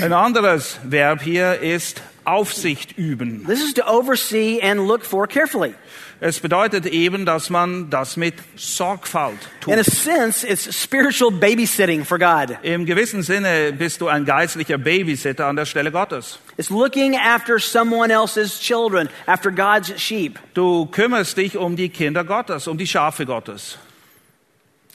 Ein 0.00 0.12
anderes 0.12 0.79
Verb 0.85 1.22
hier 1.22 1.61
ist 1.61 2.03
Aufsicht 2.24 2.98
üben. 2.98 3.44
This 3.46 3.62
is 3.62 3.74
to 3.74 3.83
oversee 3.87 4.61
and 4.61 4.87
look 4.87 5.05
for 5.05 5.26
carefully. 5.26 5.74
Es 6.20 6.38
bedeutet 6.38 6.87
eben, 6.87 7.24
dass 7.24 7.48
man 7.48 7.88
das 7.88 8.16
mit 8.16 8.35
Sorgfalt 8.55 9.38
In 9.66 9.74
a 9.74 9.76
tut. 9.83 9.87
sense, 9.87 10.46
it's 10.46 10.68
spiritual 10.70 11.31
babysitting 11.31 12.05
for 12.05 12.18
God. 12.18 12.59
Im 12.62 12.85
gewissen 12.85 13.22
Sinne 13.22 13.72
bist 13.72 14.00
du 14.00 14.09
ein 14.09 14.24
geistlicher 14.24 14.76
Babysitter 14.76 15.46
an 15.46 15.57
der 15.57 15.64
Stelle 15.64 15.90
Gottes. 15.90 16.38
It's 16.61 16.70
looking 16.70 17.16
after 17.16 17.59
someone 17.59 18.11
else's 18.11 18.59
children, 18.61 19.09
after 19.27 19.51
God's 19.51 19.99
sheep. 19.99 20.38
Du 20.53 20.85
kümmerst 20.85 21.38
dich 21.38 21.57
um 21.57 21.75
die 21.75 21.88
Kinder 21.88 22.23
Gottes, 22.23 22.68
um 22.68 22.77
die 22.77 22.87
Schafe 22.87 23.25
Gottes. 23.25 23.79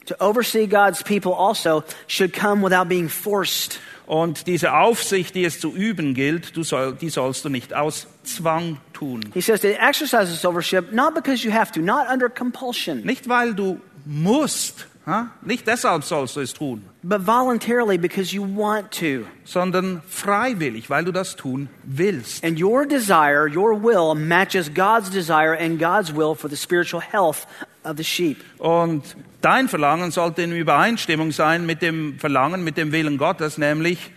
To 0.06 0.16
oversee 0.20 0.68
God's 0.68 1.02
people 1.02 1.34
also 1.34 1.84
should 2.06 2.34
come 2.34 2.62
without 2.62 2.88
being 2.88 3.10
forced. 3.10 3.80
Und 4.06 4.46
diese 4.46 4.74
Aufsicht, 4.76 5.34
die 5.34 5.44
es 5.44 5.60
zu 5.60 5.74
üben 5.74 6.14
gilt, 6.14 6.56
du 6.56 6.62
soll, 6.62 6.94
die 6.94 7.10
sollst 7.10 7.44
du 7.44 7.50
nicht 7.50 7.74
aus 7.74 8.06
Zwang 8.24 8.78
tun. 8.94 9.22
He 9.34 9.42
says 9.42 9.62
to 9.62 9.70
exercise 9.70 10.30
this 10.32 10.46
overship 10.46 10.92
not 10.92 11.16
because 11.16 11.44
you 11.44 11.52
have 11.52 11.72
to, 11.72 11.82
not 11.82 12.08
under 12.14 12.30
compulsion, 12.30 13.02
Nicht 13.04 13.28
weil 13.28 13.56
du 13.56 13.82
musst, 14.06 14.86
ha? 15.08 15.32
nicht 15.42 15.66
deshalb 15.66 16.04
sollst 16.04 16.36
du 16.36 16.42
es 16.42 16.54
tun, 16.54 16.84
but 17.08 17.22
voluntarily 17.22 17.98
because 17.98 18.34
you 18.34 18.42
want 18.42 18.92
to. 18.92 19.28
sondern 19.46 20.02
freiwillig, 20.10 20.90
weil 20.90 21.06
du 21.06 21.12
das 21.12 21.36
tun 21.36 21.70
willst. 21.84 22.44
And 22.44 22.60
your 22.60 22.86
desire, 22.86 23.48
your 23.48 23.76
will, 23.76 24.16
matches 24.16 24.70
God's 24.74 25.12
desire 25.12 25.54
and 25.54 25.80
God's 25.80 26.12
will 26.12 26.34
for 26.34 26.50
the 26.50 26.56
spiritual 26.58 27.02
health 27.02 27.46
of 27.84 27.98
the 27.98 28.04
sheep. 28.04 28.44
Und 28.58 29.04
dein 29.42 29.70
Verlangen 29.70 30.10
sollte 30.10 30.42
in 30.42 30.52
Übereinstimmung 30.52 31.32
sein 31.32 31.68
mit 31.68 31.84
dem 31.84 32.18
Verlangen, 32.18 32.64
mit 32.64 32.76
dem 32.76 32.92
Willen 32.92 33.20
Gottes, 33.20 33.60
nämlich, 33.60 34.12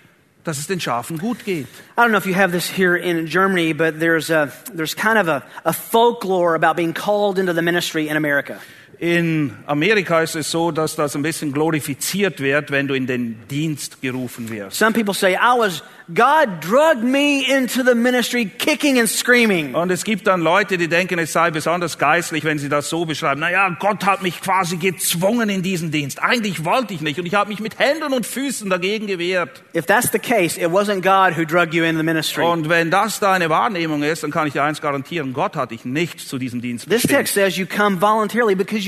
dass 0.44 0.59
es 0.59 0.66
den 0.66 0.81
Schafen 0.81 1.18
gut 1.18 1.44
geht. 1.44 1.66
I 1.98 2.01
don't 2.01 2.09
know 2.09 2.16
if 2.16 2.27
you 2.27 2.35
have 2.35 2.53
this 2.53 2.70
here 2.70 2.96
in 2.96 3.27
Germany, 3.27 3.74
but 3.74 4.01
there's, 4.01 4.31
a, 4.31 4.51
there's 4.74 4.94
kind 4.94 5.18
of 5.18 5.29
a, 5.29 5.42
a 5.66 5.74
folklore 5.74 6.55
about 6.55 6.74
being 6.77 6.94
called 6.94 7.38
into 7.38 7.53
the 7.53 7.61
ministry 7.61 8.09
in 8.09 8.16
America. 8.16 8.59
In 9.01 9.53
Amerika 9.67 10.21
ist 10.23 10.35
es 10.35 10.51
so, 10.51 10.73
dass 10.73 10.97
das 10.97 11.15
ein 11.15 11.23
bisschen 11.23 11.53
glorifiziert 11.53 12.41
wird, 12.41 12.73
wenn 12.73 12.89
du 12.89 12.95
in 12.95 13.07
den 13.07 13.37
Dienst 13.49 14.03
gerufen 14.03 14.51
wirst. 14.51 14.77
Some 14.77 14.93
people 14.93 15.15
say, 15.15 15.35
I 15.35 15.57
was 15.57 15.85
God 16.15 16.63
drugged 16.63 17.05
me 17.05 17.43
into 17.43 17.83
the 17.85 17.95
ministry 17.95 18.47
kicking 18.47 18.99
and 18.99 19.09
screaming. 19.09 19.75
Und 19.75 19.91
es 19.91 20.05
gibt 20.05 20.27
dann 20.27 20.41
Leute, 20.41 20.79
die 20.79 20.89
denken, 20.89 21.19
es 21.19 21.35
sei 21.35 21.51
besonders 21.51 21.99
geistlich, 21.99 22.45
wenn 22.45 22.59
sie 22.59 22.71
das 22.71 22.89
so 22.89 23.05
beschreiben. 23.05 23.41
Naja, 23.41 23.77
Gott 23.79 24.07
hat 24.07 24.23
mich 24.23 24.41
quasi 24.41 24.79
gezwungen 24.79 25.51
in 25.51 25.63
diesen 25.63 25.91
Dienst. 25.91 26.21
Eigentlich 26.23 26.65
wollte 26.65 26.95
ich 26.95 27.03
nicht 27.03 27.21
und 27.21 27.27
ich 27.27 27.35
habe 27.35 27.51
mich 27.51 27.61
mit 27.61 27.79
Händen 27.79 28.15
und 28.15 28.25
Füßen 28.25 28.71
dagegen 28.71 29.07
gewehrt. 29.07 29.63
If 29.77 29.85
that's 29.85 30.11
the 30.11 30.19
case, 30.19 30.59
it 30.59 30.69
wasn't 30.71 31.03
God 31.03 31.37
who 31.37 31.45
drugged 31.45 31.75
you 31.75 31.85
into 31.85 31.99
the 31.99 32.05
ministry. 32.05 32.43
Und 32.43 32.71
wenn 32.71 32.91
das 32.91 33.21
deine 33.21 33.51
Wahrnehmung 33.51 34.03
ist, 34.03 34.23
dann 34.23 34.31
kann 34.31 34.47
ich 34.47 34.55
dir 34.55 34.65
eins 34.65 34.81
garantieren, 34.81 35.35
Gott 35.35 35.57
hat 35.57 35.73
dich 35.73 35.85
nicht 35.85 36.21
zu 36.21 36.39
diesem 36.39 36.63
Dienst 36.63 36.87
This 36.87 37.03
bestimmt. 37.03 37.19
text 37.19 37.35
says 37.35 37.57
you 37.59 37.67
come 37.67 38.01
voluntarily 38.01 38.57
because 38.57 38.88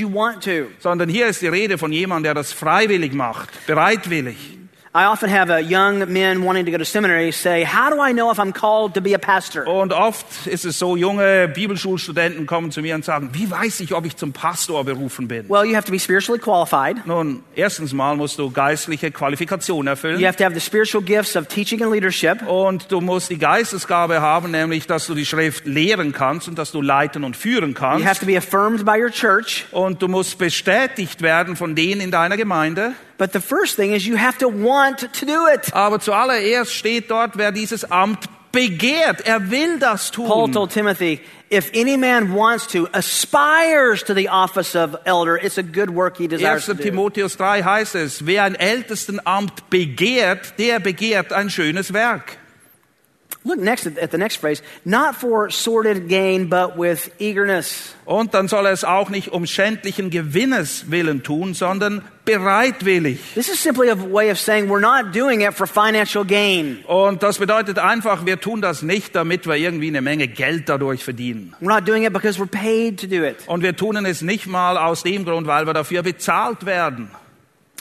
Sondern 0.79 1.09
hier 1.09 1.27
ist 1.27 1.41
die 1.41 1.47
Rede 1.47 1.77
von 1.77 1.91
jemandem, 1.91 2.23
der 2.23 2.33
das 2.33 2.51
freiwillig 2.53 3.13
macht, 3.13 3.49
bereitwillig. 3.67 4.60
I 4.93 5.05
often 5.05 5.29
have 5.29 5.49
uh, 5.49 5.55
young 5.55 6.11
men 6.11 6.43
wanting 6.43 6.65
to 6.65 6.71
go 6.71 6.77
to 6.77 6.83
seminary 6.83 7.31
say, 7.31 7.63
How 7.63 7.89
do 7.89 8.01
I 8.01 8.11
know 8.11 8.29
if 8.29 8.39
I'm 8.39 8.51
called 8.51 8.93
to 8.95 9.01
be 9.01 9.13
a 9.13 9.17
pastor? 9.17 9.65
Und 9.65 9.93
oft 9.93 10.25
ist 10.47 10.65
es 10.65 10.77
so, 10.79 10.97
junge 10.97 11.47
Bibelschulstudenten 11.47 12.45
kommen 12.45 12.71
zu 12.71 12.81
mir 12.81 12.95
und 12.95 13.05
sagen, 13.05 13.29
wie 13.31 13.49
weiß 13.49 13.79
ich, 13.79 13.93
ob 13.93 14.05
ich 14.05 14.17
zum 14.17 14.33
Pastor 14.33 14.83
berufen 14.83 15.29
bin? 15.29 15.47
Well, 15.47 15.63
you 15.63 15.75
have 15.77 15.85
to 15.85 15.93
be 15.93 15.99
spiritually 15.99 16.41
qualified. 16.41 17.05
Nun, 17.07 17.41
erstens 17.55 17.93
mal 17.93 18.17
musst 18.17 18.37
du 18.37 18.51
geistliche 18.51 19.11
Qualifikationen 19.11 19.85
You 19.87 19.91
erfüllen. 19.91 20.25
have 20.25 20.35
to 20.35 20.43
have 20.43 20.53
the 20.53 20.59
spiritual 20.59 21.01
gifts 21.01 21.37
of 21.37 21.47
teaching 21.47 21.81
and 21.81 21.93
leadership. 21.93 22.45
Und 22.45 22.91
du 22.91 22.99
musst 22.99 23.29
die 23.29 23.37
Geistesgabe 23.39 24.19
haben, 24.19 24.51
nämlich, 24.51 24.87
dass 24.87 25.07
du 25.07 25.15
die 25.15 25.25
Schrift 25.25 25.65
lehren 25.65 26.11
kannst 26.11 26.49
und 26.49 26.57
dass 26.59 26.73
du 26.73 26.81
leiten 26.81 27.23
und 27.23 27.37
führen 27.37 27.71
You 27.71 27.81
have 27.81 28.01
kannst. 28.03 28.19
to 28.19 28.25
be 28.25 28.35
affirmed 28.35 28.83
by 28.85 29.01
your 29.01 29.09
church. 29.11 29.65
Und 29.71 30.01
du 30.01 30.09
musst 30.09 30.37
bestätigt 30.37 31.21
werden 31.21 31.55
von 31.55 31.75
denen 31.75 32.01
in 32.01 32.11
deiner 32.11 32.35
Gemeinde. 32.35 32.91
But 33.21 33.33
the 33.33 33.39
first 33.39 33.75
thing 33.75 33.91
is 33.91 34.07
you 34.07 34.15
have 34.15 34.39
to 34.39 34.47
want 34.47 35.13
to 35.13 35.25
do 35.27 35.45
it. 35.45 35.71
Aber 35.75 35.99
zuallererst 35.99 36.73
steht 36.73 37.11
dort, 37.11 37.37
wer 37.37 37.51
dieses 37.51 37.83
Amt 37.91 38.27
begehrt. 38.51 39.27
Er 39.27 39.51
will 39.51 39.77
das 39.77 40.09
Paul 40.09 40.45
tun. 40.45 40.53
told 40.53 40.71
Timothy, 40.71 41.21
if 41.51 41.69
any 41.75 41.97
man 41.97 42.33
wants 42.33 42.65
to, 42.69 42.87
aspires 42.93 44.03
to 44.05 44.15
the 44.15 44.29
office 44.29 44.75
of 44.75 44.95
elder, 45.05 45.37
it's 45.37 45.59
a 45.59 45.61
good 45.61 45.91
work 45.91 46.17
he 46.17 46.27
desires 46.27 46.67
1. 46.67 46.77
to 46.77 46.83
do. 46.83 46.89
Timotheus 46.89 47.37
3 47.37 47.61
heißt 47.61 47.93
es, 47.93 48.25
wer 48.25 48.43
ein 48.43 48.55
Ältestenamt 48.55 49.69
begehrt, 49.69 50.57
der 50.57 50.79
begehrt 50.79 51.31
ein 51.31 51.51
schönes 51.51 51.93
Werk. 51.93 52.39
Look 53.43 53.57
next 53.57 53.87
at, 53.87 54.11
the 54.11 54.19
next 54.19 54.35
phrase. 54.35 54.61
Not 54.85 55.15
for 55.15 55.49
sordid 55.49 56.07
gain, 56.07 56.47
but 56.47 56.77
with 56.77 57.09
eagerness. 57.19 57.95
Und 58.05 58.35
dann 58.35 58.47
soll 58.47 58.67
er 58.67 58.71
es 58.71 58.83
auch 58.83 59.09
nicht 59.09 59.29
um 59.29 59.47
schändlichen 59.47 60.11
Gewinnes 60.11 60.91
willen 60.91 61.23
tun, 61.23 61.55
sondern 61.55 62.03
bereitwillig. 62.23 63.19
This 63.33 63.49
is 63.49 63.59
simply 63.59 63.89
a 63.89 63.95
way 63.95 64.29
of 64.29 64.37
saying 64.37 64.67
we're 64.69 64.79
not 64.79 65.11
doing 65.11 65.41
it 65.41 65.55
for 65.55 65.65
financial 65.65 66.23
gain. 66.23 66.83
Und 66.85 67.23
das 67.23 67.39
bedeutet 67.39 67.79
einfach, 67.79 68.27
wir 68.27 68.39
tun 68.39 68.61
das 68.61 68.83
nicht, 68.83 69.15
damit 69.15 69.47
wir 69.47 69.55
irgendwie 69.55 69.87
eine 69.87 70.03
Menge 70.03 70.27
Geld 70.27 70.69
dadurch 70.69 71.03
verdienen. 71.03 71.55
We're 71.61 71.73
not 71.73 71.87
doing 71.87 72.03
it 72.03 72.13
because 72.13 72.39
we're 72.39 72.45
paid 72.45 72.99
to 72.99 73.07
do 73.07 73.23
it. 73.23 73.37
Und 73.47 73.63
wir 73.63 73.75
tun 73.75 74.05
es 74.05 74.21
nicht 74.21 74.45
mal 74.45 74.77
aus 74.77 75.01
dem 75.01 75.25
Grund, 75.25 75.47
weil 75.47 75.65
wir 75.65 75.73
dafür 75.73 76.03
bezahlt 76.03 76.67
werden. 76.67 77.09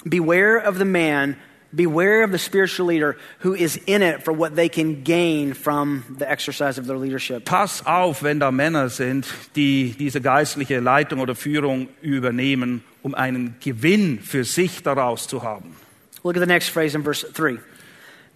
Beware 0.04 0.66
of 0.66 0.78
the 0.78 0.86
man, 0.86 1.36
beware 1.72 2.24
of 2.24 2.32
the 2.32 2.38
spiritual 2.38 2.86
leader 2.86 3.16
who 3.40 3.54
is 3.54 3.76
in 3.86 4.02
it 4.02 4.22
for 4.22 4.32
what 4.32 4.56
they 4.56 4.68
can 4.68 5.02
gain 5.02 5.54
from 5.54 6.04
the 6.18 6.28
exercise 6.28 6.78
of 6.78 6.86
their 6.86 6.96
leadership. 6.96 7.44
Pass 7.44 7.84
auf, 7.86 8.22
wenn 8.22 8.40
da 8.40 8.50
Männer 8.50 8.88
sind, 8.88 9.26
die 9.54 9.94
diese 9.98 10.20
geistliche 10.20 10.80
Leitung 10.80 11.20
oder 11.20 11.34
Führung 11.34 11.88
übernehmen, 12.02 12.82
um 13.02 13.14
einen 13.14 13.56
Gewinn 13.60 14.18
für 14.20 14.44
sich 14.44 14.82
daraus 14.82 15.28
zu 15.28 15.42
haben. 15.42 15.76
Look 16.22 16.36
at 16.36 16.40
the 16.40 16.46
next 16.46 16.70
phrase 16.70 16.94
in 16.94 17.02
verse 17.02 17.24
3. 17.32 17.58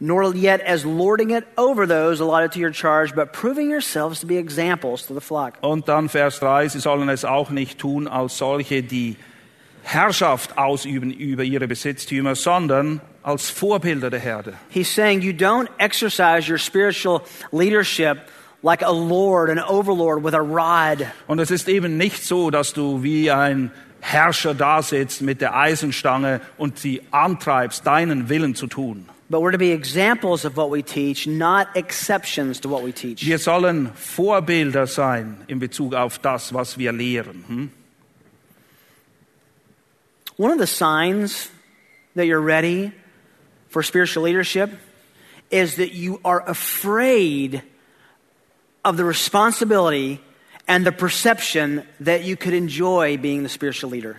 Nor 0.01 0.35
yet 0.35 0.61
as 0.61 0.85
lording 0.85 1.31
it 1.31 1.45
over 1.57 1.87
those 1.87 2.21
allotted 2.21 2.53
to 2.53 2.59
your 2.59 2.73
charge, 2.73 3.15
but 3.15 3.33
proving 3.33 3.71
yourselves 3.71 4.21
to 4.21 4.27
be 4.27 4.37
examples 4.37 5.07
to 5.07 5.15
the 5.15 5.21
flock. 5.21 5.55
Und 5.61 5.89
dann 5.89 6.09
Vers 6.09 6.41
3, 6.41 6.69
sie 6.69 6.81
sollen 6.81 7.09
es 7.09 7.25
auch 7.25 7.51
nicht 7.51 7.79
tun 7.79 8.09
als 8.09 8.39
solche, 8.39 8.83
die 8.83 9.17
Herrschaft 9.83 10.59
ausüben 10.59 11.13
über 11.13 11.45
ihre 11.45 11.69
Besitztümer, 11.69 12.35
sondern 12.35 13.01
als 13.25 13.51
Vorbilder 13.51 14.11
der 14.11 14.21
Herde. 14.21 14.55
He's 14.69 14.89
saying 14.89 15.23
you 15.23 15.33
don't 15.33 15.69
exercise 15.79 16.49
your 16.49 16.59
spiritual 16.59 17.23
leadership 17.51 18.19
like 18.63 18.83
a 18.83 18.93
lord, 18.93 19.51
an 19.51 19.59
overlord 19.59 20.23
with 20.23 20.35
a 20.35 20.43
rod. 20.43 21.07
Und 21.27 21.41
es 21.41 21.51
ist 21.51 21.69
eben 21.69 21.97
nicht 21.97 22.25
so, 22.25 22.51
dass 22.51 22.73
du 22.75 23.03
wie 23.03 23.31
ein 23.31 23.73
Herrscher 24.01 24.55
da 24.55 24.83
sitzt 24.83 25.23
mit 25.23 25.41
der 25.41 25.57
Eisenstange 25.57 26.43
und 26.59 26.79
sie 26.79 27.01
antreibst, 27.11 27.87
deinen 27.87 28.29
Willen 28.29 28.55
zu 28.55 28.67
tun. 28.67 29.09
But 29.31 29.41
we're 29.41 29.53
to 29.53 29.59
be 29.59 29.73
examples 29.73 30.45
of 30.45 30.57
what 30.57 30.71
we 30.71 30.83
teach, 30.83 31.27
not 31.27 31.69
exceptions 31.75 32.61
to 32.61 32.69
what 32.69 32.85
we 32.85 32.93
teach. 32.93 33.25
Wir 33.25 33.39
sollen 33.39 33.91
Vorbilder 33.95 34.87
sein 34.87 35.39
in 35.47 35.59
Bezug 35.59 35.95
auf 35.95 36.19
das, 36.19 36.53
was 36.53 36.77
wir 36.77 36.93
lehren. 36.93 37.45
Hm? 37.49 37.71
One 40.37 40.53
of 40.53 40.59
the 40.59 40.67
signs 40.67 41.49
that 42.15 42.27
you're 42.27 42.45
ready 42.45 42.93
for 43.75 43.83
spiritual 43.83 44.23
leadership 44.23 44.71
is 45.51 45.75
that 45.77 45.93
you 45.93 46.21
are 46.25 46.49
afraid 46.49 47.61
of 48.85 48.97
the 48.97 49.05
responsibility 49.05 50.21
and 50.69 50.87
the 50.87 50.93
perception 50.93 51.83
that 51.99 52.23
you 52.23 52.37
could 52.37 52.55
enjoy 52.55 53.17
being 53.17 53.43
the 53.43 53.49
spiritual 53.49 53.91
leader. 53.91 54.15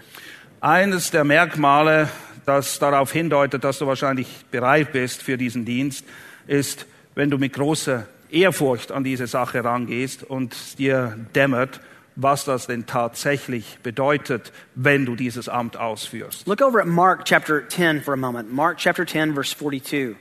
Eines 0.60 1.10
der 1.10 1.24
Merkmale, 1.24 2.10
das 2.46 2.80
darauf 2.80 3.14
hindeutet, 3.14 3.64
dass 3.64 3.80
du 3.80 3.88
wahrscheinlich 3.88 4.28
bereit 4.52 4.92
bist 4.92 5.24
für 5.24 5.38
diesen 5.38 5.64
Dienst, 5.64 6.04
ist, 6.48 6.86
wenn 7.16 7.30
du 7.30 7.38
mit 7.38 7.54
großer 7.54 8.08
Ehrfurcht 8.30 8.92
an 8.92 9.06
diese 9.06 9.26
Sache 9.26 9.64
rangehst 9.64 10.24
und 10.24 10.78
dir 10.80 11.18
dämmert, 11.34 11.80
was 12.16 12.46
das 12.46 12.68
denn 12.68 12.86
tatsächlich 12.86 13.78
bedeutet, 13.84 14.52
wenn 14.76 15.06
du 15.06 15.16
dieses 15.16 15.50
Amt 15.50 15.78
ausführst. 15.78 16.48
Look 16.48 16.62
over 16.62 16.80
at 16.80 16.88
Mark 16.88 17.26
chapter 17.26 17.68
10 17.68 18.02
for 18.02 18.14
a 18.14 18.18
moment. 18.18 18.52
Mark 18.52 18.78
chapter 18.78 19.06
10, 19.06 19.34
verse 19.34 19.54
42. 19.54 20.16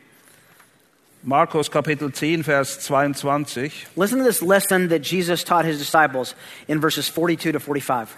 Markus 1.27 1.71
Kapitel 1.71 2.13
10, 2.13 2.43
Vers 2.43 2.81
22. 2.81 3.87
Listen 3.97 4.19
to 4.19 4.25
this 4.25 4.43
lesson 4.43 4.89
that 4.89 5.01
Jesus 5.03 5.43
taught 5.43 5.65
his 5.65 5.79
disciples 5.79 6.35
in 6.69 6.81
verses 6.81 7.09
42 7.09 7.53
to 7.53 7.61
45. 7.61 8.09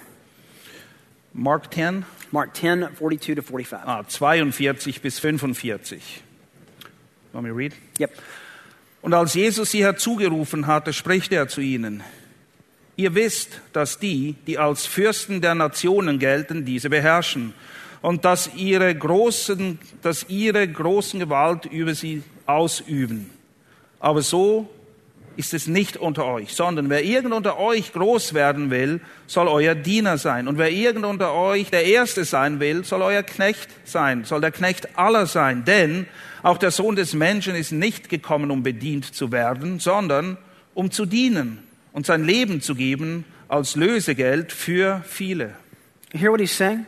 Mark 1.33 1.71
10, 1.71 2.05
Mark 2.33 2.53
10, 2.55 2.97
42 2.97 3.37
to 3.37 3.43
45. 3.43 3.85
ah, 3.87 4.03
42 4.03 5.03
bis 5.03 5.21
45. 5.21 6.23
Want 7.33 7.47
me 7.47 7.53
read? 7.53 7.75
Yep. 8.01 8.11
Und 9.03 9.15
als 9.15 9.35
Jesus 9.35 9.71
sie 9.71 9.85
herzugerufen 9.85 10.67
hatte, 10.67 10.93
spricht 10.93 11.33
er 11.33 11.47
zu 11.47 11.61
ihnen. 11.61 12.03
Ihr 12.97 13.15
wisst, 13.15 13.61
dass 13.75 13.99
die, 13.99 14.37
die 14.47 14.59
als 14.59 14.87
Fürsten 14.87 15.43
der 15.43 15.55
Nationen 15.55 16.19
gelten, 16.19 16.65
diese 16.65 16.89
beherrschen 16.89 17.53
und 18.01 18.25
dass 18.25 18.55
ihre 18.55 18.95
großen, 18.95 19.79
dass 20.01 20.27
ihre 20.29 20.67
großen 20.67 21.21
Gewalt 21.21 21.67
über 21.67 21.95
sie 21.95 22.23
ausüben. 22.47 23.31
Aber 24.01 24.23
so 24.23 24.71
ist 25.37 25.53
es 25.53 25.67
nicht 25.67 25.99
unter 25.99 26.25
euch, 26.25 26.55
sondern 26.55 26.89
wer 26.89 27.05
irgend 27.05 27.35
unter 27.35 27.59
euch 27.59 27.93
groß 27.93 28.33
werden 28.33 28.71
will, 28.71 29.01
soll 29.27 29.49
euer 29.49 29.75
Diener 29.75 30.17
sein. 30.17 30.49
Und 30.49 30.57
wer 30.57 30.71
irgend 30.71 31.05
unter 31.05 31.35
euch 31.35 31.69
der 31.71 31.85
Erste 31.85 32.25
sein 32.25 32.61
will, 32.61 32.85
soll 32.85 33.03
euer 33.03 33.23
Knecht 33.23 33.69
sein, 33.85 34.25
soll 34.25 34.41
der 34.41 34.53
Knecht 34.53 34.99
aller 34.99 35.27
sein. 35.27 35.67
Denn 35.67 36.07
auch 36.43 36.57
der 36.57 36.71
Sohn 36.71 36.97
des 36.97 37.13
Menschen 37.13 37.55
ist 37.55 37.73
nicht 37.73 38.09
gekommen, 38.09 38.51
um 38.51 38.63
bedient 38.63 39.15
zu 39.15 39.33
werden, 39.33 39.81
sondern 39.81 40.39
um 40.73 40.91
zu 40.91 41.05
dienen 41.05 41.66
und 41.97 42.05
sein 42.05 42.25
Leben 42.25 42.61
zu 42.61 42.75
geben 42.75 43.25
als 43.49 43.75
Lösegeld 43.75 44.53
für 44.53 45.03
viele. 45.07 45.55
You 46.13 46.21
hear 46.21 46.31
what 46.31 46.41
he's 46.41 46.55
saying? 46.55 46.85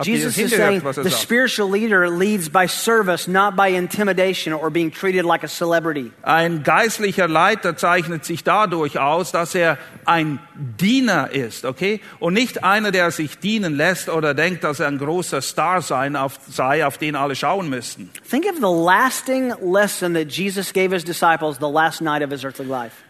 Jesus 0.00 0.38
is 0.38 0.52
saying 0.52 0.80
the 0.80 1.10
spiritual 1.10 1.68
leader 1.68 2.08
leads 2.08 2.48
by 2.48 2.68
service, 2.68 3.26
not 3.26 3.56
by 3.56 3.70
intimidation 3.70 4.52
or 4.52 4.70
being 4.70 4.92
treated 4.92 5.24
like 5.24 5.42
a 5.42 5.48
celebrity. 5.48 6.12
Ein 6.22 6.62
geistlicher 6.62 7.26
Leiter 7.26 7.76
zeichnet 7.76 8.24
sich 8.24 8.44
dadurch 8.44 9.00
aus, 9.00 9.32
dass 9.32 9.56
er 9.56 9.76
ein 10.04 10.38
Diener 10.54 11.32
ist, 11.32 11.64
okay? 11.64 12.00
Und 12.20 12.34
nicht 12.34 12.62
einer, 12.62 12.92
der 12.92 13.10
sich 13.10 13.40
dienen 13.40 13.76
lässt 13.76 14.08
oder 14.08 14.34
denkt, 14.34 14.62
dass 14.62 14.78
er 14.78 14.86
ein 14.86 14.98
großer 14.98 15.42
Star 15.42 15.82
sein 15.82 16.14
auf, 16.14 16.38
sei, 16.48 16.86
auf 16.86 16.96
den 16.96 17.16
alle 17.16 17.34
schauen 17.34 17.68
müssten. 17.68 18.08
Think 18.30 18.44
of 18.44 18.58
the 18.58 18.72
lasting 18.72 19.52
lesson 19.60 20.14
that 20.14 20.30
Jesus 20.30 20.72
gave 20.72 20.92
his 20.92 21.02
disciples 21.02 21.58
the 21.58 21.68
last 21.68 22.00
night 22.00 22.22
of 22.22 22.30
his 22.30 22.44
earthly 22.44 22.66
life. 22.66 23.07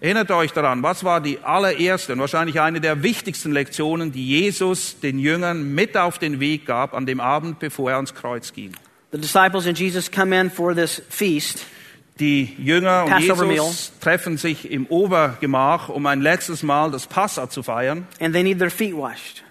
Erinnert 0.00 0.30
euch 0.30 0.52
daran, 0.52 0.82
was 0.84 1.02
war 1.02 1.20
die 1.20 1.40
allererste 1.40 2.12
und 2.12 2.20
wahrscheinlich 2.20 2.60
eine 2.60 2.80
der 2.80 3.02
wichtigsten 3.02 3.50
Lektionen, 3.52 4.12
die 4.12 4.28
Jesus 4.28 5.00
den 5.00 5.18
Jüngern 5.18 5.74
mit 5.74 5.96
auf 5.96 6.18
den 6.18 6.38
Weg 6.38 6.66
gab 6.66 6.94
an 6.94 7.04
dem 7.04 7.18
Abend, 7.18 7.58
bevor 7.58 7.90
er 7.90 7.96
ans 7.96 8.14
Kreuz 8.14 8.52
ging. 8.52 8.72
The 9.10 9.18
disciples 9.18 9.66
and 9.66 9.76
Jesus 9.76 10.10
come 10.10 10.38
in 10.38 10.50
for 10.50 10.74
this 10.74 11.02
feast. 11.08 11.64
Die 12.20 12.54
Jünger 12.58 13.04
und 13.04 13.10
Passover 13.10 13.46
Jesus 13.50 13.92
treffen 14.00 14.36
sich 14.36 14.70
im 14.70 14.86
Obergemach, 14.86 15.88
um 15.88 16.06
ein 16.06 16.20
letztes 16.20 16.62
Mal 16.62 16.90
das 16.90 17.06
Passa 17.06 17.48
zu 17.48 17.62
feiern. 17.62 18.06
and 18.20 18.32
they 18.32 18.42
need 18.44 18.58
their 18.58 18.70
feet 18.70 18.94
washed. 18.94 19.42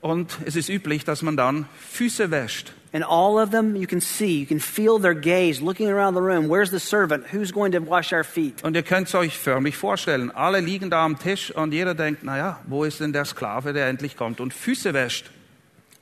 Und 0.00 0.38
es 0.46 0.56
ist 0.56 0.68
üblich, 0.70 1.04
dass 1.04 1.22
man 1.22 1.36
dann 1.36 1.66
Füße 1.90 2.30
wäscht. 2.30 2.72
And 2.94 3.02
all 3.02 3.38
of 3.38 3.50
them, 3.52 3.74
you 3.74 3.86
can 3.86 4.02
see, 4.02 4.38
you 4.38 4.46
can 4.46 4.60
feel 4.60 4.98
their 4.98 5.14
gaze 5.14 5.62
looking 5.62 5.88
around 5.88 6.14
the 6.14 6.20
room. 6.20 6.48
Where's 6.48 6.70
the 6.70 6.78
servant? 6.78 7.26
Who's 7.28 7.50
going 7.50 7.72
to 7.72 7.78
wash 7.78 8.12
our 8.12 8.22
feet? 8.22 8.62
Und 8.62 8.76
ihr 8.76 8.82
könnt 8.82 9.08
es 9.08 9.14
euch 9.14 9.38
förmlich 9.38 9.76
vorstellen. 9.78 10.30
Alle 10.30 10.60
liegen 10.60 10.90
da 10.90 11.04
am 11.04 11.18
Tisch 11.18 11.50
und 11.50 11.72
jeder 11.72 11.94
denkt, 11.94 12.22
naja, 12.22 12.60
wo 12.66 12.84
ist 12.84 13.00
denn 13.00 13.14
der 13.14 13.24
Sklave, 13.24 13.72
der 13.72 13.88
endlich 13.88 14.16
kommt 14.16 14.40
und 14.40 14.52
Füße 14.52 14.92
wäscht? 14.92 15.30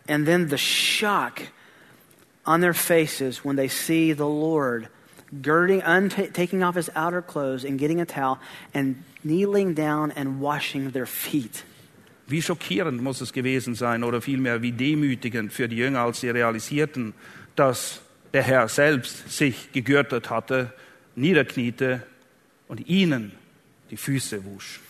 And 0.08 0.26
then 0.26 0.48
the 0.48 0.58
shock 0.58 1.42
on 2.44 2.60
their 2.60 2.74
faces 2.74 3.44
when 3.44 3.56
they 3.56 3.68
see 3.68 4.12
the 4.12 4.24
Lord 4.26 4.88
girding, 5.42 5.82
unta- 5.82 6.32
taking 6.32 6.64
off 6.64 6.74
his 6.74 6.90
outer 6.96 7.22
clothes 7.22 7.64
and 7.64 7.78
getting 7.78 8.00
a 8.00 8.04
towel 8.04 8.38
and 8.74 9.04
kneeling 9.22 9.74
down 9.74 10.10
and 10.16 10.40
washing 10.40 10.90
their 10.90 11.06
feet. 11.06 11.62
Wie 12.30 12.42
schockierend 12.42 13.02
muss 13.02 13.20
es 13.20 13.32
gewesen 13.32 13.74
sein 13.74 14.04
oder 14.04 14.20
vielmehr 14.22 14.62
wie 14.62 14.72
demütigend 14.72 15.52
für 15.52 15.68
die 15.68 15.76
Jünger, 15.76 16.00
als 16.00 16.20
sie 16.20 16.30
realisierten, 16.30 17.12
dass 17.56 18.00
der 18.32 18.42
Herr 18.42 18.68
selbst 18.68 19.30
sich 19.30 19.72
gegürtet 19.72 20.30
hatte, 20.30 20.72
niederkniete 21.16 22.02
und 22.68 22.88
ihnen 22.88 23.32
die 23.90 23.96
Füße 23.96 24.44
wusch. 24.44 24.80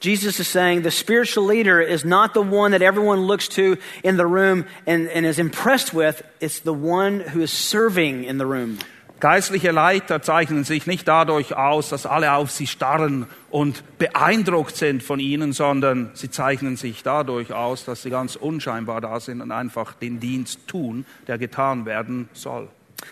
Jesus 0.00 0.40
is 0.40 0.48
saying 0.48 0.82
the 0.82 0.90
spiritual 0.90 1.46
leader 1.46 1.80
is 1.80 2.04
not 2.04 2.34
the 2.34 2.42
one 2.42 2.72
that 2.72 2.82
everyone 2.82 3.26
looks 3.26 3.48
to 3.48 3.76
in 4.02 4.16
the 4.16 4.26
room 4.26 4.64
and, 4.86 5.08
and 5.08 5.24
is 5.24 5.38
impressed 5.38 5.94
with. 5.94 6.22
It's 6.40 6.60
the 6.60 6.72
one 6.72 7.20
who 7.20 7.40
is 7.40 7.52
serving 7.52 8.24
in 8.24 8.38
the 8.38 8.46
room. 8.46 8.78
Geistliche 9.22 9.70
Leiter 9.70 10.20
zeichnen 10.20 10.64
sich 10.64 10.88
nicht 10.88 11.06
dadurch 11.06 11.54
aus, 11.54 11.90
dass 11.90 12.06
alle 12.06 12.32
auf 12.32 12.50
sie 12.50 12.66
starren 12.66 13.26
und 13.50 13.84
beeindruckt 13.96 14.74
sind 14.74 15.00
von 15.00 15.20
ihnen, 15.20 15.52
sondern 15.52 16.10
sie 16.14 16.28
zeichnen 16.28 16.76
sich 16.76 17.04
dadurch 17.04 17.52
aus, 17.52 17.84
dass 17.84 18.02
sie 18.02 18.10
ganz 18.10 18.34
unscheinbar 18.34 19.00
da 19.00 19.20
sind 19.20 19.40
und 19.40 19.52
einfach 19.52 19.92
den 19.92 20.18
Dienst 20.18 20.66
tun, 20.66 21.06
der 21.28 21.38
getan 21.38 21.86
werden 21.86 22.30
soll. 22.32 22.66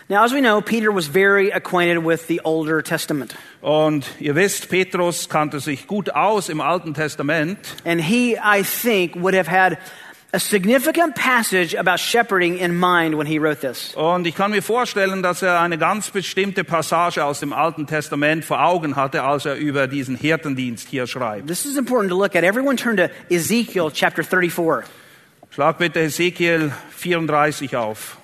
Now, 0.09 0.25
as 0.25 0.33
we 0.33 0.41
know, 0.41 0.59
Peter 0.59 0.93
was 0.93 1.07
very 1.07 1.49
acquainted 1.53 2.05
with 2.05 2.27
the 2.27 2.41
Older 2.43 2.83
Testament. 2.83 3.33
Und 3.61 4.05
ihr 4.19 4.35
wisst, 4.35 4.67
Petrus 4.69 5.29
kannte 5.29 5.61
sich 5.61 5.87
gut 5.87 6.09
aus 6.13 6.49
im 6.49 6.59
Alten 6.59 6.93
Testament. 6.93 7.57
And 7.85 8.01
he, 8.01 8.33
I 8.35 8.63
think, 8.63 9.15
would 9.15 9.33
have 9.33 9.49
had 9.49 9.77
a 10.33 10.39
significant 10.39 11.15
passage 11.15 11.73
about 11.73 11.99
shepherding 11.99 12.57
in 12.57 12.73
mind 12.73 13.17
when 13.17 13.27
he 13.27 13.37
wrote 13.37 13.59
this. 13.59 13.93
Und 13.95 14.25
ich 14.25 14.35
kann 14.35 14.51
mir 14.51 14.61
vorstellen, 14.61 15.21
dass 15.21 15.41
er 15.41 15.59
eine 15.59 15.77
ganz 15.77 16.09
bestimmte 16.09 16.63
Passage 16.63 17.23
aus 17.23 17.41
dem 17.41 17.51
Alten 17.51 17.85
Testament 17.85 18.45
vor 18.45 18.63
Augen 18.63 18.95
hatte, 18.95 19.23
als 19.23 19.45
er 19.45 19.55
über 19.55 19.87
diesen 19.87 20.15
Hirtendienst 20.15 20.87
hier 20.87 21.05
schreibt. 21.05 21.47
This 21.47 21.65
is 21.65 21.75
important 21.75 22.11
to 22.11 22.17
look 22.17 22.35
at. 22.35 22.43
Everyone 22.43 22.77
turn 22.77 22.95
to 22.97 23.09
Ezekiel 23.29 23.91
chapter 23.91 24.23
34. 24.23 24.89
Schlag 25.53 25.77
bitte 25.77 25.99
Ezekiel 25.99 26.71
34 26.91 27.75
auf. 27.75 28.17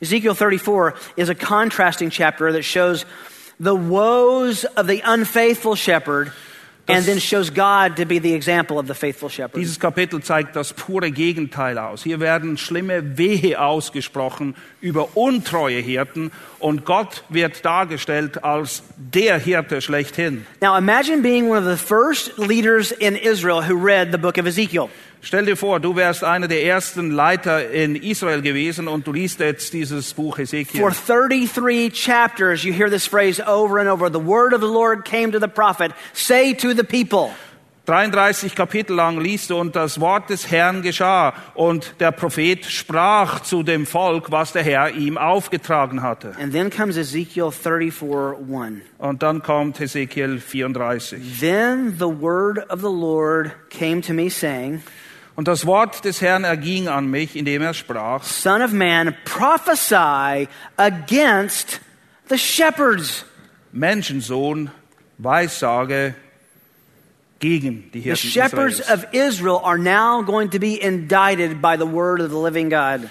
Ezekiel 0.00 0.34
34 0.34 0.94
is 1.16 1.28
a 1.28 1.34
contrasting 1.34 2.10
chapter 2.10 2.52
that 2.52 2.64
shows 2.64 3.06
the 3.60 3.74
woes 3.74 4.64
of 4.76 4.88
the 4.88 5.00
unfaithful 5.04 5.76
shepherd 5.76 6.32
and 6.88 7.06
then 7.06 7.18
shows 7.18 7.50
God 7.50 7.96
to 7.96 8.04
be 8.04 8.18
the 8.18 8.34
example 8.34 8.78
of 8.78 8.86
the 8.86 8.94
faithful 8.94 9.28
shepherd. 9.28 9.58
Dieses 9.60 9.78
Kapitel 9.78 10.22
zeigt 10.22 10.54
das 10.54 10.72
pure 10.72 11.10
Gegenteil 11.10 11.78
aus. 11.78 12.02
Hier 12.02 12.20
werden 12.20 12.58
schlimme 12.58 13.16
Wehe 13.16 13.60
ausgesprochen 13.60 14.54
über 14.80 15.16
untreue 15.16 15.80
Hirten 15.80 16.30
und 16.58 16.84
Gott 16.84 17.24
wird 17.28 17.64
dargestellt 17.64 18.44
als 18.44 18.82
der 18.96 19.38
Hirte 19.38 19.80
schlechthin. 19.80 20.46
Now 20.60 20.76
imagine 20.76 21.22
being 21.22 21.48
one 21.48 21.58
of 21.58 21.64
the 21.64 21.82
first 21.82 22.36
leaders 22.38 22.92
in 22.92 23.16
Israel 23.16 23.62
who 23.62 23.74
read 23.74 24.12
the 24.12 24.18
book 24.18 24.38
of 24.38 24.46
Ezekiel. 24.46 24.90
Stell 25.24 25.46
dir 25.46 25.56
vor, 25.56 25.80
du 25.80 25.96
wärst 25.96 26.22
einer 26.22 26.48
der 26.48 26.64
ersten 26.64 27.10
Leiter 27.10 27.70
in 27.70 27.96
Israel 27.96 28.42
gewesen 28.42 28.88
und 28.88 29.06
du 29.06 29.12
liest 29.12 29.40
jetzt 29.40 29.72
dieses 29.72 30.12
Buch 30.12 30.38
Ezekiel. 30.38 30.82
For 30.82 30.92
33 30.92 31.90
chapters, 31.94 32.62
you 32.62 32.74
hear 32.74 32.90
this 32.90 33.06
phrase 33.06 33.42
over 33.46 33.80
and 33.80 33.88
over. 33.88 34.10
The 34.10 34.22
word 34.22 34.52
of 34.52 34.60
the 34.60 34.66
Lord 34.66 35.06
came 35.06 35.32
to 35.32 35.40
the 35.40 35.48
prophet. 35.48 35.92
Say 36.12 36.52
to 36.52 36.74
the 36.74 36.84
people. 36.84 37.30
33 37.86 38.54
Kapitel 38.54 38.96
lang 38.96 39.18
liest 39.18 39.48
du 39.48 39.58
und 39.58 39.74
das 39.74 39.98
Wort 39.98 40.28
des 40.28 40.50
Herrn 40.50 40.82
geschah 40.82 41.32
und 41.54 41.94
der 42.00 42.12
Prophet 42.12 42.64
sprach 42.66 43.40
zu 43.40 43.62
dem 43.62 43.86
Volk, 43.86 44.30
was 44.30 44.52
der 44.52 44.62
Herr 44.62 44.90
ihm 44.90 45.16
aufgetragen 45.16 46.02
hatte. 46.02 46.34
And 46.38 46.52
then 46.52 46.68
comes 46.70 46.98
Ezekiel 46.98 47.50
34 47.50 48.38
1. 48.50 48.82
Und 48.98 49.22
dann 49.22 49.42
kommt 49.42 49.80
Ezekiel 49.80 50.38
34. 50.38 51.40
Then 51.40 51.94
the 51.98 52.06
word 52.06 52.58
of 52.70 52.80
the 52.80 52.92
Lord 52.92 53.52
came 53.70 54.00
to 54.02 54.12
me, 54.12 54.30
saying, 54.30 54.82
Und 55.36 55.48
das 55.48 55.66
Wort 55.66 56.04
des 56.04 56.20
Herrn 56.20 56.44
erging 56.44 56.86
an 56.88 57.10
mich, 57.10 57.34
indem 57.34 57.62
er 57.62 57.74
sprach, 57.74 58.22
Son 58.22 58.62
of 58.62 58.72
man, 58.72 59.16
prophesy 59.24 60.48
against 60.76 61.80
the 62.28 62.38
shepherds. 62.38 63.24
Menschensohn, 63.72 64.70
Weissage 65.18 66.14
gegen 67.40 67.90
die 67.92 68.00
The 68.00 68.10
Hirten 68.10 68.30
shepherds 68.30 68.80
Israels. 68.80 69.04
of 69.04 69.06
Israel 69.12 69.60
are 69.64 69.78
now 69.78 70.22
going 70.22 70.50
to 70.50 70.58
be 70.60 70.80
indicted 70.80 71.60
by 71.60 71.76
the 71.76 71.86
word 71.86 72.20
of 72.20 72.30
the 72.30 72.38
living 72.38 72.68
God. 72.68 73.10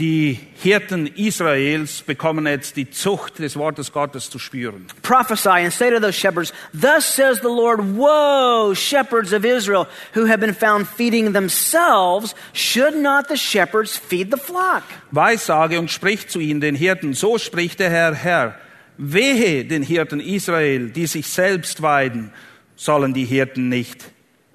Die 0.00 0.40
Hirten 0.60 1.06
Israels 1.06 2.02
bekommen 2.02 2.48
jetzt 2.48 2.76
die 2.76 2.90
Zucht 2.90 3.38
des 3.38 3.56
Wortes 3.56 3.92
Gottes 3.92 4.28
zu 4.28 4.40
spüren. 4.40 4.86
Prophesy 5.02 5.48
and 5.48 5.72
say 5.72 5.88
to 5.88 6.00
those 6.00 6.14
shepherds, 6.14 6.52
Thus 6.72 7.04
says 7.04 7.38
the 7.40 7.48
Lord, 7.48 7.96
Woe, 7.96 8.74
shepherds 8.74 9.32
of 9.32 9.44
Israel, 9.44 9.86
who 10.14 10.26
have 10.26 10.40
been 10.40 10.54
found 10.54 10.88
feeding 10.88 11.32
themselves, 11.32 12.34
should 12.52 12.96
not 12.96 13.28
the 13.28 13.36
shepherds 13.36 13.96
feed 13.96 14.32
the 14.32 14.36
flock? 14.36 14.82
Weissage 15.12 15.78
und 15.78 15.92
spricht 15.92 16.28
zu 16.28 16.40
ihnen, 16.40 16.60
den 16.60 16.74
Hirten, 16.74 17.14
so 17.14 17.38
spricht 17.38 17.78
der 17.78 17.90
Herr, 17.90 18.14
Herr, 18.16 18.58
wehe 18.98 19.64
den 19.64 19.84
Hirten 19.84 20.18
Israel, 20.18 20.90
die 20.90 21.06
sich 21.06 21.28
selbst 21.28 21.82
weiden, 21.82 22.32
sollen 22.74 23.14
die 23.14 23.26
Hirten 23.26 23.68
nicht 23.68 24.04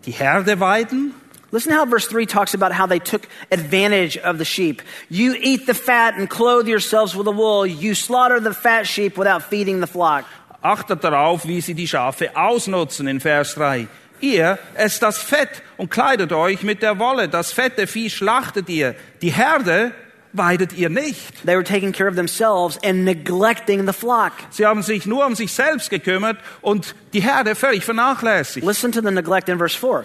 die 0.05 0.11
Herde 0.11 0.59
weiden? 0.59 1.13
Listen 1.51 1.71
to 1.71 1.77
how 1.77 1.85
verse 1.85 2.07
3 2.07 2.25
talks 2.25 2.53
about 2.53 2.71
how 2.71 2.85
they 2.85 2.99
took 2.99 3.27
advantage 3.51 4.17
of 4.17 4.37
the 4.37 4.45
sheep. 4.45 4.81
You 5.09 5.35
eat 5.41 5.65
the 5.65 5.73
fat 5.73 6.15
and 6.15 6.29
clothe 6.29 6.67
yourselves 6.67 7.15
with 7.15 7.25
the 7.25 7.31
wool. 7.31 7.65
You 7.65 7.95
slaughter 7.95 8.39
the 8.39 8.53
fat 8.53 8.85
sheep 8.85 9.17
without 9.17 9.43
feeding 9.43 9.79
the 9.79 9.87
flock. 9.87 10.25
Achtet 10.61 11.03
darauf, 11.03 11.47
wie 11.47 11.61
sie 11.61 11.73
die 11.73 11.87
Schafe 11.87 12.35
ausnutzen 12.35 13.07
in 13.07 13.19
Vers 13.19 13.55
3. 13.55 13.87
Ihr 14.21 14.59
esst 14.75 15.01
das 15.01 15.17
Fett 15.17 15.63
und 15.77 15.89
kleidet 15.89 16.33
euch 16.33 16.63
mit 16.63 16.81
der 16.81 16.99
Wolle. 16.99 17.29
Das 17.29 17.53
fette 17.53 17.87
Vieh 17.87 18.09
schlachtet 18.09 18.67
ihr. 18.69 18.95
Die 19.21 19.31
Herde 19.31 19.93
weidet 20.33 20.73
ihr 20.73 20.89
nicht. 20.89 21.45
They 21.45 21.55
were 21.55 21.63
taking 21.63 21.93
care 21.93 22.09
of 22.09 22.15
themselves 22.15 22.77
and 22.83 23.05
neglecting 23.05 23.87
the 23.87 23.93
flock. 23.93 24.33
Sie 24.49 24.65
haben 24.65 24.83
sich 24.83 25.05
nur 25.05 25.25
um 25.25 25.35
sich 25.35 25.53
selbst 25.53 25.89
gekümmert 25.89 26.37
und 26.61 26.95
die 27.13 27.21
Herde 27.21 27.55
völlig 27.55 27.85
vernachlässigt. 27.85 28.65
Listen 28.65 28.91
to 28.91 29.01
the 29.01 29.11
neglect 29.11 29.49
in 29.49 29.57
verse 29.57 29.77
4. 29.77 30.03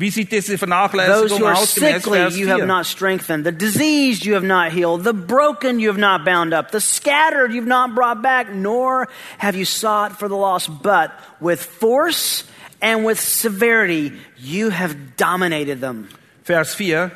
Wie 0.00 0.08
sieht 0.08 0.32
diese 0.32 0.52
Those 0.52 0.58
Vernachlässigung 0.58 1.40
who 1.40 1.46
are 1.46 1.58
aus 1.58 1.74
gemäß 1.74 2.02
sickly 2.02 2.18
Vers 2.18 2.38
you 2.38 2.48
have 2.48 2.60
4? 2.60 2.66
not 2.66 2.86
strengthened. 2.86 3.44
The 3.44 3.52
diseased 3.52 4.24
you 4.24 4.34
have 4.34 4.46
not 4.46 4.72
healed. 4.72 5.04
The 5.04 5.12
broken 5.12 5.78
you 5.78 5.90
have 5.90 6.00
not 6.00 6.24
bound 6.24 6.54
up. 6.54 6.70
The 6.70 6.80
scattered 6.80 7.52
you 7.52 7.60
have 7.60 7.68
not 7.68 7.94
brought 7.94 8.22
back. 8.22 8.46
Nor 8.54 9.08
have 9.38 9.58
you 9.58 9.66
sought 9.66 10.18
for 10.18 10.30
the 10.30 10.36
lost. 10.36 10.70
But 10.82 11.10
with 11.38 11.62
force 11.62 12.44
and 12.80 13.04
with 13.04 13.20
severity 13.20 14.12
you 14.38 14.70
have 14.70 14.96
dominated 15.18 15.82
them. 15.82 16.08
Vers 16.44 16.74
4. 16.74 17.10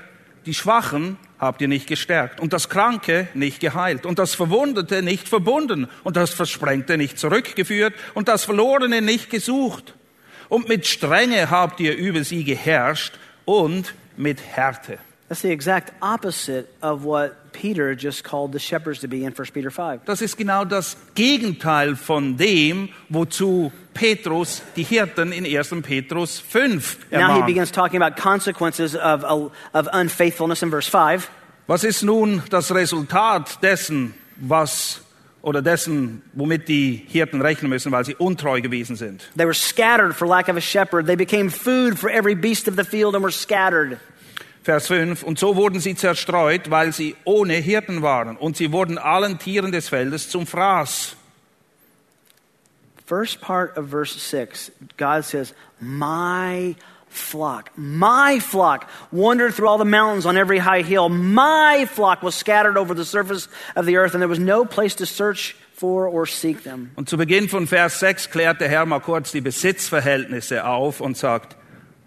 Die 0.44 0.52
Schwachen 0.52 1.16
habt 1.38 1.62
ihr 1.62 1.68
nicht 1.68 1.86
gestärkt 1.86 2.38
und 2.38 2.52
das 2.52 2.68
Kranke 2.68 3.28
nicht 3.32 3.60
geheilt 3.60 4.04
und 4.04 4.18
das 4.18 4.34
Verwundete 4.34 5.00
nicht 5.00 5.26
verbunden 5.26 5.88
und 6.02 6.16
das 6.16 6.34
Versprengte 6.34 6.98
nicht 6.98 7.18
zurückgeführt 7.18 7.94
und 8.12 8.28
das 8.28 8.44
Verlorene 8.44 9.00
nicht 9.00 9.30
gesucht. 9.30 9.94
Und 10.54 10.68
mit 10.68 10.86
Strenge 10.86 11.50
habt 11.50 11.80
ihr 11.80 11.96
über 11.96 12.22
sie 12.22 12.44
geherrscht 12.44 13.14
und 13.44 13.92
mit 14.16 14.38
Härte. 14.40 14.98
That's 15.28 15.42
the 15.42 15.50
exact 15.50 15.92
opposite 16.00 16.68
of 16.80 17.02
what 17.02 17.52
Peter 17.52 17.92
just 17.96 18.22
called 18.22 18.52
the 18.52 18.60
shepherds 18.60 19.00
to 19.00 19.08
be 19.08 19.24
in 19.24 19.32
1 19.36 19.52
Peter 19.52 19.72
5. 19.72 20.02
Das 20.04 20.22
ist 20.22 20.36
genau 20.36 20.64
das 20.64 20.96
Gegenteil 21.16 21.96
von 21.96 22.36
dem, 22.36 22.88
wozu 23.08 23.72
Petrus 23.94 24.62
die 24.76 24.84
Hirten 24.84 25.32
in 25.32 25.44
1. 25.44 25.74
Petrus 25.82 26.38
5 26.38 26.98
Now 27.10 27.18
he 27.18 27.22
ermahnt. 27.24 27.46
begins 27.46 27.72
talking 27.72 28.00
about 28.00 28.14
consequences 28.16 28.94
of, 28.94 29.24
of 29.24 29.88
unfaithfulness 29.92 30.62
in 30.62 30.70
verse 30.70 30.88
5. 30.88 31.28
Was 31.66 31.82
ist 31.82 32.04
nun 32.04 32.44
das 32.50 32.72
Resultat 32.72 33.60
dessen, 33.60 34.14
was 34.36 35.00
oder 35.44 35.62
dessen, 35.62 36.22
womit 36.32 36.68
die 36.68 37.04
Hirten 37.08 37.42
rechnen 37.42 37.68
müssen, 37.68 37.92
weil 37.92 38.04
sie 38.04 38.14
untreu 38.14 38.60
gewesen 38.60 38.96
sind? 38.96 39.30
They 39.36 39.44
were 39.44 39.54
scattered 39.54 40.14
for 40.14 40.26
lack 40.26 40.48
of 40.48 40.56
a 40.56 40.60
shepherd. 40.60 41.06
They 41.06 41.16
became 41.16 41.50
food 41.50 41.98
for 41.98 42.10
every 42.10 42.34
beast 42.34 42.66
of 42.66 42.76
the 42.76 42.84
field 42.84 43.14
and 43.14 43.22
were 43.22 43.32
scattered. 43.32 43.98
Vers 44.62 44.86
5. 44.86 45.22
Und 45.22 45.38
so 45.38 45.56
wurden 45.56 45.78
sie 45.80 45.94
zerstreut, 45.94 46.70
weil 46.70 46.92
sie 46.92 47.14
ohne 47.24 47.54
Hirten 47.54 48.00
waren. 48.00 48.36
Und 48.36 48.56
sie 48.56 48.72
wurden 48.72 48.96
allen 48.96 49.38
Tieren 49.38 49.72
des 49.72 49.90
Feldes 49.90 50.30
zum 50.30 50.46
Fraß. 50.46 51.16
First 53.06 53.42
part 53.42 53.76
of 53.76 53.90
verse 53.90 54.18
6, 54.18 54.72
God 54.96 55.24
says, 55.24 55.52
My 55.78 56.74
flock. 57.14 57.70
My 57.76 58.40
flock 58.40 58.88
wandered 59.12 59.54
through 59.54 59.68
all 59.68 59.78
the 59.78 59.84
mountains 59.84 60.26
on 60.26 60.36
every 60.36 60.58
high 60.58 60.82
hill. 60.82 61.08
My 61.08 61.86
flock 61.86 62.22
was 62.22 62.34
scattered 62.34 62.76
over 62.76 62.94
the 62.94 63.04
surface 63.04 63.48
of 63.76 63.86
the 63.86 63.96
earth, 63.96 64.14
and 64.14 64.20
there 64.20 64.28
was 64.28 64.38
no 64.38 64.64
place 64.64 64.94
to 64.96 65.06
search 65.06 65.56
for 65.72 66.06
or 66.06 66.26
seek 66.26 66.62
them. 66.62 66.90
Und 66.96 67.08
zu 67.08 67.16
Beginn 67.16 67.48
von 67.48 67.66
Vers 67.66 68.00
6 68.00 68.30
klärt 68.30 68.60
der 68.60 68.68
Herr 68.68 68.86
mal 68.86 69.00
kurz 69.00 69.32
die 69.32 69.40
Besitzverhältnisse 69.40 70.64
auf 70.64 71.00
und 71.00 71.16
sagt, 71.16 71.56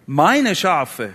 meine 0.06 0.56
Schafe 0.56 1.14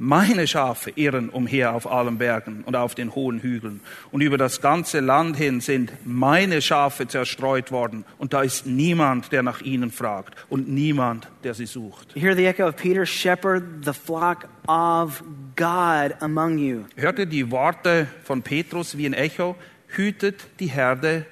meine 0.00 0.46
Schafe 0.46 0.92
irren 0.96 1.28
umher 1.28 1.74
auf 1.74 1.86
allen 1.86 2.16
Bergen 2.16 2.64
und 2.64 2.74
auf 2.74 2.94
den 2.94 3.14
hohen 3.14 3.40
Hügeln. 3.40 3.80
Und 4.10 4.22
über 4.22 4.38
das 4.38 4.62
ganze 4.62 5.00
Land 5.00 5.36
hin 5.36 5.60
sind 5.60 5.92
meine 6.04 6.62
Schafe 6.62 7.06
zerstreut 7.06 7.70
worden. 7.70 8.06
Und 8.16 8.32
da 8.32 8.40
ist 8.40 8.66
niemand, 8.66 9.30
der 9.30 9.42
nach 9.42 9.60
ihnen 9.60 9.90
fragt 9.90 10.34
und 10.48 10.68
niemand, 10.70 11.28
der 11.44 11.52
sie 11.52 11.66
sucht. 11.66 12.14
Hear 12.14 12.34
the 12.34 12.46
echo 12.46 12.66
of 12.66 12.76
Peter, 12.76 13.04
shepherd 13.04 13.84
the 13.84 13.92
flock 13.92 14.48
of 14.66 15.22
God 15.54 16.14
among 16.20 16.56
you. 16.56 16.84
Hört 16.96 17.18
ihr 17.18 17.26
die 17.26 17.50
Worte 17.50 18.06
von 18.24 18.40
Petrus 18.40 18.96
wie 18.96 19.04
ein 19.04 19.12
Echo? 19.12 19.54
Hütet 19.88 20.46
die 20.60 20.68
Herde 20.68 21.26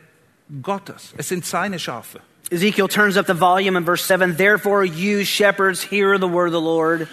Gottes. 0.62 1.14
Es 1.16 1.30
sind 1.30 1.46
seine 1.46 1.78
Schafe. 1.78 2.20
Ezekiel 2.50 2.88
turns 2.88 3.16
up 3.16 3.26
the 3.26 3.34
volume 3.34 3.76
in 3.78 3.84
verse 3.86 4.04
7. 4.04 4.36
Therefore, 4.36 4.84
you 4.84 5.24
shepherds, 5.24 5.82
hear 5.82 6.18
the 6.18 6.28
word 6.28 6.48
of 6.48 6.52
the 6.52 6.60
Lord. 6.60 7.08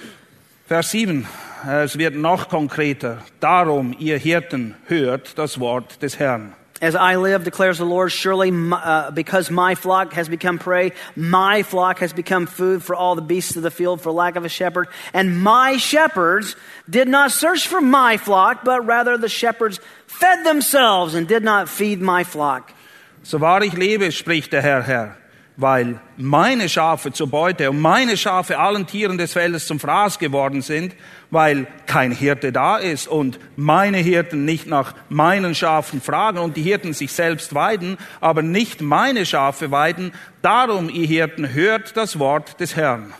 Vers 0.67 0.89
7. 0.89 1.27
Es 1.67 1.95
wird 1.99 2.15
noch 2.15 2.49
konkreter. 2.49 3.19
Darum, 3.39 3.95
ihr 3.99 4.17
Hirten, 4.17 4.73
hört 4.87 5.37
das 5.37 5.59
Wort 5.59 6.01
des 6.01 6.17
Herrn. 6.17 6.55
As 6.81 6.95
I 6.95 7.17
live, 7.17 7.43
declares 7.43 7.77
the 7.77 7.85
Lord, 7.85 8.11
surely 8.11 8.49
my, 8.49 8.77
uh, 8.77 9.11
because 9.11 9.51
my 9.51 9.75
flock 9.75 10.13
has 10.13 10.27
become 10.27 10.57
prey, 10.57 10.91
my 11.15 11.61
flock 11.61 11.99
has 11.99 12.13
become 12.13 12.47
food 12.47 12.81
for 12.83 12.95
all 12.95 13.15
the 13.15 13.21
beasts 13.21 13.55
of 13.55 13.61
the 13.61 13.69
field 13.69 14.01
for 14.01 14.11
lack 14.11 14.35
of 14.35 14.43
a 14.43 14.49
shepherd. 14.49 14.87
And 15.13 15.39
my 15.39 15.77
shepherds 15.77 16.55
did 16.89 17.07
not 17.07 17.31
search 17.31 17.67
for 17.67 17.79
my 17.79 18.17
flock, 18.17 18.63
but 18.63 18.85
rather 18.87 19.19
the 19.19 19.29
shepherds 19.29 19.79
fed 20.07 20.43
themselves 20.45 21.13
and 21.13 21.27
did 21.27 21.43
not 21.43 21.69
feed 21.69 22.01
my 22.01 22.23
flock. 22.23 22.73
So 23.21 23.37
wahr 23.37 23.63
ich 23.63 23.77
lebe, 23.77 24.11
spricht 24.11 24.51
der 24.51 24.63
Herr, 24.63 24.81
Herr, 24.81 25.15
weil 25.57 25.99
meine 26.17 26.67
Schafe 26.67 27.11
zur 27.11 27.29
Beute 27.29 27.69
und 27.69 27.79
meine 27.79 28.17
Schafe 28.17 28.59
allen 28.59 28.87
Tieren 28.87 29.17
des 29.17 29.33
Feldes 29.33 29.67
zum 29.67 29.79
Fraß 29.79 30.19
geworden 30.19 30.61
sind, 30.61 30.95
weil 31.31 31.67
kein 31.85 32.11
Hirte 32.11 32.51
da 32.51 32.77
ist 32.77 33.07
und 33.07 33.39
meine 33.55 33.97
Hirten 33.97 34.45
nicht 34.45 34.67
nach 34.67 34.93
meinen 35.09 35.55
Schafen 35.55 36.01
fragen 36.01 36.39
und 36.39 36.57
die 36.57 36.61
Hirten 36.61 36.93
sich 36.93 37.11
selbst 37.11 37.55
weiden, 37.55 37.97
aber 38.19 38.41
nicht 38.41 38.81
meine 38.81 39.25
Schafe 39.25 39.71
weiden. 39.71 40.11
Darum, 40.41 40.89
ihr 40.89 41.07
Hirten, 41.07 41.53
hört 41.53 41.95
das 41.95 42.19
Wort 42.19 42.59
des 42.59 42.75
Herrn. 42.75 43.13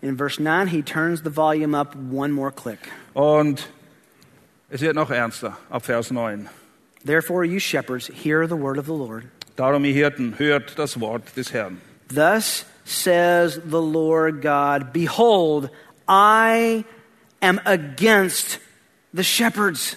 In 0.00 0.16
verse 0.16 0.40
9, 0.40 0.68
he 0.68 0.82
turns 0.82 1.22
the 1.24 1.34
volume 1.34 1.76
up 1.76 1.96
one 2.12 2.32
more 2.32 2.52
click. 2.52 2.78
Und 3.14 3.68
es 4.70 4.80
wird 4.80 4.94
noch 4.94 5.10
ernster 5.10 5.56
ab 5.70 5.84
Vers 5.84 6.10
9. 6.10 6.48
Therefore, 7.04 7.44
you 7.44 7.58
shepherds, 7.58 8.08
hear 8.08 8.46
the 8.46 8.56
word 8.56 8.78
of 8.78 8.86
the 8.86 8.92
Lord. 8.92 9.24
Darum, 9.58 9.84
ihr 9.84 9.92
Hirten, 9.92 10.38
hört 10.38 10.78
das 10.78 11.00
Wort 11.00 11.36
des 11.36 11.52
Herrn. 11.52 11.80
Thus 12.06 12.64
says 12.84 13.60
the 13.68 13.82
Lord 13.82 14.40
God 14.40 14.92
Behold, 14.92 15.68
I 16.06 16.84
am 17.42 17.60
against 17.64 18.60
the 19.12 19.24
shepherds. 19.24 19.96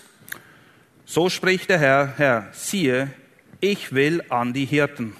So 1.05 1.29
spricht 1.29 1.69
der 1.69 1.77
Herr, 1.77 2.07
Herr, 2.17 2.47
siehe, 2.53 3.11
ich 3.59 3.93
will 3.93 4.23
an 4.31 4.53
die 4.53 4.65
Hirten. 4.65 5.13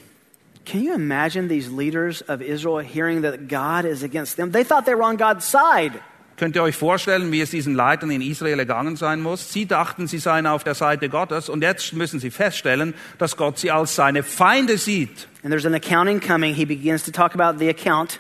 Can 0.66 0.82
you 0.82 0.96
imagine 0.96 1.48
these 1.48 1.70
leaders 1.70 2.24
of 2.24 2.42
Israel 2.42 2.80
hearing 2.80 3.22
that 3.22 3.48
God 3.48 3.86
is 3.86 4.02
against 4.02 4.38
them? 4.38 4.52
They 4.52 4.64
thought 4.64 4.88
they 4.88 4.96
were 4.96 5.04
on 5.04 5.18
God's 5.18 5.46
side. 5.46 6.02
Könnt 6.38 6.56
ihr 6.56 6.64
euch 6.64 6.76
vorstellen, 6.76 7.32
wie 7.32 7.42
es 7.42 7.52
diesen 7.52 7.76
Leitern 7.76 8.10
in 8.10 8.22
Israel 8.22 8.60
ergangen 8.60 8.96
sein 8.96 9.22
muss? 9.22 9.54
Sie 9.54 9.66
dachten, 9.66 10.08
sie 10.08 10.18
seien 10.18 10.48
auf 10.48 10.64
der 10.64 10.74
Seite 10.74 11.08
Gottes 11.10 11.50
und 11.50 11.62
jetzt 11.62 11.94
müssen 11.94 12.20
sie 12.20 12.32
feststellen, 12.32 12.94
dass 13.18 13.38
Gott 13.38 13.60
sie 13.60 13.70
als 13.70 13.96
seine 13.96 14.24
Feinde 14.24 14.78
sieht. 14.78 15.28
And 15.44 15.52
there's 15.52 15.66
an 15.66 15.76
accounting 15.76 16.20
coming. 16.20 16.56
He 16.56 16.66
begins 16.66 17.04
to 17.04 17.12
talk 17.12 17.36
about 17.36 17.60
the 17.60 17.70
account. 17.70 18.20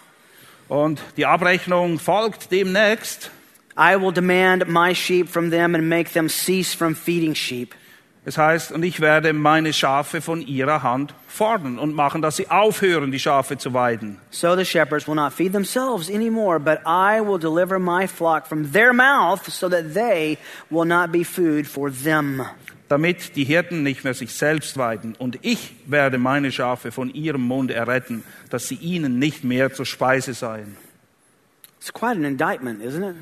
Und 0.68 1.01
die 1.18 1.26
Abrechnung 1.26 1.99
folgt 1.99 2.51
demnächst. 2.51 3.32
I 3.78 3.95
will 3.95 4.12
demand 4.12 4.68
my 4.68 4.93
sheep 4.93 5.28
from 5.28 5.49
them 5.49 5.76
and 5.76 5.88
make 5.88 6.12
them 6.12 6.30
cease 6.30 6.76
from 6.76 6.95
feeding 6.95 7.34
sheep. 7.34 7.74
Es 8.24 8.38
heißt, 8.38 8.72
und 8.72 8.84
ich 8.84 8.99
werde 8.99 9.34
meine 9.34 9.74
Schafe 9.74 10.22
von 10.22 10.41
ihrer 10.45 10.84
Hand 10.84 11.15
fordern 11.28 11.80
und 11.80 11.95
machen, 11.95 12.22
dass 12.22 12.36
sie 12.36 12.51
aufhören, 12.51 13.11
die 13.11 13.19
Schafe 13.19 13.57
zu 13.57 13.74
weiden. 13.74 14.19
So 14.30 14.55
the 14.55 14.63
shepherds 14.63 15.07
will 15.07 15.15
not 15.15 15.34
feed 15.34 15.53
themselves 15.53 16.07
anymore, 16.07 16.59
but 16.59 16.80
I 16.86 17.19
will 17.19 17.39
deliver 17.39 17.80
my 17.80 18.07
flock 18.07 18.45
from 18.45 18.72
their 18.72 18.93
mouth 18.93 19.49
so 19.49 19.67
that 19.69 19.95
they 19.95 20.38
will 20.69 20.86
not 20.86 21.11
be 21.11 21.24
food 21.24 21.65
for 21.65 21.91
them. 21.91 22.45
damit 22.91 23.38
die 23.38 23.45
Hirten 23.45 23.84
nicht 23.84 24.03
mehr 24.03 24.13
sich 24.13 24.34
selbst 24.34 24.78
weiden. 24.78 25.15
Und 25.17 25.39
ich 25.43 25.76
werde 25.86 26.17
meine 26.17 26.51
Schafe 26.51 26.91
von 26.91 27.09
ihrem 27.09 27.41
Mund 27.41 27.72
erretten, 27.72 28.24
dass 28.49 28.67
sie 28.67 28.76
ihnen 28.76 29.17
nicht 29.17 29.45
mehr 29.45 29.74
zur 29.74 29.86
Speise 29.86 30.34
seien. 30.34 30.76
It's 31.80 31.91
quite 31.91 32.17
an 32.17 32.26
indictment, 32.26 32.84
isn't 32.84 33.09
it? 33.09 33.15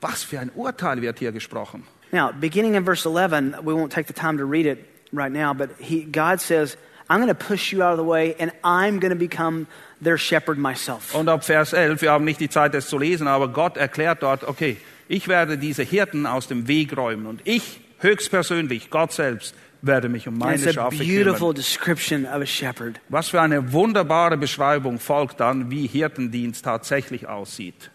Was 0.00 0.22
für 0.22 0.38
ein 0.38 0.50
Urteil 0.54 1.02
wird 1.02 1.18
hier 1.18 1.32
gesprochen. 1.32 1.82
Now, 2.12 2.30
beginning 2.30 2.74
in 2.74 2.84
verse 2.84 3.06
11, 3.06 3.56
we 3.64 3.72
won't 3.72 3.90
take 3.90 4.06
the 4.06 4.12
time 4.12 4.38
to 4.38 4.44
read 4.44 4.66
it 4.66 4.84
right 5.12 5.32
now, 5.32 5.54
but 5.54 5.70
he, 5.78 6.04
God 6.04 6.40
says, 6.40 6.76
I'm 7.08 7.18
going 7.20 7.28
to 7.28 7.34
push 7.34 7.72
you 7.72 7.82
out 7.82 7.92
of 7.92 7.98
the 7.98 8.04
way 8.04 8.34
and 8.38 8.52
I'm 8.62 9.00
going 9.00 9.12
to 9.12 9.18
become 9.18 9.66
their 10.00 10.18
shepherd 10.18 10.58
myself. 10.58 11.14
Und 11.14 11.28
ab 11.28 11.44
Vers 11.44 11.72
11, 11.72 12.02
wir 12.02 12.10
haben 12.10 12.24
nicht 12.24 12.40
die 12.40 12.48
Zeit, 12.50 12.74
das 12.74 12.88
zu 12.88 12.98
lesen, 12.98 13.26
aber 13.28 13.48
Gott 13.48 13.76
erklärt 13.76 14.22
dort, 14.22 14.44
okay, 14.44 14.76
ich 15.08 15.28
werde 15.28 15.56
diese 15.58 15.82
Hirten 15.82 16.26
aus 16.26 16.48
dem 16.48 16.68
Weg 16.68 16.96
räumen 16.96 17.26
und 17.26 17.40
ich 17.44 17.80
höchstpersönlich, 18.00 18.90
Gott 18.90 19.12
selbst, 19.12 19.54
werde 19.82 20.08
mich 20.08 20.28
um 20.28 20.38
meine 20.38 20.62
it's 20.62 20.74
Schafe 20.74 20.96
beautiful 20.98 21.52
kümmern. 21.52 21.54
description 21.54 22.26
of 22.26 22.40
a 22.42 22.46
shepherd. 22.46 23.00
Was 23.08 23.28
für 23.30 23.40
eine 23.40 23.72
wunderbare 23.72 24.36
Beschreibung 24.36 24.98
folgt 24.98 25.40
dann, 25.40 25.70
wie 25.70 25.86
Hirtendienst 25.86 26.64
tatsächlich 26.64 27.26
aussieht. 27.26 27.90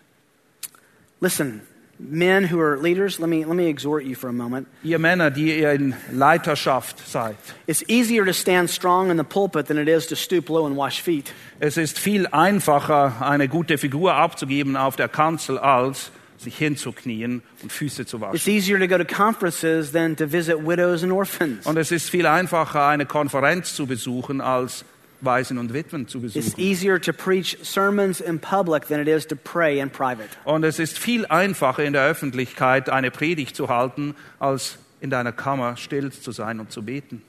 Listen, 1.22 1.61
men 2.00 2.43
who 2.43 2.60
are 2.60 2.78
leaders, 2.78 3.20
let 3.20 3.30
me, 3.30 3.45
let 3.45 3.56
me 3.56 3.68
exhort 3.68 4.06
you 4.06 4.16
for 4.16 4.30
a 4.30 4.34
moment. 4.34 4.68
Ihr 4.84 5.00
Männer, 5.00 5.32
die 5.32 5.60
ihr 5.60 5.72
in 5.72 5.95
Leiterschaft 6.12 7.08
seid, 7.08 7.36
It's 7.66 7.84
easier 7.88 8.26
to 8.26 8.34
stand 8.34 8.70
strong 8.70 9.10
in 9.10 9.18
the 9.18 9.24
pulpit 9.24 9.68
than 9.68 9.78
it 9.78 9.88
is 9.88 10.08
to 10.08 10.16
stoop 10.16 10.50
low 10.50 10.66
and 10.66 10.76
wash 10.76 11.02
feet. 11.02 11.34
Es 11.60 11.78
ist 11.78 11.98
viel 12.00 12.28
einfacher, 12.28 13.22
eine 13.22 13.48
gute 13.48 13.78
Figur 13.78 14.14
abzugeben 14.14 14.78
auf 14.78 14.95
der 14.95 15.08
Kanzel, 15.10 15.58
als 15.58 16.12
sich 16.38 16.58
hinzuknien 16.58 17.41
und 17.64 17.72
Füße 17.72 18.06
zu 18.06 18.22
waschen. 18.22 18.36
It's 18.36 18.48
easier 18.48 18.80
to 18.80 18.88
go 18.88 18.98
to 18.98 19.06
conferences 19.06 19.91
than 19.91 20.16
to 20.16 20.32
visit 20.32 20.58
widows 20.58 21.04
and 21.04 21.12
orphans. 21.12 21.66
Und 21.66 21.78
es 21.78 21.91
ist 21.91 22.10
viel 22.10 22.28
einfacher, 22.28 22.88
eine 22.88 23.06
Konferenz 23.06 23.76
zu 23.76 23.88
besuchen, 23.88 24.41
als 24.41 24.86
Waisen 25.22 25.57
und 25.57 25.74
Witwen 25.74 26.07
zu 26.07 26.20
It's 26.20 26.34
besuchen. 26.34 26.59
easier 26.59 26.99
to 27.01 27.13
preach 27.13 27.57
sermons 27.63 28.22
in 28.22 28.39
public 28.39 28.88
than 28.88 28.99
it 28.99 29.07
is 29.07 29.26
to 29.28 29.36
pray 29.36 29.80
in 29.80 29.89
private. 29.89 30.30
Und 30.43 30.63
es 30.63 30.80
ist 30.80 30.97
viel 30.99 31.26
einfacher, 31.26 31.84
in 31.84 31.93
der 31.93 32.05
Öffentlichkeit 32.05 32.89
eine 32.89 33.11
Predigt 33.11 33.55
zu 33.55 33.70
halten, 33.70 34.15
als 34.39 34.78
in 35.01 35.09
deiner 35.09 35.32
Kammer 35.32 35.78
still 35.78 36.11
zu 36.11 36.32
sein 36.32 36.59
und 36.59 36.72
zu 36.72 36.84
beten. 36.84 37.22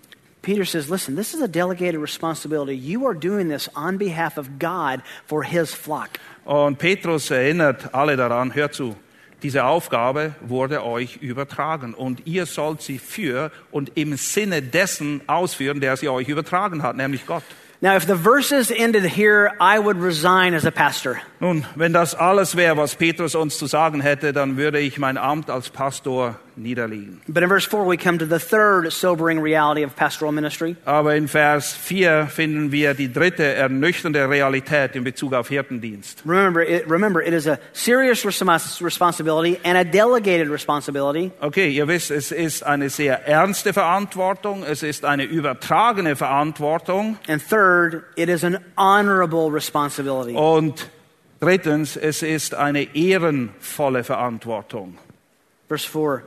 Peter 0.43 0.65
says, 0.65 0.89
listen, 0.89 1.17
this 1.17 1.35
is 1.35 1.43
a 1.43 1.49
delegated 1.49 2.01
responsibility. 2.01 2.73
You 2.75 3.07
are 3.07 3.15
doing 3.15 3.49
this 3.49 3.69
on 3.75 3.99
behalf 3.99 4.39
of 4.39 4.59
God 4.59 5.03
for 5.27 5.43
his 5.43 5.75
flock. 5.75 6.09
Und 6.45 6.79
Petrus 6.79 7.31
erinnert 7.31 7.93
alle 7.93 8.17
daran, 8.17 8.55
hört 8.55 8.73
zu, 8.73 8.97
diese 9.43 9.65
Aufgabe 9.65 10.35
wurde 10.41 10.85
euch 10.85 11.19
übertragen 11.19 11.93
und 11.95 12.27
ihr 12.27 12.47
sollt 12.47 12.83
sie 12.83 12.99
für 12.99 13.53
und 13.71 13.93
im 13.97 14.17
Sinne 14.17 14.63
dessen 14.63 15.21
ausführen, 15.27 15.81
der 15.81 15.97
sie 15.97 16.09
euch 16.09 16.29
übertragen 16.29 16.83
hat, 16.83 16.97
nämlich 16.97 17.27
Gott. 17.27 17.45
Now, 17.81 17.95
if 17.95 18.07
the 18.07 18.17
verses 18.17 18.73
ended 18.73 19.05
here, 19.05 19.53
I 19.61 19.79
would 19.79 19.99
resign 19.99 20.55
as 20.55 20.65
a 20.65 20.73
pastor. 20.73 21.21
Nun, 21.39 21.65
wenn 21.77 21.93
das 21.93 22.13
alles 22.13 22.57
wäre, 22.57 22.77
was 22.77 22.97
Petrus 22.97 23.37
uns 23.37 23.57
zu 23.57 23.67
sagen 23.67 24.01
hätte, 24.01 24.33
dann 24.33 24.57
würde 24.57 24.81
ich 24.81 24.99
mein 24.99 25.17
Amt 25.17 25.49
als 25.49 25.71
Pastor 25.71 26.41
niederlegen. 26.63 27.21
But 27.29 27.43
in 27.43 27.49
verse 27.49 27.67
4, 27.67 27.85
we 27.89 27.97
come 27.97 28.19
to 28.19 28.27
the 28.27 28.39
third 28.39 28.93
sobering 28.93 29.41
reality 29.41 29.85
of 29.85 29.95
pastoral 29.97 30.33
ministry. 30.33 30.77
Aber 30.85 31.15
in 31.15 31.29
Vers 31.29 31.73
4 31.73 32.27
finden 32.27 32.73
wir 32.73 32.95
die 32.95 33.13
dritte 33.13 33.45
ernüchternde 33.45 34.29
Realität 34.29 34.95
in 34.97 35.05
Bezug 35.05 35.35
auf 35.35 35.49
Hirtendienst. 35.49 36.23
Remember, 36.25 36.63
it, 36.63 36.89
remember, 36.89 37.23
it 37.23 37.33
is 37.33 37.47
a 37.47 37.59
serious 37.73 38.25
responsibility 38.25 39.59
and 39.65 39.77
a 39.79 39.85
delegated 39.85 40.49
responsibility. 40.49 41.31
Okay, 41.41 41.71
ihr 41.71 41.87
wisst, 41.89 42.11
es 42.11 42.33
ist 42.33 42.63
eine 42.65 42.91
sehr 42.91 43.27
ernste 43.27 43.73
Verantwortung, 43.73 44.65
es 44.65 44.83
ist 44.83 45.05
eine 45.05 45.25
übertragene 45.25 46.17
Verantwortung 46.17 47.19
And 47.29 47.43
third, 47.43 48.05
it 48.17 48.29
is 48.29 48.45
an 48.45 48.59
honorable 48.77 49.51
responsibility. 49.53 50.35
und 50.35 50.91
drittens, 51.41 51.97
es 51.97 52.23
ist 52.23 52.55
eine 52.55 52.95
ehrenvolle 52.95 54.05
Verantwortung. 54.05 54.99
Verse 55.69 55.89
4 55.89 56.23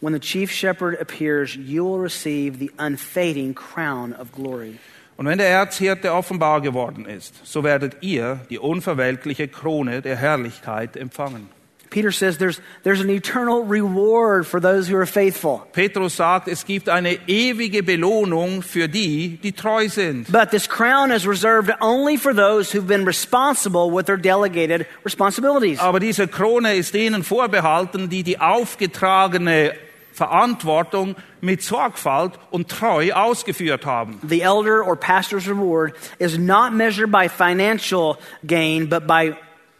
When 0.00 0.12
the 0.12 0.20
chief 0.20 0.50
shepherd 0.50 0.96
appears, 1.00 1.56
you 1.56 1.84
will 1.84 1.98
receive 1.98 2.58
the 2.58 2.70
unfading 2.78 3.54
crown 3.54 4.12
of 4.12 4.32
glory. 4.32 4.78
Und 5.16 5.26
wenn 5.26 5.38
der 5.38 5.48
Erzhirte 5.48 6.12
offenbar 6.12 6.60
geworden 6.60 7.04
ist, 7.04 7.34
so 7.44 7.64
werdet 7.64 7.96
ihr 8.02 8.38
die 8.50 8.60
unverwelkliche 8.60 9.48
Krone 9.48 10.00
der 10.00 10.14
Herrlichkeit 10.14 10.96
empfangen. 10.96 11.48
Peter 11.90 12.12
says 12.12 12.38
there's, 12.38 12.60
there's 12.82 13.00
an 13.00 13.10
eternal 13.10 13.64
reward 13.64 14.46
for 14.46 14.60
those 14.60 14.86
who 14.86 14.96
are 14.96 15.06
faithful. 15.06 15.66
Petrus 15.72 16.14
sagt, 16.14 16.46
es 16.46 16.64
gibt 16.64 16.88
eine 16.88 17.18
ewige 17.26 17.82
Belohnung 17.82 18.62
für 18.62 18.88
die, 18.88 19.38
die 19.42 19.52
treu 19.52 19.88
sind. 19.88 20.30
But 20.30 20.50
this 20.50 20.68
crown 20.68 21.10
is 21.10 21.26
reserved 21.26 21.72
only 21.80 22.16
for 22.16 22.34
those 22.34 22.70
who've 22.70 22.86
been 22.86 23.06
responsible 23.06 23.90
with 23.90 24.06
their 24.06 24.18
delegated 24.18 24.86
responsibilities. 25.04 25.80
Aber 25.80 25.98
diese 25.98 26.28
Krone 26.28 26.74
ist 26.74 26.94
denen 26.94 27.24
vorbehalten, 27.24 28.08
die 28.08 28.22
die 28.22 28.38
aufgetragene 28.38 29.72
Verantwortung 30.18 31.14
mit 31.40 31.62
Sorgfalt 31.62 32.32
und 32.50 32.68
Treu 32.68 33.12
ausgeführt 33.12 33.86
haben. 33.86 34.20
The 34.28 34.42
elder 34.42 34.84
or 34.84 34.96
pastor's 34.96 35.48
reward 35.48 35.94
is 36.18 36.36
not 36.36 36.74
measured 36.74 37.10
by 37.10 37.28
financial 37.28 38.18
gain, 38.44 38.88
but 38.88 39.06
by 39.06 39.36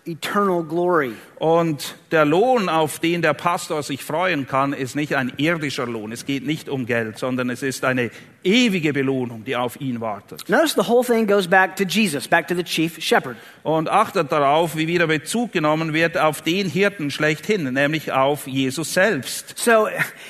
eternal 0.08 0.62
glory. 0.62 1.12
Und 1.38 1.94
der 2.10 2.24
Lohn, 2.24 2.68
auf 2.68 2.98
den 2.98 3.22
der 3.22 3.34
Pastor 3.34 3.82
sich 3.82 4.02
freuen 4.02 4.48
kann, 4.48 4.72
ist 4.72 4.96
nicht 4.96 5.14
ein 5.14 5.32
irdischer 5.36 5.86
Lohn. 5.86 6.10
Es 6.10 6.26
geht 6.26 6.46
nicht 6.46 6.68
um 6.68 6.86
Geld, 6.86 7.18
sondern 7.18 7.50
es 7.50 7.62
ist 7.62 7.84
eine 7.84 8.10
ewige 8.42 8.92
Belohnung, 8.92 9.44
die 9.44 9.54
auf 9.54 9.80
ihn 9.80 10.00
wartet. 10.00 10.48
Notice 10.48 10.74
the 10.74 10.88
whole 10.88 11.04
thing 11.04 11.26
goes 11.26 11.46
back 11.46 11.76
to 11.76 11.84
Jesus, 11.84 12.26
back 12.26 12.48
to 12.48 12.54
the 12.54 12.64
chief 12.64 13.00
shepherd. 13.00 13.36
Und 13.62 13.88
achtet 13.88 14.32
darauf, 14.32 14.74
wie 14.76 14.88
wieder 14.88 15.06
Bezug 15.06 15.52
genommen 15.52 15.92
wird 15.92 16.16
auf 16.18 16.42
den 16.42 16.68
Hirten 16.68 17.10
schlechthin, 17.10 17.72
nämlich 17.72 18.10
auf 18.10 18.46
Jesus 18.46 18.94
selbst. 18.94 19.58
So 19.58 19.86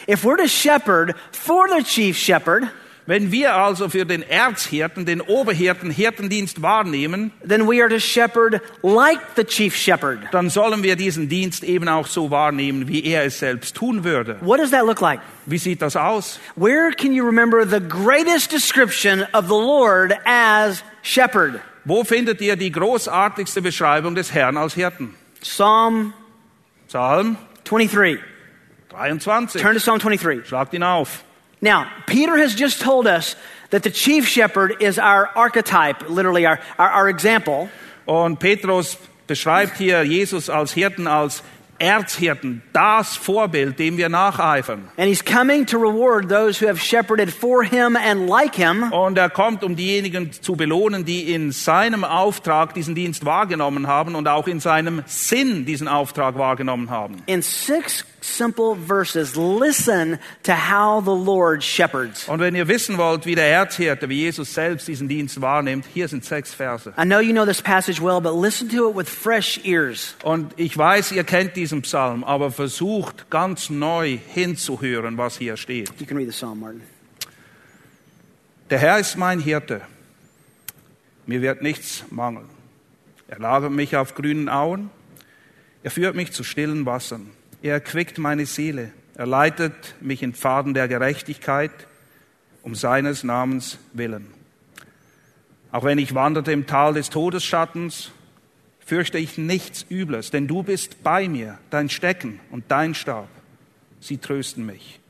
if 0.09 0.24
we're 0.24 0.37
to 0.37 0.49
shepherd 0.49 1.14
for 1.33 1.66
the 1.68 1.83
chief 1.83 2.18
shepherd, 2.18 2.64
Wenn 3.09 3.33
wir 3.33 3.55
also 3.55 3.89
für 3.89 4.05
den 4.05 4.21
Erzhirten, 4.21 5.07
den 5.07 5.23
Oberhirten, 5.23 5.91
Hirtendienst 5.91 6.61
wahrnehmen, 6.61 7.33
then 7.43 7.67
we 7.67 7.81
are 7.81 7.89
to 7.89 7.99
shepherd 7.99 8.61
like 8.83 9.21
the 9.35 9.45
chief 9.45 9.75
shepherd. 9.75 10.19
dann 10.31 10.51
sollen 10.51 10.83
wir 10.83 10.95
diesen 10.95 11.27
Dienst 11.27 11.65
eben 11.65 11.89
auch 11.89 12.07
so 12.07 12.31
wahrnehmen, 12.31 12.87
wie 12.87 13.03
er 13.03 13.25
es 13.25 13.39
selbst 13.39 13.75
tun 13.75 14.05
würde. 14.05 14.37
What 14.43 14.61
does 14.61 14.73
that 14.73 14.85
look 14.85 15.01
like? 15.01 15.21
Wie 15.47 15.57
sieht 15.57 15.81
das 15.81 15.97
aus? 15.97 16.39
Where 16.55 16.93
can 16.93 17.15
you 17.15 17.25
remember 17.25 17.67
the 17.67 17.81
greatest 17.81 18.53
description 18.53 19.23
of 19.33 19.47
the 19.47 19.55
Lord 19.55 20.15
as 20.27 20.85
shepherd? 21.01 21.63
Wo 21.87 22.05
findet 22.05 22.43
ihr 22.43 22.57
die 22.57 22.71
großartigste 22.71 23.63
Beschreibung 23.63 24.17
des 24.17 24.35
Herrn 24.35 24.59
als 24.59 24.75
Hirten? 24.75 25.15
Psalm 25.41 26.13
Psalm 26.89 27.39
23. 27.65 28.21
23. 28.91 29.63
Turn 29.63 29.73
to 29.73 29.81
Psalm 29.81 29.99
23. 29.99 30.47
Schlagt 30.47 30.75
ihn 30.75 30.83
auf. 30.83 31.25
Now, 31.61 31.87
Peter 32.07 32.37
has 32.37 32.55
just 32.55 32.81
told 32.81 33.07
us 33.07 33.37
that 33.71 33.83
the 33.83 33.91
chief 33.91 34.27
shepherd 34.27 34.81
is 34.81 34.99
our 34.99 35.29
archetype, 35.35 36.09
literally 36.09 36.47
our, 36.47 36.61
our, 36.79 36.91
our 36.91 37.09
example. 37.09 37.69
Und 38.07 38.39
Petrus 38.39 38.97
beschreibt 39.27 39.77
hier 39.77 40.03
Jesus 40.03 40.49
als 40.49 40.73
Hirten, 40.73 41.07
als 41.07 41.43
Erzhirten, 41.79 42.63
das 42.73 43.17
Vorbild, 43.17 43.79
dem 43.79 43.97
wir 43.99 44.09
nacheifern. 44.09 44.89
And 44.97 45.09
he's 45.09 45.23
coming 45.25 45.65
to 45.67 45.79
reward 45.79 46.29
those 46.29 46.59
who 46.61 46.67
have 46.67 46.81
shepherded 46.81 47.33
for 47.33 47.63
him 47.63 47.97
and 47.97 48.29
like 48.29 48.57
him. 48.57 48.93
Und 48.93 49.17
er 49.17 49.31
kommt, 49.31 49.63
um 49.63 49.77
diejenigen 49.77 50.33
zu 50.33 50.57
belohnen, 50.57 51.05
die 51.05 51.33
in 51.33 51.53
seinem 51.53 52.03
Auftrag 52.03 52.75
diesen 52.75 52.97
Dienst 52.97 53.25
wahrgenommen 53.25 53.87
haben 53.87 54.17
und 54.17 54.27
auch 54.27 54.49
in 54.49 54.59
seinem 54.59 55.05
Sinn 55.07 55.67
diesen 55.67 55.87
Auftrag 55.87 56.37
wahrgenommen 56.37 56.91
haben. 56.91 57.23
In 57.27 57.43
six 57.43 58.05
simple 58.21 58.75
verses, 58.75 59.37
listen 59.37 60.19
to 60.43 60.53
how 60.53 61.01
the 61.01 61.14
Lord 61.14 61.62
shepherds. 61.62 62.29
Und 62.29 62.41
wenn 62.41 62.55
ihr 62.55 62.69
wissen 62.69 62.99
wollt, 62.99 63.27
wie 63.27 63.35
der 63.35 63.49
Erzhirte, 63.49 64.09
wie 64.09 64.21
Jesus 64.21 64.53
selbst 64.53 64.89
diesen 64.89 65.09
Dienst 65.09 65.41
wahrnimmt, 65.41 65.85
hier 65.93 66.09
sind 66.09 66.25
sechs 66.25 66.53
Verse. 66.53 66.93
I 66.99 67.05
know 67.05 67.21
you 67.21 67.33
know 67.33 67.45
this 67.45 67.62
passage 67.62 68.03
well, 68.03 68.21
but 68.21 68.35
listen 68.35 68.69
to 68.69 68.89
it 68.89 68.97
with 68.97 69.09
fresh 69.09 69.61
ears. 69.64 70.16
Und 70.23 70.53
ich 70.57 70.77
weiß, 70.77 71.12
ihr 71.12 71.25
kennt 71.25 71.57
diesen 71.57 71.83
Psalm, 71.83 72.25
aber 72.25 72.51
versucht 72.51 73.31
ganz 73.31 73.71
neu 73.71 74.19
hinzuhören, 74.35 75.19
was 75.19 75.39
hier 75.39 75.57
steht. 75.57 75.91
You 75.99 76.07
can 76.07 76.16
read 76.16 76.27
the 76.27 76.37
psalm, 76.37 76.61
Martin. 76.61 76.83
Der 78.71 78.79
Herr 78.79 78.99
ist 78.99 79.16
mein 79.16 79.41
Hirte. 79.41 79.81
Mir 81.27 81.43
wird 81.43 81.62
nichts 81.62 82.05
mangeln. 82.11 82.49
Er 83.29 83.39
lagert 83.39 83.73
mich 83.73 83.97
auf 83.97 84.14
grünen 84.14 84.49
Auen. 84.49 84.91
Er 85.83 85.91
führt 85.91 86.16
mich 86.16 86.33
zu 86.33 86.43
stillen 86.43 86.87
Wassern. 86.87 87.31
Er 87.63 87.75
erquickt 87.75 88.19
meine 88.19 88.47
Seele. 88.47 88.93
Er 89.15 89.27
leitet 89.27 89.95
mich 90.01 90.23
in 90.23 90.33
Pfaden 90.33 90.75
der 90.75 90.89
Gerechtigkeit 90.89 91.73
um 92.63 92.75
seines 92.75 93.25
Namens 93.25 93.79
willen. 93.93 94.29
Auch 95.73 95.85
wenn 95.85 95.99
ich 95.99 96.15
wanderte 96.15 96.53
im 96.53 96.67
Tal 96.67 96.95
des 96.95 97.11
Todesschattens, 97.11 98.13
fürchte 98.79 99.19
ich 99.19 99.37
nichts 99.37 99.85
Übles, 99.91 100.31
denn 100.31 100.47
du 100.47 100.63
bist 100.63 101.03
bei 101.03 101.29
mir, 101.29 101.59
dein 101.71 101.89
Stecken 101.89 102.41
und 102.51 102.65
dein 102.69 102.95
Stab. 102.95 103.29
Sie 104.01 104.19
trösten 104.19 104.65
mich. 104.65 105.01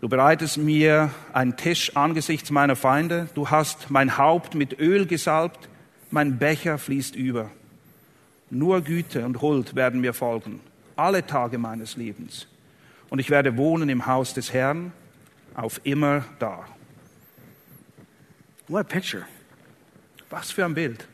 Du 0.00 0.08
bereitest 0.08 0.58
mir 0.58 1.10
einen 1.32 1.56
Tisch 1.56 1.96
angesichts 1.96 2.50
meiner 2.50 2.76
Feinde. 2.76 3.28
Du 3.34 3.50
hast 3.50 3.90
mein 3.90 4.18
Haupt 4.18 4.54
mit 4.54 4.78
Öl 4.78 5.06
gesalbt. 5.06 5.68
Mein 6.10 6.38
Becher 6.38 6.76
fließt 6.76 7.16
über. 7.16 7.50
Nur 8.50 8.82
Güte 8.82 9.24
und 9.24 9.40
Huld 9.40 9.74
werden 9.74 10.00
mir 10.00 10.12
folgen, 10.12 10.60
alle 10.96 11.26
Tage 11.26 11.58
meines 11.58 11.96
Lebens. 11.96 12.46
Und 13.10 13.18
ich 13.18 13.30
werde 13.30 13.56
wohnen 13.56 13.88
im 13.88 14.06
Haus 14.06 14.34
des 14.34 14.52
Herrn 14.52 14.92
auf 15.54 15.80
immer 15.84 16.24
da. 16.38 16.64
What 18.68 18.80
a 18.80 18.84
picture. 18.84 19.26
Was 20.30 20.50
für 20.50 20.64
ein 20.64 20.74
Bild. 20.74 21.06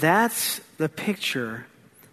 That's 0.00 0.60
the 0.78 0.88
picture. 0.88 1.64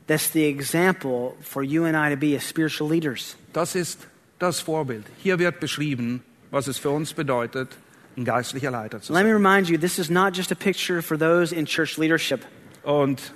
That's 0.08 0.32
the 0.32 0.45
example 0.45 1.36
for 1.41 1.64
you 1.64 1.86
and 1.86 1.95
I 1.97 2.10
to 2.10 2.18
be 2.18 2.36
as 2.36 2.47
spiritual 2.47 2.89
leaders. 2.89 3.36
Das 3.54 3.76
ist 3.76 4.08
das 4.39 4.60
Vorbild. 4.60 5.06
Hier 5.18 5.39
wird 5.39 5.60
beschrieben, 5.60 6.24
was 6.49 6.68
es 6.68 6.78
für 6.78 6.89
uns 6.89 7.14
bedeutet, 7.14 7.70
ein 8.18 8.26
geistlicher 8.26 8.72
Leiter 8.72 9.02
zu 9.02 9.14
Let 9.14 9.24
sein. 9.24 9.28
me 9.28 9.34
remind 9.34 9.70
you, 9.70 9.78
this 9.78 9.99
is 9.99 10.10
not 10.10 10.36
just 10.36 10.52
a 10.52 10.56
picture 10.56 11.02
for 11.02 11.18
those 11.18 11.54
in 11.54 11.66
church 11.66 11.97
leadership. 11.97 12.45
Und 12.84 13.34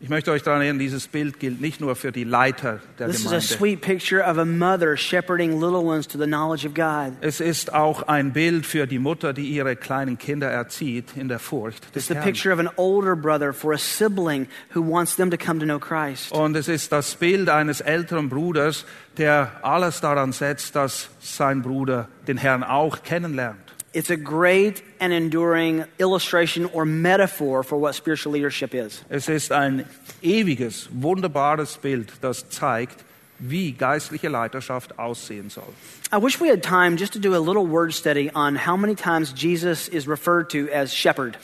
ich 0.00 0.10
möchte 0.10 0.32
euch 0.32 0.42
daran 0.42 0.60
erinnern, 0.60 0.78
dieses 0.78 1.06
Bild 1.08 1.40
gilt 1.40 1.60
nicht 1.62 1.80
nur 1.80 1.96
für 1.96 2.12
die 2.12 2.24
Leiter 2.24 2.80
der 2.98 3.06
This 3.08 3.20
is 3.20 3.26
a 3.26 3.28
Gemeinde. 3.30 3.46
sweet 3.46 3.80
picture 3.80 4.22
of 4.22 4.36
a 4.36 4.44
mother 4.44 4.96
shepherding 4.98 5.52
little 5.60 5.82
ones 5.82 6.06
to 6.08 6.18
the 6.18 6.26
knowledge 6.26 6.66
of 6.66 6.74
God. 6.74 7.12
Es 7.22 7.40
ist 7.40 7.72
auch 7.72 8.02
ein 8.02 8.32
Bild 8.34 8.66
für 8.66 8.86
die 8.86 8.98
Mutter, 8.98 9.32
die 9.32 9.46
ihre 9.48 9.76
kleinen 9.76 10.18
Kinder 10.18 10.50
erzieht 10.50 11.16
in 11.16 11.28
der 11.28 11.38
Furcht 11.38 11.84
It's 11.86 11.92
des 11.92 12.06
the 12.08 12.14
Herrn. 12.14 12.24
picture 12.26 12.52
of 12.52 12.60
an 12.60 12.68
older 12.76 13.16
brother 13.16 13.54
for 13.54 13.72
a 13.72 13.78
sibling 13.78 14.46
who 14.74 14.80
wants 14.82 15.16
them 15.16 15.30
to 15.30 15.38
come 15.38 15.58
to 15.58 15.64
know 15.64 15.78
Christ. 15.78 16.32
Und 16.32 16.54
es 16.56 16.68
ist 16.68 16.92
das 16.92 17.14
Bild 17.14 17.48
eines 17.48 17.80
älteren 17.80 18.28
Bruders, 18.28 18.84
der 19.16 19.52
alles 19.62 20.00
daran 20.02 20.32
setzt, 20.32 20.76
dass 20.76 21.08
sein 21.20 21.62
Bruder 21.62 22.08
den 22.26 22.36
Herrn 22.36 22.62
auch 22.62 23.02
kennenlernt. 23.02 23.58
It's 23.94 24.10
a 24.10 24.16
great 24.16 24.82
and 24.98 25.12
enduring 25.12 25.84
illustration 26.00 26.64
or 26.72 26.84
metaphor 26.84 27.62
for 27.62 27.78
what 27.78 27.94
spiritual 27.94 28.32
leadership 28.32 28.74
is. 28.74 29.04
Es 29.08 29.28
ist 29.28 29.52
ein 29.52 29.86
ewiges, 30.20 30.88
wunderbares 30.90 31.76
Bild, 31.80 32.12
das 32.20 32.48
zeigt, 32.48 33.04
wie 33.38 33.70
geistliche 33.70 34.28
Leiterschaft 34.28 34.98
aussehen 34.98 35.48
soll. 35.48 35.72
I 36.12 36.18
wish 36.18 36.40
we 36.40 36.48
had 36.48 36.60
time 36.62 36.96
just 36.96 37.12
to 37.12 37.20
do 37.20 37.36
a 37.36 37.38
little 37.38 37.66
word 37.66 37.94
study 37.94 38.30
on 38.34 38.56
how 38.56 38.76
many 38.76 38.96
times 38.96 39.32
Jesus 39.32 39.86
is 39.88 40.08
referred 40.08 40.50
to 40.50 40.68
as 40.70 40.92
shepherd. 40.92 41.36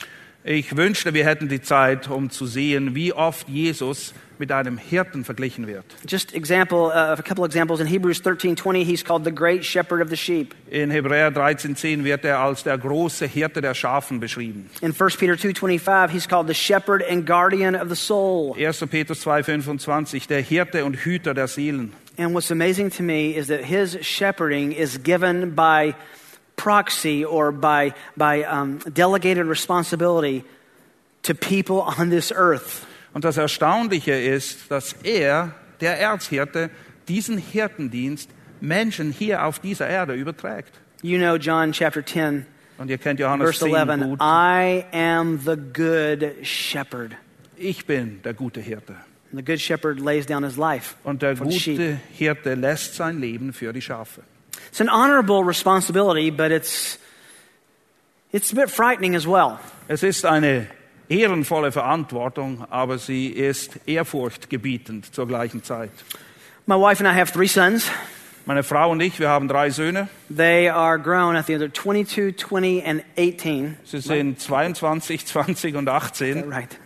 Ich 0.42 0.74
wünschte, 0.74 1.12
wir 1.12 1.26
hätten 1.26 1.48
die 1.48 1.60
Zeit, 1.60 2.08
um 2.08 2.30
zu 2.30 2.46
sehen, 2.46 2.94
wie 2.94 3.12
oft 3.12 3.46
Jesus 3.46 4.14
mit 4.38 4.50
einem 4.50 4.78
Hirten 4.78 5.22
verglichen 5.22 5.66
wird. 5.66 5.84
Just 6.08 6.34
example, 6.34 6.86
uh, 6.86 7.12
a 7.12 7.22
couple 7.22 7.44
examples 7.44 7.78
in 7.78 7.86
Hebrews 7.86 8.22
13:20, 8.22 8.82
he's 8.82 9.04
called 9.04 9.24
the 9.24 9.30
great 9.30 9.62
shepherd 9.62 10.00
of 10.00 10.08
the 10.08 10.16
sheep. 10.16 10.54
In 10.70 10.90
Hebräer 10.90 11.30
13,10 11.30 12.04
wird 12.04 12.24
er 12.24 12.38
als 12.38 12.62
der 12.62 12.78
große 12.78 13.26
Hirte 13.26 13.60
der 13.60 13.74
Schafen 13.74 14.18
beschrieben. 14.18 14.70
In 14.80 14.94
1 14.94 15.18
Peter 15.18 15.34
2:25, 15.34 16.10
he's 16.10 16.26
called 16.26 16.48
the 16.48 16.54
shepherd 16.54 17.02
and 17.06 17.26
guardian 17.26 17.74
of 17.74 17.90
the 17.90 17.96
soul. 17.96 18.56
1. 18.56 18.86
Petrus 18.88 19.26
2,25, 19.26 20.26
der 20.26 20.40
Hirte 20.40 20.86
und 20.86 20.96
Hüter 21.04 21.34
der 21.34 21.48
Seelen. 21.48 21.92
And 22.16 22.34
what's 22.34 22.50
amazing 22.50 22.90
to 22.92 23.02
me 23.02 23.36
is 23.36 23.48
that 23.48 23.66
his 23.66 23.98
shepherding 24.00 24.72
is 24.72 25.02
given 25.02 25.54
by 25.54 25.94
proxy 26.60 27.24
or 27.24 27.52
by, 27.52 27.92
by 28.16 28.44
um, 28.44 28.78
delegated 28.92 29.46
responsibility 29.46 30.44
to 31.22 31.34
people 31.34 31.80
on 31.98 32.10
this 32.10 32.30
earth. 32.32 32.86
Und 33.14 33.24
das 33.24 33.38
Erstaunliche 33.38 34.12
ist, 34.12 34.70
dass 34.70 34.92
er, 35.02 35.52
der 35.80 35.98
Erzhirte, 35.98 36.70
diesen 37.08 37.38
Hirtendienst 37.38 38.30
Menschen 38.60 39.10
hier 39.10 39.44
auf 39.44 39.58
dieser 39.58 39.88
Erde 39.88 40.14
überträgt. 40.14 40.78
You 41.02 41.18
know 41.18 41.36
John 41.36 41.72
chapter 41.72 42.04
10, 42.04 42.44
Und 42.78 42.90
ihr 42.90 42.98
kennt 42.98 43.18
Johannes 43.18 43.58
verse 43.58 43.64
10 43.64 43.74
11. 43.74 44.00
gut. 44.10 44.20
I 44.20 44.84
am 44.92 45.38
the 45.38 45.56
good 45.56 46.46
shepherd. 46.46 47.16
Ich 47.56 47.86
bin 47.86 48.20
der 48.22 48.34
gute 48.34 48.60
Hirte. 48.60 48.96
And 49.32 49.38
the 49.38 49.42
good 49.42 49.60
shepherd 49.60 49.98
lays 49.98 50.26
down 50.26 50.42
his 50.44 50.56
life 50.56 50.94
Und 51.04 51.22
der 51.22 51.36
gute 51.36 51.98
Hirte 52.12 52.54
lässt 52.54 52.96
sein 52.96 53.18
Leben 53.18 53.52
für 53.52 53.72
die 53.72 53.80
Schafe. 53.80 54.22
It's 54.68 54.80
an 54.80 54.88
honorable 54.88 55.42
responsibility, 55.42 56.30
but 56.30 56.52
it's 56.52 56.98
It's 58.32 58.52
a 58.52 58.54
bit 58.54 58.70
frightening 58.70 59.16
as 59.16 59.26
well. 59.26 59.58
Es 59.88 60.04
ist 60.04 60.24
eine 60.24 60.68
ehrenvolle 61.08 61.72
Verantwortung, 61.72 62.64
aber 62.70 62.98
sie 62.98 63.26
ist 63.26 63.80
ehrfurchtgebietend 63.86 65.12
zur 65.12 65.26
gleichen 65.26 65.64
Zeit. 65.64 65.90
My 66.66 66.76
wife 66.76 67.04
and 67.04 67.12
I 67.12 67.18
have 67.18 67.32
three 67.32 67.48
sons. 67.48 67.90
Meine 68.46 68.62
Frau 68.62 68.92
und 68.92 69.00
ich, 69.00 69.18
wir 69.18 69.28
haben 69.28 69.48
drei 69.48 69.70
Söhne. 69.70 70.08
They 70.34 70.68
are 70.68 70.96
grown. 70.96 71.34
I 71.34 71.42
think 71.42 71.60
they're 71.60 71.72
22, 71.72 72.36
20, 72.36 72.86
and 72.86 73.02
18. 73.18 73.76
Sie 73.84 74.00
sind 74.00 74.40
22, 74.40 75.26
20 75.26 75.74
und 75.74 75.88
18. 75.88 76.52
Right. 76.52 76.78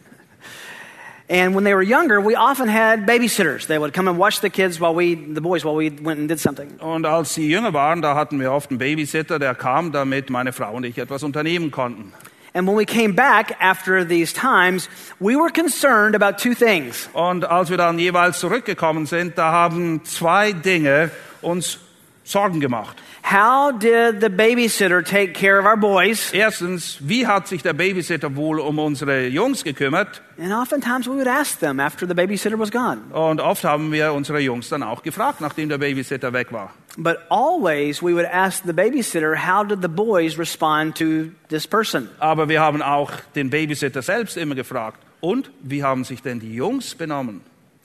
And 1.29 1.55
when 1.55 1.64
they 1.64 1.72
were 1.75 1.83
younger, 1.83 2.20
we 2.20 2.35
often 2.35 2.68
had 2.68 3.07
babysitters. 3.07 3.66
They 3.66 3.79
would 3.79 3.95
come 3.95 4.09
and 4.09 4.18
watch 4.18 4.41
the 4.41 4.51
kids 4.51 4.79
while 4.79 4.95
we, 4.95 5.14
the 5.14 5.41
boys, 5.41 5.64
while 5.64 5.75
we 5.75 5.89
went 5.89 6.20
and 6.20 6.29
did 6.29 6.39
something. 6.39 6.79
Und 6.81 7.07
als 7.07 7.35
sie 7.35 7.49
jünger 7.49 7.72
waren, 7.72 8.03
da 8.03 8.14
hatten 8.14 8.39
wir 8.41 8.53
oft 8.53 8.70
einen 8.70 8.79
Babysitter, 8.79 9.39
der 9.39 9.55
kam, 9.55 9.91
damit 9.91 10.29
meine 10.29 10.53
Frau 10.53 10.72
und 10.75 10.85
ich 10.85 10.99
etwas 10.99 11.22
unternehmen 11.22 11.70
konnten. 11.70 12.12
And 12.57 12.68
when 12.68 12.77
we 12.77 12.85
came 12.85 13.14
back 13.14 13.57
after 13.61 14.05
these 14.05 14.33
times, 14.33 14.89
we 15.18 15.35
were 15.35 15.51
concerned 15.51 16.14
about 16.14 16.39
two 16.39 16.55
things. 16.55 17.09
Und 17.14 17.45
als 17.45 17.70
wir 17.70 17.79
dann 17.79 17.99
jeweils 17.99 18.39
zurückgekommen 18.39 19.07
sind, 19.07 19.39
da 19.39 19.51
haben 19.51 20.05
zwei 20.05 20.53
Dinge 20.53 21.11
uns 21.41 21.81
Sorgen 22.25 22.59
gemacht. 22.59 22.97
How 23.22 23.70
did 23.70 24.20
the 24.20 24.31
babysitter 24.31 25.03
take 25.03 25.35
care 25.35 25.59
of 25.59 25.66
our 25.66 25.77
boys? 25.77 26.33
Erstens, 26.33 26.99
wie 27.01 27.27
hat 27.27 27.49
sich 27.49 27.62
der 27.62 27.75
Babysitter 27.75 28.35
wohl 28.35 28.61
um 28.61 28.79
unsere 28.79 29.27
Jungs 29.27 29.62
gekümmert? 29.62 30.22
And 30.39 30.53
oftentimes 30.53 31.07
we 31.07 31.14
would 31.14 31.29
ask 31.29 31.61
them 31.61 31.81
after 31.81 32.07
the 32.09 32.14
babysitter 32.14 32.59
was 32.59 32.70
gone. 32.70 33.03
Und 33.12 33.41
oft 33.41 33.64
haben 33.64 33.93
wir 33.93 34.12
unsere 34.14 34.41
Jungs 34.41 34.70
dann 34.70 34.83
auch 34.83 35.03
gefragt, 35.03 35.41
nachdem 35.41 35.68
der 35.68 35.79
Babysitter 35.79 36.33
weg 36.33 36.51
war. 36.51 36.72
But 36.97 37.18
always 37.29 38.03
we 38.03 38.14
would 38.14 38.27
ask 38.27 38.64
the 38.64 38.72
babysitter, 38.72 39.37
how 39.37 39.66
did 39.66 39.83
the 39.83 39.89
boys 39.89 40.39
respond 40.39 40.97
to 40.97 41.31
this 41.49 41.66
person? 41.66 42.09
Aber 42.20 42.49
wir 42.49 42.61
haben 42.61 42.81
auch 42.81 43.11
den 43.35 43.51
Babysitter 43.51 44.01
selbst 44.01 44.37
immer 44.37 44.55
gefragt. 44.55 44.99
Und 45.20 45.51
wie 45.62 45.83
haben 45.83 46.05
sich 46.05 46.22
denn 46.22 46.41
die 46.41 46.55
Jungs 46.55 46.95
benommen? 46.95 47.43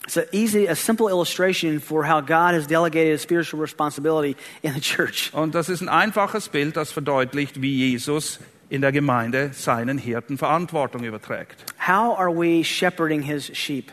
It's 0.09 0.17
an 0.17 0.25
easy, 0.31 0.65
a 0.65 0.75
simple 0.75 1.07
illustration 1.07 1.79
for 1.79 2.03
how 2.03 2.19
God 2.19 2.55
has 2.55 2.65
delegated 2.65 3.13
a 3.13 3.19
spiritual 3.19 3.59
responsibility 3.59 4.35
in 4.63 4.73
the 4.73 4.79
church. 4.79 5.31
Und 5.35 5.53
das 5.53 5.69
ist 5.69 5.81
ein 5.81 5.87
einfaches 5.87 6.49
Bild, 6.49 6.77
das 6.77 6.91
verdeutlicht, 6.91 7.61
wie 7.61 7.91
Jesus 7.91 8.39
in 8.71 8.81
der 8.81 8.91
Gemeinde 8.91 9.51
seinen 9.53 9.99
Hirten 9.99 10.39
Verantwortung 10.39 11.03
überträgt. 11.03 11.63
How 11.77 12.17
are 12.17 12.31
we 12.31 12.63
shepherding 12.63 13.21
his 13.21 13.51
sheep? 13.55 13.91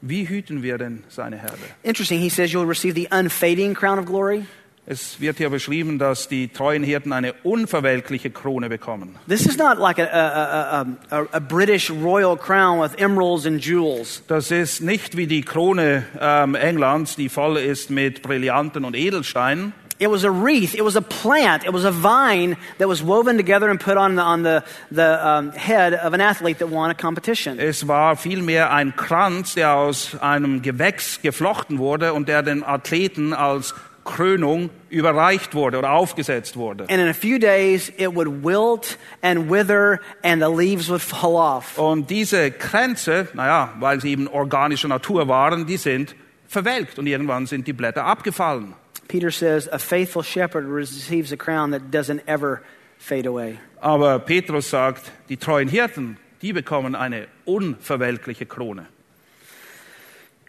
Wie 0.00 0.28
hüten 0.28 0.64
wir 0.64 0.78
denn 0.78 1.04
seine 1.08 1.36
Herde? 1.36 1.62
Interesting, 1.84 2.18
he 2.18 2.28
says 2.28 2.52
you'll 2.52 2.66
receive 2.66 2.96
the 2.96 3.06
unfading 3.12 3.72
crown 3.74 4.00
of 4.00 4.04
glory. 4.04 4.46
Es 4.88 5.20
wird 5.20 5.38
hier 5.38 5.50
beschrieben, 5.50 5.98
dass 5.98 6.28
die 6.28 6.46
treuen 6.46 6.84
Hirten 6.84 7.12
eine 7.12 7.32
unverwelkliche 7.42 8.30
Krone 8.30 8.68
bekommen. 8.68 9.16
This 9.28 9.44
is 9.44 9.58
not 9.58 9.78
like 9.78 9.98
a, 9.98 10.04
a, 10.04 10.80
a, 10.80 10.86
a, 11.10 11.26
a 11.32 11.40
British 11.40 11.90
royal 11.90 12.36
crown 12.36 12.80
with 12.80 12.92
emeralds 13.00 13.46
and 13.46 13.60
jewels. 13.60 14.22
Das 14.28 14.52
ist 14.52 14.82
nicht 14.82 15.16
wie 15.16 15.26
die 15.26 15.42
Krone 15.42 16.04
ähm, 16.20 16.54
Englands, 16.54 17.16
die 17.16 17.28
voll 17.28 17.56
ist 17.56 17.90
mit 17.90 18.22
Brillanten 18.22 18.84
und 18.84 18.94
Edelsteinen. 18.94 19.72
It 19.98 20.08
was 20.08 20.24
a 20.24 20.30
wreath. 20.30 20.74
It 20.74 20.84
was 20.84 20.94
a 20.94 21.00
plant. 21.00 21.64
It 21.64 21.72
was 21.72 21.84
a 21.84 21.90
vine 21.90 22.56
that 22.78 22.88
was 22.88 23.04
woven 23.04 23.38
together 23.38 23.68
and 23.68 23.80
put 23.80 23.96
on 23.96 24.14
the, 24.14 24.22
on 24.22 24.44
the, 24.44 24.62
the 24.92 25.18
um, 25.26 25.50
head 25.52 25.94
of 25.94 26.12
an 26.12 26.20
athlete 26.20 26.58
that 26.58 26.70
won 26.70 26.90
a 26.90 26.94
competition. 26.94 27.58
Es 27.58 27.88
war 27.88 28.16
vielmehr 28.16 28.72
ein 28.72 28.94
Kranz, 28.94 29.54
der 29.54 29.74
aus 29.74 30.16
einem 30.20 30.62
Gewächs 30.62 31.22
geflochten 31.22 31.78
wurde 31.78 32.12
und 32.12 32.28
der 32.28 32.44
den 32.44 32.62
Athleten 32.62 33.32
als 33.32 33.74
Krönung 34.06 34.70
überreicht 34.88 35.54
wurde 35.54 35.76
oder 35.78 35.90
aufgesetzt 35.92 36.56
wurde. 36.56 36.84
And 36.84 37.00
in 37.00 37.08
a 37.08 37.12
few 37.12 37.38
days, 37.38 37.90
it 37.98 38.14
would 38.14 38.42
wilt 38.42 38.96
and 39.20 39.50
wither, 39.50 40.00
and 40.22 40.40
the 40.40 40.48
leaves 40.48 40.88
would 40.88 41.02
fall 41.02 41.36
off. 41.36 41.76
Und 41.76 42.08
diese 42.08 42.50
Kränze, 42.52 43.28
naja, 43.34 43.74
weil 43.80 44.00
sie 44.00 44.12
eben 44.12 44.28
organischer 44.28 44.88
Natur 44.88 45.28
waren, 45.28 45.66
die 45.66 45.76
sind 45.76 46.14
verwelkt 46.48 46.98
und 46.98 47.06
irgendwann 47.06 47.46
sind 47.46 47.66
die 47.66 47.72
Blätter 47.74 48.04
abgefallen. 48.04 48.74
Peter 49.08 49.30
says, 49.30 49.68
A 49.68 49.78
faithful 49.78 50.22
shepherd 50.22 50.64
receives 50.66 51.32
a 51.32 51.36
crown 51.36 51.72
that 51.72 51.90
doesn't 51.90 52.22
ever 52.26 52.62
fade 52.98 53.28
away. 53.28 53.58
Aber 53.80 54.18
Petrus 54.18 54.70
sagt, 54.70 55.12
die 55.28 55.36
treuen 55.36 55.68
Hirten, 55.68 56.16
die 56.42 56.52
bekommen 56.52 56.94
eine 56.94 57.26
unverwelkliche 57.44 58.46
Krone. 58.46 58.86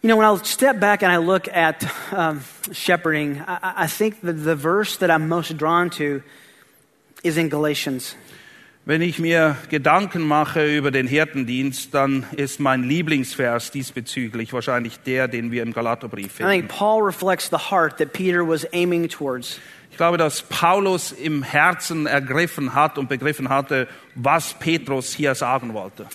You 0.00 0.08
know, 0.08 0.16
when 0.16 0.26
I 0.26 0.36
step 0.44 0.78
back 0.78 1.02
and 1.02 1.10
I 1.10 1.16
look 1.16 1.48
at 1.48 1.84
um, 2.12 2.40
shepherding, 2.70 3.42
I, 3.48 3.84
I 3.84 3.86
think 3.88 4.20
that 4.20 4.34
the 4.34 4.54
verse 4.54 4.96
that 4.98 5.10
I'm 5.10 5.26
most 5.26 5.56
drawn 5.56 5.90
to 5.90 6.22
is 7.24 7.36
in 7.36 7.48
Galatians. 7.48 8.14
Wenn 8.84 9.02
ich 9.02 9.18
mir 9.18 9.56
Gedanken 9.68 10.22
mache 10.22 10.64
über 10.64 10.92
den 10.92 11.08
Hirtendienst, 11.08 11.92
dann 11.92 12.24
ist 12.36 12.60
mein 12.60 12.84
Lieblingsvers 12.84 13.72
diesbezüglich 13.72 14.52
wahrscheinlich 14.52 14.98
der, 15.00 15.26
den 15.26 15.50
wir 15.50 15.62
im 15.62 15.72
Galaterbrief 15.72 16.26
I 16.40 16.44
think 16.44 16.50
finden. 16.52 16.68
Paul 16.68 17.02
reflects 17.02 17.50
the 17.50 17.58
heart 17.70 17.98
that 17.98 18.12
Peter 18.12 18.46
was 18.46 18.64
aiming 18.72 19.08
towards. 19.08 19.58
Ich 19.90 19.96
glaube, 19.96 20.16
dass 20.16 20.42
Paulus 20.42 21.10
im 21.10 21.42
Herzen 21.42 22.06
ergriffen 22.06 22.72
hat 22.74 22.98
und 22.98 23.08
begriffen 23.08 23.48
hatte, 23.48 23.88
was 24.14 24.54
Petrus 24.54 25.12
hier 25.12 25.34
sagen 25.34 25.74
wollte. 25.74 26.06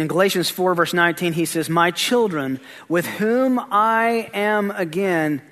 In 0.00 0.08
Galatians 0.08 0.48
4, 0.48 0.74
verse 0.74 0.94
19, 0.94 1.34
he 1.34 1.44
says, 1.44 1.68
My 1.68 1.90
children, 1.90 2.58
with 2.88 3.04
whom 3.04 3.60
I 3.70 4.30
am 4.32 4.70
again 4.70 5.42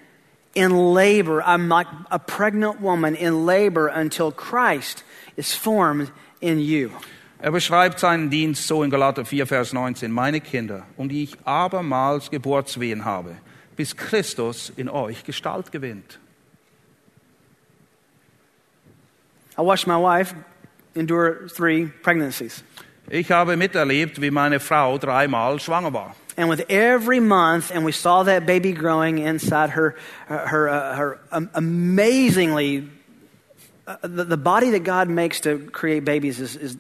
in 0.55 0.95
labor, 0.95 1.43
I'm 1.43 1.69
like 1.69 1.87
a 2.11 2.19
pregnant 2.19 2.81
woman 2.81 3.15
in 3.15 3.45
labor 3.45 3.89
until 3.89 4.33
Christ 4.33 5.05
is 5.37 5.55
formed 5.55 6.11
in 6.41 6.61
you. 6.61 6.93
Er 7.45 7.51
beschreibt 7.51 8.01
seinen 8.01 8.31
Dienst 8.31 8.67
so 8.67 8.83
in 8.83 8.91
Galater 8.91 9.27
4, 9.27 9.45
Vers 9.45 9.75
19. 9.75 10.11
Meine 10.11 10.41
Kinder, 10.41 10.87
um 10.97 11.11
die 11.11 11.25
ich 11.25 11.37
abermals 11.45 12.31
Geburtswehen 12.31 13.05
habe, 13.05 13.37
bis 13.77 13.95
Christus 13.95 14.73
in 14.79 14.89
euch 14.89 15.25
Gestalt 15.25 15.71
gewinnt. 15.71 16.19
I 19.59 19.61
watched 19.61 19.87
my 19.87 19.99
wife 19.99 20.35
endure 20.95 21.49
three 21.49 21.93
pregnancies. 22.03 22.63
Ich 23.11 23.31
habe 23.31 23.57
miterlebt, 23.57 24.21
wie 24.21 24.31
meine 24.31 24.61
Frau 24.61 24.99
dreimal 24.99 25.59
schwanger 25.61 25.93
war. 25.93 26.15
And 26.37 26.49
with 26.49 26.65
every 26.69 27.21
month, 27.21 27.73
and 27.73 27.85
we 27.85 27.91
saw 27.91 28.23
that 28.23 28.47
baby 28.47 28.73
growing 28.73 29.19
inside 29.19 29.71
her, 29.71 29.97
her, 30.29 30.69
uh, 30.69 30.95
her 30.95 31.19
um, 31.33 31.51
amazingly, 31.55 32.89
uh, 33.89 33.97
the, 34.03 34.25
the 34.25 34.37
body 34.37 34.71
that 34.71 34.85
God 34.85 35.09
makes 35.09 35.41
to 35.41 35.59
create 35.73 36.05
babies 36.05 36.39
is, 36.39 36.55
is 36.55 36.77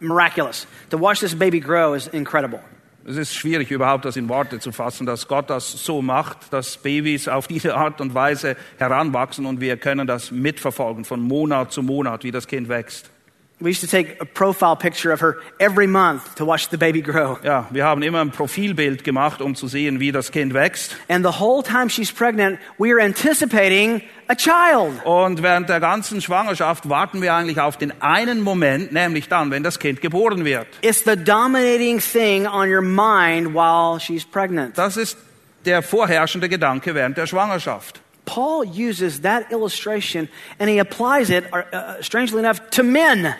miraculous. 0.00 0.66
To 0.90 0.98
watch 0.98 1.20
this 1.20 1.34
baby 1.34 1.60
grow 1.60 1.94
is 1.94 2.08
incredible. 2.08 2.60
Es 3.08 3.16
ist 3.16 3.34
schwierig 3.34 3.70
überhaupt 3.70 4.04
das 4.04 4.16
in 4.16 4.28
Worte 4.28 4.58
zu 4.58 4.72
fassen, 4.72 5.06
dass 5.06 5.28
Gott 5.28 5.48
das 5.48 5.70
so 5.70 6.02
macht, 6.02 6.52
dass 6.52 6.76
Babys 6.76 7.28
auf 7.28 7.46
diese 7.46 7.76
Art 7.76 8.00
und 8.00 8.14
Weise 8.14 8.56
heranwachsen 8.78 9.46
und 9.46 9.60
wir 9.60 9.76
können 9.76 10.08
das 10.08 10.32
mitverfolgen 10.32 11.04
von 11.04 11.20
Monat 11.20 11.70
zu 11.70 11.84
Monat, 11.84 12.24
wie 12.24 12.32
das 12.32 12.48
Kind 12.48 12.68
wächst. 12.68 13.10
We 13.58 13.70
used 13.70 13.80
to 13.80 13.86
take 13.86 14.20
a 14.20 14.26
profile 14.26 14.76
picture 14.76 15.12
of 15.12 15.20
her 15.22 15.38
every 15.58 15.86
month 15.86 16.34
to 16.34 16.44
watch 16.44 16.68
the 16.68 16.76
baby 16.76 17.00
grow. 17.00 17.38
Ja, 17.42 17.66
wir 17.70 17.86
haben 17.86 18.02
immer 18.02 18.20
ein 18.20 18.30
Profilbild 18.30 19.02
gemacht, 19.02 19.40
um 19.40 19.54
zu 19.54 19.66
sehen, 19.66 19.98
wie 19.98 20.12
das 20.12 20.30
Kind 20.30 20.52
wächst. 20.52 20.94
And 21.08 21.24
the 21.24 21.40
whole 21.40 21.62
time 21.62 21.88
she's 21.88 22.12
pregnant, 22.12 22.58
we 22.76 22.92
are 22.92 23.00
anticipating 23.00 24.02
a 24.28 24.34
child. 24.34 25.02
Und 25.06 25.42
während 25.42 25.70
der 25.70 25.80
ganzen 25.80 26.20
Schwangerschaft 26.20 26.90
warten 26.90 27.22
wir 27.22 27.32
eigentlich 27.32 27.58
auf 27.58 27.78
den 27.78 27.94
einen 28.02 28.42
Moment, 28.42 28.92
nämlich 28.92 29.30
dann, 29.30 29.50
wenn 29.50 29.62
das 29.62 29.78
Kind 29.78 30.02
geboren 30.02 30.44
wird. 30.44 30.66
It's 30.82 31.02
the 31.04 31.16
dominating 31.16 31.98
thing 31.98 32.46
on 32.46 32.70
your 32.70 32.82
mind 32.82 33.54
while 33.54 33.98
she's 33.98 34.26
pregnant. 34.26 34.76
Das 34.76 34.98
ist 34.98 35.16
der 35.64 35.80
vorherrschende 35.80 36.50
Gedanke 36.50 36.94
während 36.94 37.16
der 37.16 37.26
Schwangerschaft. 37.26 38.02
Paul 38.26 38.64
uses 38.64 39.22
that 39.22 39.50
illustration 39.50 40.28
and 40.58 40.68
he 40.68 40.78
applies 40.78 41.30
it, 41.30 41.44
uh, 41.52 41.62
uh, 41.72 42.02
strangely 42.02 42.40
enough, 42.40 42.60
to 42.70 42.82
men. 42.82 43.34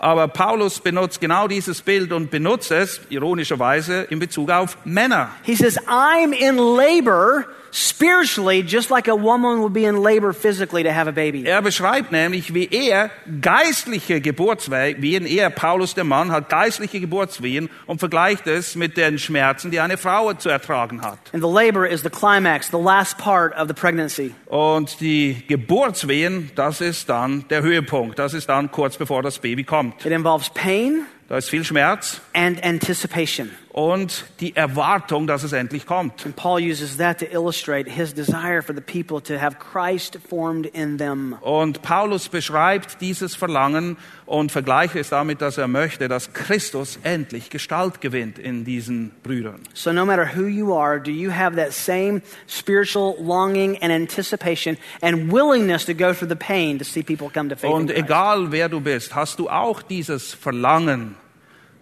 Aber 0.00 0.28
Paulus 0.28 0.80
benutzt 0.80 1.20
genau 1.20 1.46
dieses 1.46 1.82
Bild 1.82 2.10
und 2.12 2.30
benutzt 2.30 2.70
es, 2.72 3.02
ironischerweise, 3.10 4.06
in 4.08 4.18
Bezug 4.18 4.50
auf 4.50 4.78
Männer. 4.86 5.28
He 5.44 5.54
says, 5.54 5.78
I'm 5.86 6.32
in 6.32 6.56
labor 6.56 7.46
spiritually, 7.70 8.62
just 8.62 8.90
like 8.90 9.08
a 9.08 9.14
woman 9.14 9.60
would 9.60 9.72
be 9.72 9.84
in 9.84 10.02
labor 10.02 10.32
physically 10.32 10.82
to 10.82 10.92
have 10.92 11.08
a 11.08 11.12
baby. 11.12 11.44
Er 11.44 11.62
beschreibt 11.62 12.12
nämlich, 12.12 12.54
wie 12.54 12.68
er 12.70 13.10
geistliche 13.40 14.20
Geburtswehen, 14.20 15.26
er, 15.26 15.50
Paulus 15.50 15.94
der 15.94 16.04
Mann, 16.04 16.32
hat 16.32 16.48
geistliche 16.48 17.00
Geburtswehen 17.00 17.70
und 17.86 17.98
vergleicht 17.98 18.46
es 18.46 18.74
mit 18.74 18.96
den 18.96 19.18
Schmerzen, 19.18 19.70
die 19.70 19.80
eine 19.80 19.96
Frau 19.96 20.32
zu 20.34 20.48
ertragen 20.48 21.02
hat. 21.02 21.18
And 21.32 21.42
the 21.42 21.50
labor 21.50 21.86
is 21.86 22.02
the 22.02 22.10
climax, 22.10 22.70
the 22.70 22.78
last 22.78 23.18
part 23.18 23.56
of 23.56 23.68
the 23.68 23.74
pregnancy. 23.74 24.34
Und 24.46 25.00
die 25.00 25.42
Geburtswehen, 25.48 26.50
das 26.54 26.80
ist 26.80 27.08
dann 27.08 27.44
der 27.48 27.62
Höhepunkt. 27.62 28.18
Das 28.18 28.34
ist 28.34 28.48
dann 28.48 28.70
kurz 28.70 28.96
bevor 28.96 29.22
das 29.22 29.38
Baby 29.38 29.64
kommt. 29.64 30.04
It 30.04 30.12
involves 30.12 30.50
pain 30.50 31.06
Da 31.30 31.36
ist 31.36 31.48
viel 31.48 31.64
Schmerz 31.64 32.20
and 32.32 32.60
anticipation. 32.64 33.50
Und 33.72 34.24
die 34.40 34.56
Erwartung, 34.56 35.26
dass 35.26 35.42
es 35.42 35.52
endlich 35.52 35.86
kommt. 35.86 36.26
And 36.26 36.34
Paul 36.34 36.60
uses 36.60 36.96
that 36.96 37.18
to 37.18 37.26
illustrate 37.26 37.88
his 37.88 38.12
desire 38.12 38.62
for 38.62 38.74
the 38.74 38.80
people 38.80 39.20
to 39.22 39.40
have 39.40 39.58
Christ 39.58 40.18
formed 40.28 40.66
in 40.66 40.98
them. 40.98 41.36
Und 41.40 41.82
Paulus 41.82 42.28
beschreibt 42.28 43.00
dieses 43.00 43.34
Verlangen 43.34 43.96
und 44.26 44.50
vergleicht 44.52 44.96
es 44.96 45.10
damit, 45.10 45.40
dass 45.40 45.58
er 45.58 45.68
möchte, 45.68 46.08
dass 46.08 46.32
Christus 46.32 46.98
endlich 47.02 47.50
Gestalt 47.50 48.00
gewinnt 48.00 48.38
in 48.38 48.64
diesen 48.64 49.12
Brüdern. 49.22 49.60
So, 49.74 49.92
no 49.92 50.04
matter 50.04 50.28
who 50.36 50.46
you 50.46 50.74
are, 50.74 51.00
do 51.00 51.10
you 51.10 51.30
have 51.30 51.56
that 51.56 51.72
same 51.72 52.22
spiritual 52.48 53.16
longing 53.20 53.76
and 53.82 53.92
anticipation 53.92 54.76
and 55.00 55.32
willingness 55.32 55.84
to 55.84 55.94
go 55.94 56.12
through 56.12 56.28
the 56.28 56.36
pain 56.36 56.78
to 56.78 56.84
see 56.84 57.02
people 57.02 57.30
come 57.32 57.48
to 57.48 57.56
faith? 57.56 57.70
Und 57.70 57.90
egal 57.90 58.50
wer 58.50 58.68
du 58.68 58.80
bist, 58.80 59.14
hast 59.14 59.38
du 59.38 59.48
auch 59.48 59.82
dieses 59.82 60.34
Verlangen 60.34 61.14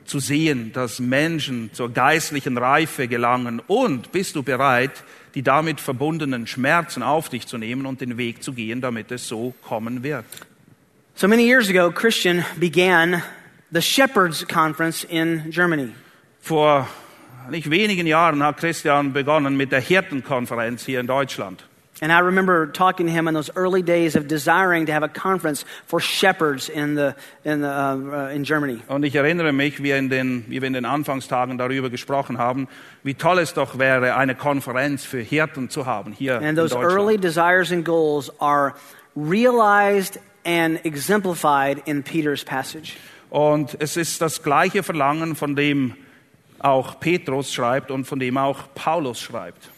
zu 0.09 0.19
sehen, 0.19 0.73
dass 0.73 0.99
Menschen 0.99 1.71
zur 1.73 1.93
geistlichen 1.93 2.59
Reife 2.59 3.09
gelangen 3.09 3.61
und 3.67 4.11
bist 4.11 4.35
du 4.37 4.43
bereit, 4.43 5.05
die 5.35 5.43
damit 5.43 5.81
verbundenen 5.81 6.47
Schmerzen 6.47 7.03
auf 7.03 7.29
dich 7.29 7.47
zu 7.47 7.59
nehmen 7.59 7.87
und 7.87 8.01
den 8.01 8.17
Weg 8.17 8.43
zu 8.43 8.53
gehen, 8.53 8.81
damit 8.81 9.13
es 9.13 9.29
so 9.29 9.55
kommen 9.63 10.03
wird. 10.03 10.25
So 11.15 11.29
many 11.29 11.47
years 11.47 11.69
ago, 11.69 11.91
Christian 11.91 12.45
began 12.59 13.23
the 13.71 13.83
Shepherds 13.83 14.47
Conference 14.47 15.05
in 15.05 15.51
Germany. 15.51 15.91
Vor 16.41 16.89
nicht 17.51 17.71
wenigen 17.71 18.07
Jahren 18.07 18.43
hat 18.43 18.59
Christian 18.59 19.13
begonnen 19.13 19.57
mit 19.57 19.73
der 19.73 19.81
Hirtenkonferenz 19.81 20.85
hier 20.85 21.01
in 21.01 21.07
Deutschland. 21.07 21.68
And 22.01 22.13
I 22.13 22.21
remember 22.21 22.69
talking 22.69 23.07
to 23.07 23.13
him 23.13 23.27
in 23.27 23.35
those 23.35 23.51
early 23.57 23.83
days 23.83 24.15
of 24.15 24.29
desiring 24.29 24.87
to 24.87 24.93
have 24.93 25.03
a 25.03 25.09
conference 25.09 25.65
for 25.87 25.99
shepherds 25.99 26.69
in, 26.69 26.95
the, 26.95 27.17
in, 27.45 27.63
the, 27.63 27.69
uh, 27.69 27.97
uh, 27.97 28.31
in 28.33 28.45
Germany. 28.45 28.81
Und 28.89 29.05
ich 29.05 29.17
erinnere 29.17 29.53
mich, 29.53 29.83
wie, 29.83 29.91
in 29.91 30.09
den, 30.09 30.45
wie 30.47 30.61
wir 30.61 30.69
in 30.69 30.75
den 30.75 30.85
Anfangstagen 30.85 31.59
darüber 31.59 31.91
gesprochen 31.91 32.39
haben, 32.39 32.69
wie 33.03 33.15
toll 33.15 33.41
es 33.41 33.53
doch 33.53 33.79
wäre, 33.79 34.15
eine 34.15 34.37
Konferenz 34.37 35.05
für 35.05 35.19
Hirten 35.21 35.71
zu 35.71 35.87
haben 35.87 36.13
hier 36.13 36.39
in 36.39 36.45
And 36.45 36.59
those 36.59 36.73
Deutschland. 36.73 36.99
early 36.99 37.19
desires 37.19 37.73
and 37.73 37.85
goals 37.85 38.31
are 38.41 38.75
realized 39.17 40.21
and 40.45 40.85
exemplified 40.85 41.83
in 41.87 42.05
Peter's 42.05 42.45
passage. 42.45 42.95
Und 43.29 43.77
es 43.81 43.97
ist 43.97 44.23
das 44.23 44.43
gleiche 44.43 44.83
Verlangen, 44.85 45.35
von 45.35 45.57
dem 45.57 45.95
auch 46.61 47.01
Petrus 47.01 47.53
schreibt 47.53 47.91
und 47.91 48.05
von 48.05 48.19
dem 48.19 48.39
auch 48.39 48.73
Paulus 48.75 49.21
schreibt. 49.21 49.71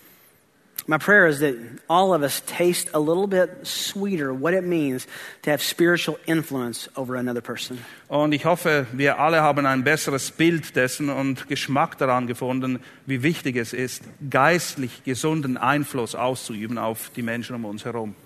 My 0.90 0.98
prayer 0.98 1.28
is 1.28 1.38
that 1.38 1.54
all 1.88 2.12
of 2.12 2.24
us 2.24 2.42
taste 2.46 2.90
a 2.92 2.98
little 2.98 3.28
bit 3.28 3.64
sweeter 3.64 4.34
what 4.34 4.54
it 4.54 4.64
means 4.64 5.06
to 5.42 5.50
have 5.52 5.62
spiritual 5.62 6.18
influence 6.26 6.88
over 6.96 7.14
another 7.14 7.40
person. 7.40 7.78
Und 8.08 8.32
ich 8.32 8.44
hoffe, 8.44 8.88
wir 8.92 9.20
alle 9.20 9.40
haben 9.40 9.66
ein 9.66 9.84
besseres 9.84 10.32
Bild 10.32 10.74
dessen 10.74 11.08
und 11.08 11.46
Geschmack 11.46 11.96
daran 11.98 12.26
gefunden, 12.26 12.80
wie 13.06 13.22
wichtig 13.22 13.54
es 13.54 13.72
ist, 13.72 14.02
geistlich 14.30 15.04
gesunden 15.04 15.56
Einfluss 15.56 16.16
auszuüben 16.16 16.76
auf 16.76 17.12
die 17.14 17.22
Menschen 17.22 17.54
um 17.54 17.66
uns 17.66 17.84
herum. 17.84 18.16